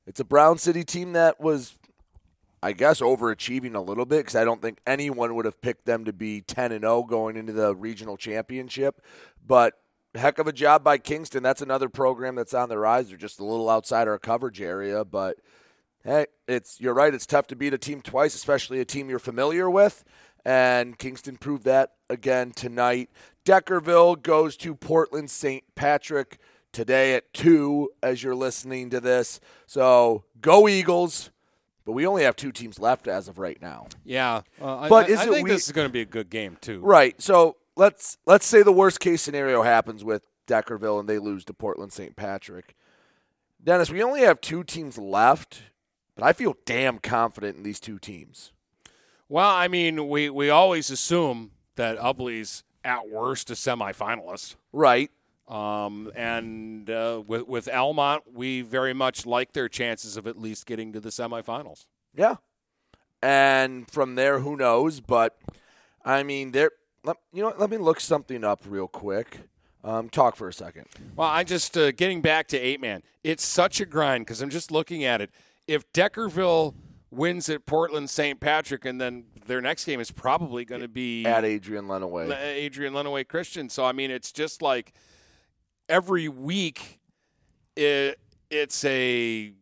it's 0.06 0.20
a 0.20 0.26
Brown 0.26 0.58
City 0.58 0.84
team 0.84 1.14
that 1.14 1.40
was, 1.40 1.78
I 2.62 2.74
guess, 2.74 3.00
overachieving 3.00 3.76
a 3.76 3.80
little 3.80 4.06
bit 4.06 4.20
because 4.20 4.36
I 4.36 4.44
don't 4.44 4.62
think 4.62 4.80
anyone 4.86 5.36
would 5.36 5.46
have 5.46 5.62
picked 5.62 5.86
them 5.86 6.06
to 6.06 6.14
be 6.14 6.42
10 6.42 6.72
and 6.72 6.84
0 6.84 7.04
going 7.04 7.38
into 7.38 7.54
the 7.54 7.76
regional 7.76 8.18
championship. 8.18 9.02
But 9.46 9.76
heck 10.16 10.40
of 10.40 10.48
a 10.48 10.54
job 10.54 10.84
by 10.84 10.98
Kingston. 10.98 11.44
That's 11.44 11.62
another 11.62 11.90
program 11.90 12.36
that's 12.36 12.54
on 12.54 12.70
the 12.70 12.78
rise. 12.78 13.10
They're 13.10 13.18
just 13.18 13.40
a 13.40 13.46
little 13.46 13.70
outside 13.70 14.08
our 14.08 14.20
coverage 14.20 14.62
area, 14.62 15.06
but 15.06 15.38
hey, 16.04 16.26
it's 16.48 16.80
you're 16.82 16.94
right. 16.94 17.14
It's 17.14 17.26
tough 17.26 17.48
to 17.48 17.56
beat 17.56 17.74
a 17.74 17.78
team 17.78 18.02
twice, 18.02 18.36
especially 18.36 18.80
a 18.80 18.86
team 18.86 19.10
you're 19.10 19.20
familiar 19.20 19.70
with. 19.70 20.04
And 20.46 20.98
Kingston 20.98 21.38
proved 21.38 21.66
that 21.66 21.94
again 22.10 22.52
tonight. 22.52 23.10
Deckerville 23.46 24.22
goes 24.22 24.56
to 24.58 24.76
Portland 24.76 25.30
St. 25.30 25.64
Patrick 25.76 26.40
today 26.72 27.14
at 27.16 27.34
2 27.34 27.90
as 28.02 28.24
you're 28.24 28.36
listening 28.36 28.90
to 28.90 29.00
this. 29.00 29.40
So 29.66 30.24
go 30.42 30.68
Eagles. 30.68 31.32
But 31.90 31.94
we 31.94 32.06
only 32.06 32.22
have 32.22 32.36
two 32.36 32.52
teams 32.52 32.78
left 32.78 33.08
as 33.08 33.28
of 33.28 33.40
right 33.40 33.60
now. 33.60 33.88
Yeah, 34.06 34.42
uh, 34.62 34.88
But 34.88 35.10
I, 35.10 35.12
is 35.12 35.20
I 35.22 35.24
it 35.24 35.30
think 35.32 35.44
we- 35.46 35.50
this 35.50 35.66
is 35.66 35.72
going 35.72 35.88
to 35.88 35.92
be 35.92 36.02
a 36.02 36.06
good 36.06 36.30
game 36.30 36.56
too. 36.62 36.82
Right. 36.82 37.20
So 37.20 37.56
let's 37.76 38.20
let's 38.28 38.46
say 38.46 38.62
the 38.62 38.72
worst 38.72 39.00
case 39.00 39.24
scenario 39.24 39.64
happens 39.64 40.04
with 40.04 40.22
Deckerville 40.46 41.00
and 41.00 41.10
they 41.10 41.18
lose 41.18 41.44
to 41.46 41.54
Portland 41.56 41.92
St. 41.92 42.16
Patrick. 42.16 42.76
Dennis, 43.64 43.90
we 43.90 44.04
only 44.04 44.20
have 44.20 44.40
two 44.40 44.64
teams 44.64 45.00
left, 45.00 45.64
but 46.14 46.24
I 46.24 46.32
feel 46.32 46.58
damn 46.64 47.00
confident 47.00 47.58
in 47.58 47.64
these 47.64 47.80
two 47.80 47.98
teams. 47.98 48.52
Well, 49.28 49.50
I 49.50 49.68
mean, 49.68 50.10
we, 50.10 50.30
we 50.30 50.52
always 50.52 50.92
assume 50.92 51.54
that 51.76 51.98
Ubley's 51.98 52.64
at 52.86 53.10
worst 53.10 53.50
a 53.50 53.54
semifinalist. 53.56 54.58
Right. 54.72 55.10
Um, 55.50 56.12
and 56.16 56.90
uh, 56.90 57.24
with 57.26 57.48
with 57.48 57.68
Almont, 57.68 58.24
we 58.32 58.62
very 58.62 58.94
much 58.94 59.26
like 59.26 59.54
their 59.54 59.68
chances 59.68 60.16
of 60.16 60.28
at 60.28 60.40
least 60.40 60.68
getting 60.68 60.94
to 60.94 61.00
the 61.00 61.10
semifinals. 61.10 61.86
Yeah. 62.16 62.36
And 63.22 63.90
from 63.90 64.16
there, 64.16 64.40
who 64.40 64.56
knows? 64.56 65.00
But 65.00 65.38
I 66.06 66.24
mean, 66.24 66.52
there. 66.52 66.72
Let, 67.04 67.16
you 67.32 67.42
know, 67.42 67.54
let 67.58 67.70
me 67.70 67.78
look 67.78 68.02
something 68.02 68.44
up 68.44 68.62
real 68.68 68.88
quick. 68.88 69.40
Um, 69.84 70.10
talk 70.10 70.36
for 70.36 70.50
a 70.50 70.54
second. 70.54 70.86
Well, 71.16 71.30
I'm 71.30 71.46
just 71.46 71.78
uh, 71.78 71.92
getting 71.92 72.22
back 72.22 72.48
to 72.50 72.58
eight 72.58 72.82
man. 72.82 73.02
It's 73.24 73.44
such 73.44 73.80
a 73.80 73.86
grind 73.86 74.26
because 74.26 74.42
I'm 74.42 74.50
just 74.50 74.70
looking 74.72 75.06
at 75.06 75.22
it. 75.22 75.32
If 75.66 75.92
Deckerville 75.94 76.76
wins 77.10 77.50
at 77.50 77.66
Portland 77.66 78.10
St. 78.10 78.40
Patrick, 78.40 78.86
and 78.86 79.00
then 79.00 79.26
their 79.48 79.62
next 79.62 79.86
game 79.86 80.00
is 80.00 80.12
probably 80.12 80.66
going 80.66 80.82
to 80.82 80.88
be 80.88 81.26
At 81.26 81.46
Adrian 81.46 81.86
Lenawee. 81.86 82.38
Adrian 82.38 82.94
Lenawee 82.94 83.28
Christian. 83.28 83.70
So 83.70 83.86
I 83.86 83.94
mean, 83.94 84.12
it's 84.12 84.32
just 84.32 84.62
like 84.62 84.94
every 85.90 86.30
week, 86.30 87.00
it 87.76 88.18
it's 88.50 88.86
a 88.86 89.54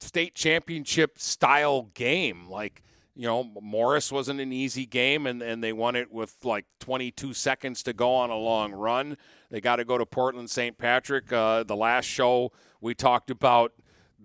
state 0.00 0.34
championship 0.34 1.18
style 1.18 1.90
game. 1.94 2.48
Like 2.48 2.82
you 3.14 3.26
know, 3.26 3.44
Morris 3.60 4.10
wasn't 4.10 4.40
an 4.40 4.52
easy 4.52 4.86
game, 4.86 5.26
and 5.26 5.42
and 5.42 5.62
they 5.62 5.72
won 5.72 5.96
it 5.96 6.10
with 6.10 6.34
like 6.44 6.64
22 6.80 7.34
seconds 7.34 7.82
to 7.82 7.92
go 7.92 8.14
on 8.14 8.30
a 8.30 8.36
long 8.36 8.72
run. 8.72 9.16
They 9.50 9.60
got 9.60 9.76
to 9.76 9.84
go 9.84 9.98
to 9.98 10.06
Portland 10.06 10.48
St. 10.48 10.78
Patrick. 10.78 11.30
Uh, 11.32 11.62
the 11.62 11.76
last 11.76 12.06
show 12.06 12.52
we 12.80 12.94
talked 12.94 13.30
about 13.30 13.72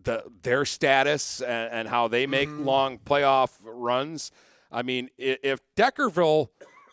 the 0.03 0.23
their 0.43 0.63
status 0.63 1.41
and, 1.41 1.73
and 1.73 1.87
how 1.89 2.07
they 2.07 2.25
make 2.27 2.49
long 2.49 2.97
playoff 2.97 3.51
runs. 3.63 4.31
I 4.71 4.83
mean, 4.83 5.09
i- 5.19 5.37
if 5.43 5.59
Deckerville 5.75 6.47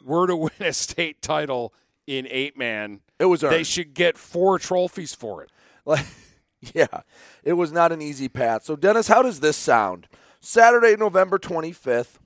were 0.05 0.27
to 0.27 0.37
win 0.37 0.51
a 0.61 0.73
state 0.73 1.23
title 1.23 1.73
in 2.07 2.27
eight 2.31 2.57
man, 2.57 3.01
It 3.19 3.27
was 3.27 3.41
they 3.41 3.63
should 3.63 3.95
get 3.95 4.17
four 4.17 4.59
trophies 4.59 5.15
for 5.15 5.43
it. 5.43 5.51
Like, 5.85 6.07
yeah, 6.75 7.03
it 7.43 7.55
was 7.55 7.73
not 7.73 7.93
an 7.93 8.01
easy 8.03 8.29
path. 8.29 8.65
So, 8.65 8.77
Dennis, 8.77 9.09
how 9.09 9.23
does 9.23 9.41
this 9.41 9.57
sound? 9.57 10.09
Saturday, 10.41 10.97
November 10.97 11.39
25th. 11.39 12.19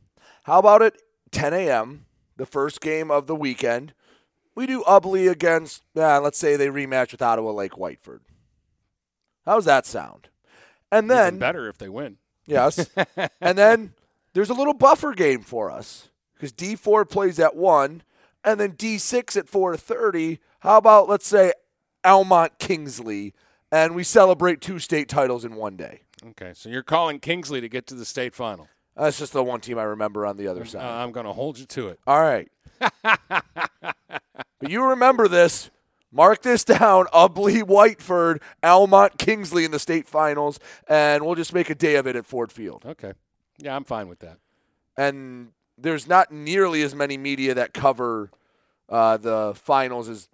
How 0.45 0.59
about 0.61 0.83
at 0.83 0.97
10 1.31 1.53
a.m., 1.55 2.07
the 2.37 2.47
first 2.47 2.81
game 2.81 3.11
of 3.11 3.27
the 3.27 3.37
weekend? 3.37 3.95
We 4.55 4.67
do 4.67 4.83
Ubley 4.83 5.31
against, 5.31 5.83
uh, 5.97 6.21
let's 6.21 6.39
say 6.39 6.57
they 6.57 6.67
rematch 6.69 7.13
with 7.13 7.23
Ottawa 7.23 7.53
Lake 7.53 7.73
Whiteford. 7.73 8.21
How's 9.45 9.65
that 9.67 9.87
sound? 9.87 10.29
And 10.91 11.11
then, 11.11 11.29
Even 11.29 11.39
better 11.39 11.69
if 11.69 11.79
they 11.79 11.89
win. 11.89 12.17
Yes. 12.47 12.91
and 13.41 13.57
then 13.57 13.93
there's 14.35 14.51
a 14.51 14.55
little 14.55 14.75
buffer 14.75 15.13
game 15.13 15.43
for 15.43 15.71
us 15.71 16.09
because 16.35 16.53
D4 16.53 17.09
plays 17.09 17.39
at 17.39 17.55
1 17.55 18.03
and 18.45 18.59
then 18.61 18.73
D6 18.73 19.37
at 19.37 19.47
4:30. 19.47 20.39
How 20.61 20.79
about 20.79 21.09
let's 21.09 21.27
say 21.27 21.53
Almont 22.05 22.59
Kingsley 22.59 23.35
and 23.71 23.95
we 23.95 24.03
celebrate 24.05 24.61
two 24.61 24.79
state 24.79 25.09
titles 25.09 25.45
in 25.45 25.55
one 25.55 25.77
day. 25.77 26.01
Okay, 26.31 26.53
so 26.55 26.69
you're 26.69 26.83
calling 26.83 27.21
Kingsley 27.21 27.61
to 27.61 27.69
get 27.69 27.87
to 27.89 27.95
the 27.95 28.05
state 28.05 28.35
final. 28.35 28.69
That's 28.97 29.19
just 29.19 29.33
the 29.33 29.45
one 29.45 29.61
team 29.61 29.79
I 29.79 29.85
remember 29.85 30.27
on 30.27 30.37
the 30.37 30.49
other 30.49 30.63
Uh, 30.63 30.67
side. 30.67 30.83
I'm 30.85 31.13
going 31.13 31.27
to 31.27 31.33
hold 31.33 31.59
you 31.59 31.67
to 31.67 31.89
it. 31.89 32.01
All 32.07 32.21
right. 32.21 32.51
but 33.03 34.71
you 34.71 34.85
remember 34.85 35.29
this. 35.29 35.71
Mark 36.11 36.43
this 36.43 36.65
down. 36.65 37.05
Ubley, 37.13 37.63
Whiteford, 37.63 38.41
Almont, 38.63 39.19
Kingsley 39.19 39.65
in 39.65 39.71
the 39.71 39.79
state 39.79 40.07
finals, 40.09 40.59
and 40.89 41.25
we'll 41.25 41.35
just 41.35 41.53
make 41.53 41.71
a 41.71 41.75
day 41.75 41.97
of 41.97 42.07
it 42.07 42.17
at 42.17 42.25
Ford 42.27 42.51
Field. 42.51 42.83
Okay. 42.87 43.13
Yeah, 43.59 43.77
I'm 43.77 43.85
fine 43.85 44.09
with 44.09 44.21
that. 44.21 44.39
and 44.97 45.53
there's 45.81 46.07
not 46.09 46.33
nearly 46.33 46.83
as 46.83 46.95
many 46.95 47.17
media 47.17 47.55
that 47.55 47.73
cover 47.73 48.31
uh, 48.89 49.17
the 49.17 49.53
finals 49.55 50.09
as 50.09 50.29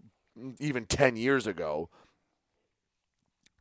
even 0.59 0.87
10 0.87 1.16
years 1.16 1.47
ago. 1.47 1.89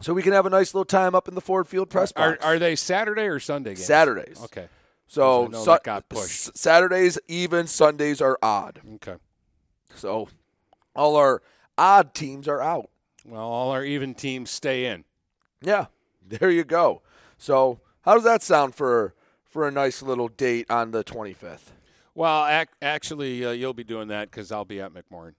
So 0.01 0.13
we 0.13 0.21
can 0.21 0.33
have 0.33 0.45
a 0.45 0.49
nice 0.49 0.73
little 0.73 0.85
time 0.85 1.15
up 1.15 1.27
in 1.27 1.35
the 1.35 1.41
Ford 1.41 1.67
Field 1.67 1.89
press 1.89 2.11
Are, 2.15 2.31
box. 2.31 2.43
are 2.45 2.59
they 2.59 2.75
Saturday 2.75 3.23
or 3.23 3.39
Sunday 3.39 3.71
games? 3.71 3.85
Saturdays. 3.85 4.41
Okay. 4.43 4.67
So 5.07 5.47
I 5.53 5.63
Su- 5.63 5.77
got 5.83 6.09
pushed. 6.09 6.49
S- 6.49 6.51
Saturdays 6.55 7.17
even, 7.27 7.67
Sundays 7.67 8.19
are 8.21 8.37
odd. 8.41 8.81
Okay. 8.95 9.15
So 9.95 10.27
all 10.95 11.15
our 11.15 11.41
odd 11.77 12.13
teams 12.13 12.47
are 12.47 12.61
out. 12.61 12.89
Well, 13.25 13.41
all 13.41 13.71
our 13.71 13.85
even 13.85 14.13
teams 14.13 14.49
stay 14.49 14.85
in. 14.85 15.05
Yeah, 15.61 15.85
there 16.27 16.49
you 16.49 16.63
go. 16.65 17.01
So 17.37 17.79
how 18.01 18.15
does 18.15 18.23
that 18.25 18.43
sound 18.43 18.75
for 18.75 19.13
for 19.53 19.67
a 19.67 19.71
nice 19.71 20.01
little 20.01 20.27
date 20.27 20.69
on 20.69 20.91
the 20.91 21.03
25th? 21.03 21.71
Well, 22.15 22.45
ac- 22.47 22.69
actually, 22.81 23.45
uh, 23.45 23.51
you'll 23.51 23.73
be 23.73 23.83
doing 23.83 24.07
that 24.09 24.29
because 24.29 24.51
I'll 24.51 24.65
be 24.65 24.81
at 24.81 24.91
McMorran. 24.93 25.35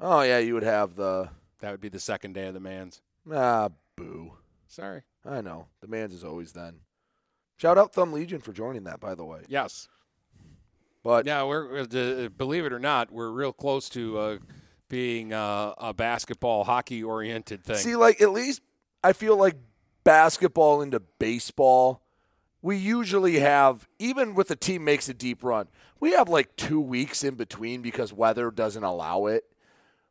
Oh 0.00 0.22
yeah, 0.22 0.38
you 0.38 0.54
would 0.54 0.62
have 0.62 0.94
the 0.96 1.28
That 1.60 1.72
would 1.72 1.80
be 1.80 1.88
the 1.88 2.00
second 2.00 2.34
day 2.34 2.46
of 2.46 2.54
the 2.54 2.60
man's. 2.60 3.00
ah 3.32 3.68
boo. 3.96 4.32
Sorry. 4.68 5.02
I 5.24 5.40
know 5.40 5.66
the 5.80 5.88
man's 5.88 6.12
is 6.14 6.22
always 6.24 6.52
then. 6.52 6.80
Shout 7.56 7.78
out 7.78 7.92
Thumb 7.92 8.12
Legion 8.12 8.40
for 8.40 8.52
joining 8.52 8.84
that, 8.84 9.00
by 9.00 9.14
the 9.14 9.24
way. 9.24 9.40
Yes. 9.48 9.88
But 11.02 11.26
yeah, 11.26 11.42
we're 11.44 11.80
uh, 11.80 12.28
believe 12.36 12.64
it 12.66 12.72
or 12.72 12.78
not, 12.80 13.10
we're 13.12 13.30
real 13.30 13.52
close 13.52 13.88
to 13.90 14.18
uh, 14.18 14.38
being 14.88 15.32
uh, 15.32 15.72
a 15.78 15.94
basketball, 15.94 16.64
hockey 16.64 17.02
oriented 17.02 17.64
thing. 17.64 17.76
See, 17.76 17.96
like 17.96 18.20
at 18.20 18.32
least 18.32 18.60
I 19.02 19.12
feel 19.12 19.36
like 19.36 19.56
basketball 20.04 20.82
into 20.82 21.00
baseball. 21.00 22.02
We 22.62 22.76
usually 22.76 23.38
have, 23.38 23.86
even 23.98 24.34
with 24.34 24.48
the 24.48 24.56
team 24.56 24.84
makes 24.84 25.08
a 25.08 25.14
deep 25.14 25.44
run, 25.44 25.68
we 26.00 26.12
have 26.12 26.28
like 26.28 26.56
two 26.56 26.80
weeks 26.80 27.22
in 27.22 27.34
between 27.34 27.82
because 27.82 28.12
weather 28.12 28.50
doesn't 28.50 28.84
allow 28.84 29.26
it. 29.26 29.44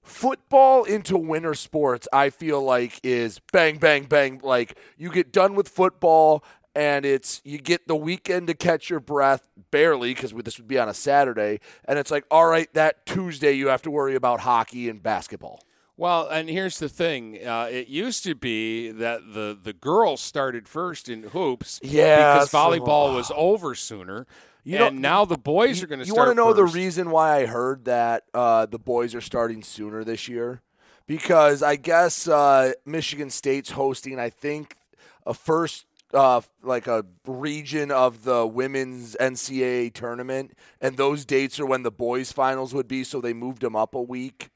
Football 0.03 0.83
into 0.83 1.17
winter 1.17 1.55
sports, 1.55 2.07
I 2.13 2.29
feel 2.29 2.61
like 2.61 2.99
is 3.03 3.39
bang, 3.51 3.77
bang, 3.77 4.03
bang. 4.03 4.39
Like 4.43 4.77
you 4.97 5.11
get 5.11 5.33
done 5.33 5.55
with 5.55 5.67
football 5.67 6.43
and 6.75 7.05
it's 7.05 7.41
you 7.43 7.57
get 7.57 7.87
the 7.87 7.95
weekend 7.95 8.47
to 8.47 8.53
catch 8.53 8.89
your 8.89 8.99
breath 8.99 9.41
barely 9.71 10.13
because 10.13 10.33
this 10.33 10.57
would 10.57 10.67
be 10.67 10.77
on 10.77 10.89
a 10.89 10.93
Saturday, 10.93 11.61
and 11.85 11.97
it's 11.97 12.11
like 12.11 12.25
all 12.29 12.47
right, 12.47 12.71
that 12.73 13.05
Tuesday 13.05 13.53
you 13.53 13.69
have 13.69 13.81
to 13.83 13.91
worry 13.91 14.15
about 14.15 14.41
hockey 14.41 14.89
and 14.89 15.01
basketball. 15.01 15.61
Well, 15.97 16.27
and 16.27 16.49
here's 16.49 16.77
the 16.79 16.89
thing: 16.89 17.39
uh, 17.45 17.69
it 17.71 17.87
used 17.87 18.23
to 18.25 18.35
be 18.35 18.91
that 18.91 19.21
the 19.33 19.57
the 19.61 19.73
girls 19.73 20.21
started 20.21 20.67
first 20.67 21.07
in 21.07 21.23
hoops, 21.23 21.79
Yeah, 21.83 22.33
because 22.33 22.51
so- 22.51 22.57
volleyball 22.57 23.15
was 23.15 23.31
over 23.35 23.75
sooner. 23.75 24.27
You 24.63 24.79
and 24.79 24.99
now 24.99 25.25
the 25.25 25.37
boys 25.37 25.83
are 25.83 25.87
going 25.87 25.99
to 25.99 26.05
You 26.05 26.15
want 26.15 26.31
to 26.31 26.35
know 26.35 26.51
the 26.51 26.65
reason 26.65 27.11
why 27.11 27.37
I 27.37 27.45
heard 27.45 27.85
that 27.85 28.23
uh, 28.33 28.65
the 28.65 28.79
boys 28.79 29.13
are 29.13 29.21
starting 29.21 29.61
sooner 29.61 30.03
this 30.03 30.27
year? 30.27 30.63
Because 31.05 31.61
I 31.61 31.75
guess 31.75 32.27
uh, 32.27 32.73
Michigan 32.83 33.29
State's 33.29 33.69
hosting, 33.69 34.19
I 34.19 34.31
think, 34.31 34.75
a 35.23 35.35
first 35.35 35.85
uh, 36.15 36.41
like 36.63 36.87
a 36.87 37.05
region 37.27 37.91
of 37.91 38.23
the 38.23 38.47
women's 38.47 39.15
NCAA 39.19 39.93
tournament, 39.93 40.57
and 40.81 40.97
those 40.97 41.25
dates 41.25 41.59
are 41.59 41.65
when 41.67 41.83
the 41.83 41.91
boys' 41.91 42.31
finals 42.31 42.73
would 42.73 42.87
be. 42.87 43.03
So 43.03 43.21
they 43.21 43.33
moved 43.33 43.61
them 43.61 43.75
up 43.75 43.93
a 43.93 44.01
week 44.01 44.49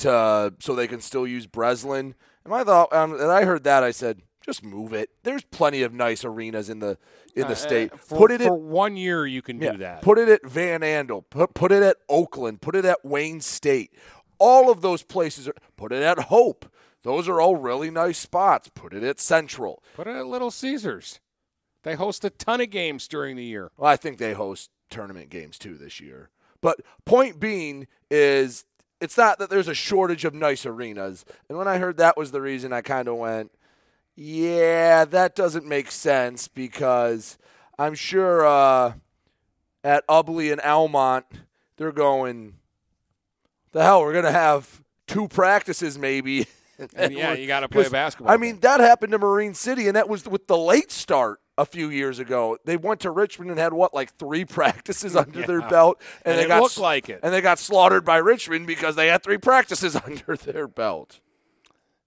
to 0.00 0.54
so 0.58 0.74
they 0.74 0.88
can 0.88 1.00
still 1.00 1.26
use 1.26 1.46
Breslin. 1.46 2.14
And 2.44 2.54
I 2.54 2.64
thought, 2.64 2.92
um, 2.92 3.12
and 3.12 3.30
I 3.30 3.44
heard 3.44 3.64
that, 3.64 3.82
I 3.82 3.90
said, 3.90 4.22
just 4.44 4.64
move 4.64 4.92
it. 4.92 5.10
There's 5.22 5.44
plenty 5.44 5.82
of 5.82 5.92
nice 5.92 6.24
arenas 6.24 6.70
in 6.70 6.80
the 6.80 6.98
in 7.36 7.42
the 7.46 7.52
Uh, 7.52 7.54
state. 7.54 7.92
uh, 7.92 7.96
for, 7.96 8.18
Put 8.18 8.30
it 8.32 8.40
for 8.40 8.56
in 8.56 8.68
one 8.70 8.96
year. 8.96 9.26
You 9.26 9.42
can 9.42 9.60
yeah, 9.60 9.72
do 9.72 9.78
that. 9.78 10.02
Put 10.02 10.18
it 10.18 10.28
at 10.28 10.44
Van 10.46 10.80
Andel. 10.80 11.24
Put, 11.30 11.54
put 11.54 11.70
it 11.72 11.82
at 11.82 11.96
Oakland. 12.08 12.60
Put 12.60 12.74
it 12.74 12.84
at 12.84 13.04
Wayne 13.04 13.40
State. 13.40 13.92
All 14.38 14.70
of 14.70 14.80
those 14.80 15.02
places 15.02 15.46
are. 15.46 15.54
Put 15.76 15.92
it 15.92 16.02
at 16.02 16.18
Hope. 16.24 16.66
Those 17.02 17.28
are 17.28 17.40
all 17.40 17.56
really 17.56 17.90
nice 17.90 18.18
spots. 18.18 18.68
Put 18.74 18.92
it 18.94 19.02
at 19.02 19.20
Central. 19.20 19.82
Put 19.94 20.06
it 20.06 20.16
at 20.16 20.26
Little 20.26 20.50
Caesars. 20.50 21.20
They 21.82 21.94
host 21.94 22.24
a 22.24 22.30
ton 22.30 22.60
of 22.60 22.68
games 22.70 23.08
during 23.08 23.36
the 23.36 23.44
year. 23.44 23.70
Well, 23.76 23.90
I 23.90 23.96
think 23.96 24.18
they 24.18 24.32
host 24.34 24.70
tournament 24.90 25.30
games 25.30 25.58
too 25.58 25.76
this 25.76 26.00
year. 26.00 26.30
But 26.60 26.80
point 27.06 27.40
being 27.40 27.86
is, 28.10 28.64
it's 29.00 29.16
not 29.16 29.38
that 29.38 29.50
there's 29.50 29.68
a 29.68 29.74
shortage 29.74 30.24
of 30.24 30.34
nice 30.34 30.66
arenas. 30.66 31.24
And 31.48 31.56
when 31.56 31.68
I 31.68 31.78
heard 31.78 31.96
that 31.96 32.16
was 32.16 32.30
the 32.30 32.40
reason, 32.40 32.72
I 32.72 32.82
kind 32.82 33.08
of 33.08 33.16
went, 33.16 33.50
yeah, 34.14 35.04
that 35.06 35.34
doesn't 35.34 35.66
make 35.66 35.90
sense 35.90 36.48
because 36.48 37.38
I'm 37.78 37.94
sure 37.94 38.46
uh, 38.46 38.92
at 39.82 40.06
Ubley 40.06 40.52
and 40.52 40.60
Almont, 40.60 41.24
they're 41.76 41.92
going, 41.92 42.54
the 43.72 43.82
hell, 43.82 44.02
we're 44.02 44.12
going 44.12 44.26
to 44.26 44.32
have 44.32 44.82
two 45.06 45.28
practices 45.28 45.98
maybe. 45.98 46.46
And 46.94 47.12
yeah, 47.16 47.34
you 47.34 47.46
gotta 47.46 47.68
play 47.68 47.88
basketball 47.88 48.32
I 48.32 48.38
mean, 48.38 48.60
that 48.60 48.80
happened 48.80 49.12
to 49.12 49.18
Marine 49.18 49.52
City, 49.54 49.86
and 49.86 49.96
that 49.96 50.08
was 50.08 50.26
with 50.26 50.46
the 50.46 50.56
late 50.56 50.90
start 50.90 51.40
a 51.60 51.66
few 51.66 51.90
years 51.90 52.18
ago. 52.18 52.56
They 52.64 52.78
went 52.78 53.00
to 53.00 53.10
Richmond 53.10 53.50
and 53.50 53.60
had 53.60 53.74
what, 53.74 53.92
like 53.92 54.14
three 54.16 54.44
practices 54.58 55.14
under 55.14 55.46
their 55.46 55.60
belt, 55.60 56.00
and, 56.24 56.32
And 56.32 56.42
they 56.42 56.48
got 56.48 56.62
looked 56.62 56.78
like 56.78 57.10
it. 57.10 57.20
and 57.22 57.32
they 57.34 57.42
got 57.42 57.58
slaughtered 57.58 58.04
by 58.04 58.16
Richmond 58.16 58.66
because 58.66 58.96
they 58.96 59.08
had 59.08 59.22
three 59.22 59.38
practices 59.38 59.94
under 60.04 60.36
their 60.36 60.66
belt. 60.66 61.20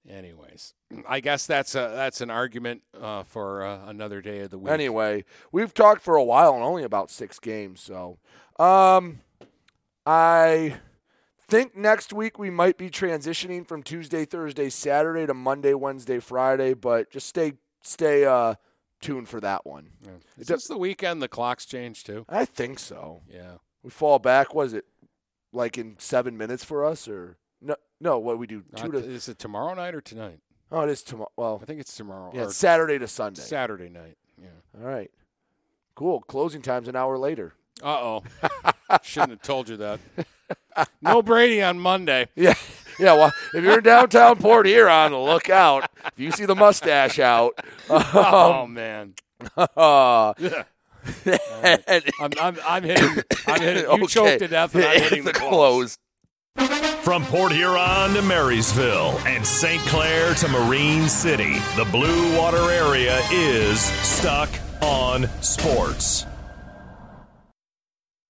Anyways, 0.09 0.73
I 1.07 1.19
guess 1.21 1.45
that's 1.45 1.75
a 1.75 1.91
that's 1.95 2.19
an 2.19 2.29
argument 2.29 2.81
uh, 2.99 3.23
for 3.23 3.63
uh, 3.63 3.85
another 3.87 4.21
day 4.21 4.39
of 4.39 4.49
the 4.49 4.57
week. 4.57 4.71
Anyway, 4.71 5.23
we've 5.51 5.73
talked 5.73 6.01
for 6.01 6.15
a 6.15 6.23
while 6.23 6.55
and 6.55 6.63
only 6.63 6.83
about 6.83 7.09
six 7.09 7.39
games, 7.39 7.79
so 7.79 8.17
um, 8.59 9.21
I 10.05 10.75
think 11.47 11.77
next 11.77 12.11
week 12.11 12.37
we 12.37 12.49
might 12.49 12.77
be 12.77 12.89
transitioning 12.89 13.65
from 13.65 13.81
Tuesday, 13.81 14.25
Thursday, 14.25 14.69
Saturday 14.69 15.25
to 15.25 15.33
Monday, 15.33 15.73
Wednesday, 15.73 16.19
Friday, 16.19 16.73
but 16.73 17.09
just 17.09 17.27
stay 17.27 17.53
stay 17.81 18.25
uh, 18.25 18.55
tuned 19.03 19.29
for 19.29 19.39
that 19.41 19.65
one. 19.65 19.89
Is 20.37 20.47
this 20.47 20.67
the 20.67 20.77
weekend 20.77 21.21
the 21.21 21.27
clocks 21.27 21.65
change 21.65 22.03
too? 22.03 22.25
I 22.29 22.45
think 22.45 22.79
so. 22.79 23.21
Yeah. 23.31 23.53
We 23.83 23.89
fall 23.89 24.17
back. 24.19 24.53
Was 24.55 24.73
it 24.73 24.85
like 25.51 25.77
in 25.77 25.95
seven 25.99 26.37
minutes 26.37 26.63
for 26.63 26.85
us, 26.85 27.07
or 27.07 27.37
no? 27.61 27.75
No, 27.99 28.17
what 28.19 28.37
we 28.39 28.47
do 28.47 28.63
two 28.75 28.87
Uh, 28.87 28.91
to. 28.91 28.97
is 28.97 29.27
it 29.29 29.37
tomorrow 29.39 29.73
night 29.73 29.93
or 29.95 30.01
tonight? 30.01 30.39
Oh, 30.71 30.81
it 30.81 30.89
is 30.89 31.03
tomorrow. 31.03 31.31
Well, 31.37 31.59
I 31.61 31.65
think 31.65 31.79
it's 31.79 31.95
tomorrow. 31.95 32.31
yeah, 32.33 32.43
it's 32.45 32.55
Saturday 32.55 32.97
to 32.97 33.07
Sunday. 33.07 33.41
Saturday 33.41 33.89
night. 33.89 34.17
Yeah. 34.41 34.47
All 34.81 34.87
right. 34.87 35.11
Cool. 35.95 36.21
Closing 36.21 36.61
time's 36.63 36.87
an 36.87 36.95
hour 36.95 37.17
later. 37.17 37.53
Uh 37.83 37.87
oh. 38.01 38.23
Shouldn't 39.03 39.31
have 39.31 39.41
told 39.41 39.69
you 39.69 39.77
that. 39.77 39.99
No 41.01 41.21
Brady 41.21 41.61
on 41.61 41.77
Monday. 41.79 42.27
Yeah. 42.35 42.55
Yeah, 42.99 43.13
well, 43.13 43.31
if 43.53 43.63
you're 43.63 43.77
in 43.79 43.83
downtown 43.83 44.37
Port 44.37 44.65
Huron, 44.67 45.13
look 45.15 45.49
out. 45.49 45.89
If 46.05 46.13
you 46.19 46.31
see 46.31 46.45
the 46.45 46.55
mustache 46.55 47.19
out. 47.19 47.53
Oh 47.89 48.63
um, 48.63 48.73
man. 48.73 49.13
uh, 49.57 50.33
Yeah. 50.37 50.63
I'm, 52.19 52.31
I'm, 52.39 52.57
I'm 52.65 52.83
hitting. 52.83 53.23
I'm 53.47 53.61
hitting. 53.61 53.83
You 53.83 53.89
Okay. 53.89 54.05
choked 54.07 54.39
to 54.39 54.47
death, 54.47 54.73
and 54.75 54.85
I'm 54.85 55.01
hitting 55.01 55.23
the 55.25 55.33
the 55.33 55.39
close. 55.39 55.97
From 57.01 57.25
Port 57.25 57.51
Huron 57.51 58.13
to 58.13 58.21
Marysville 58.21 59.17
and 59.25 59.45
St. 59.45 59.81
Clair 59.87 60.33
to 60.35 60.47
Marine 60.47 61.09
City, 61.09 61.55
the 61.75 61.85
Blue 61.91 62.37
Water 62.37 62.71
area 62.71 63.19
is 63.31 63.81
stuck 63.81 64.49
on 64.81 65.27
sports. 65.41 66.25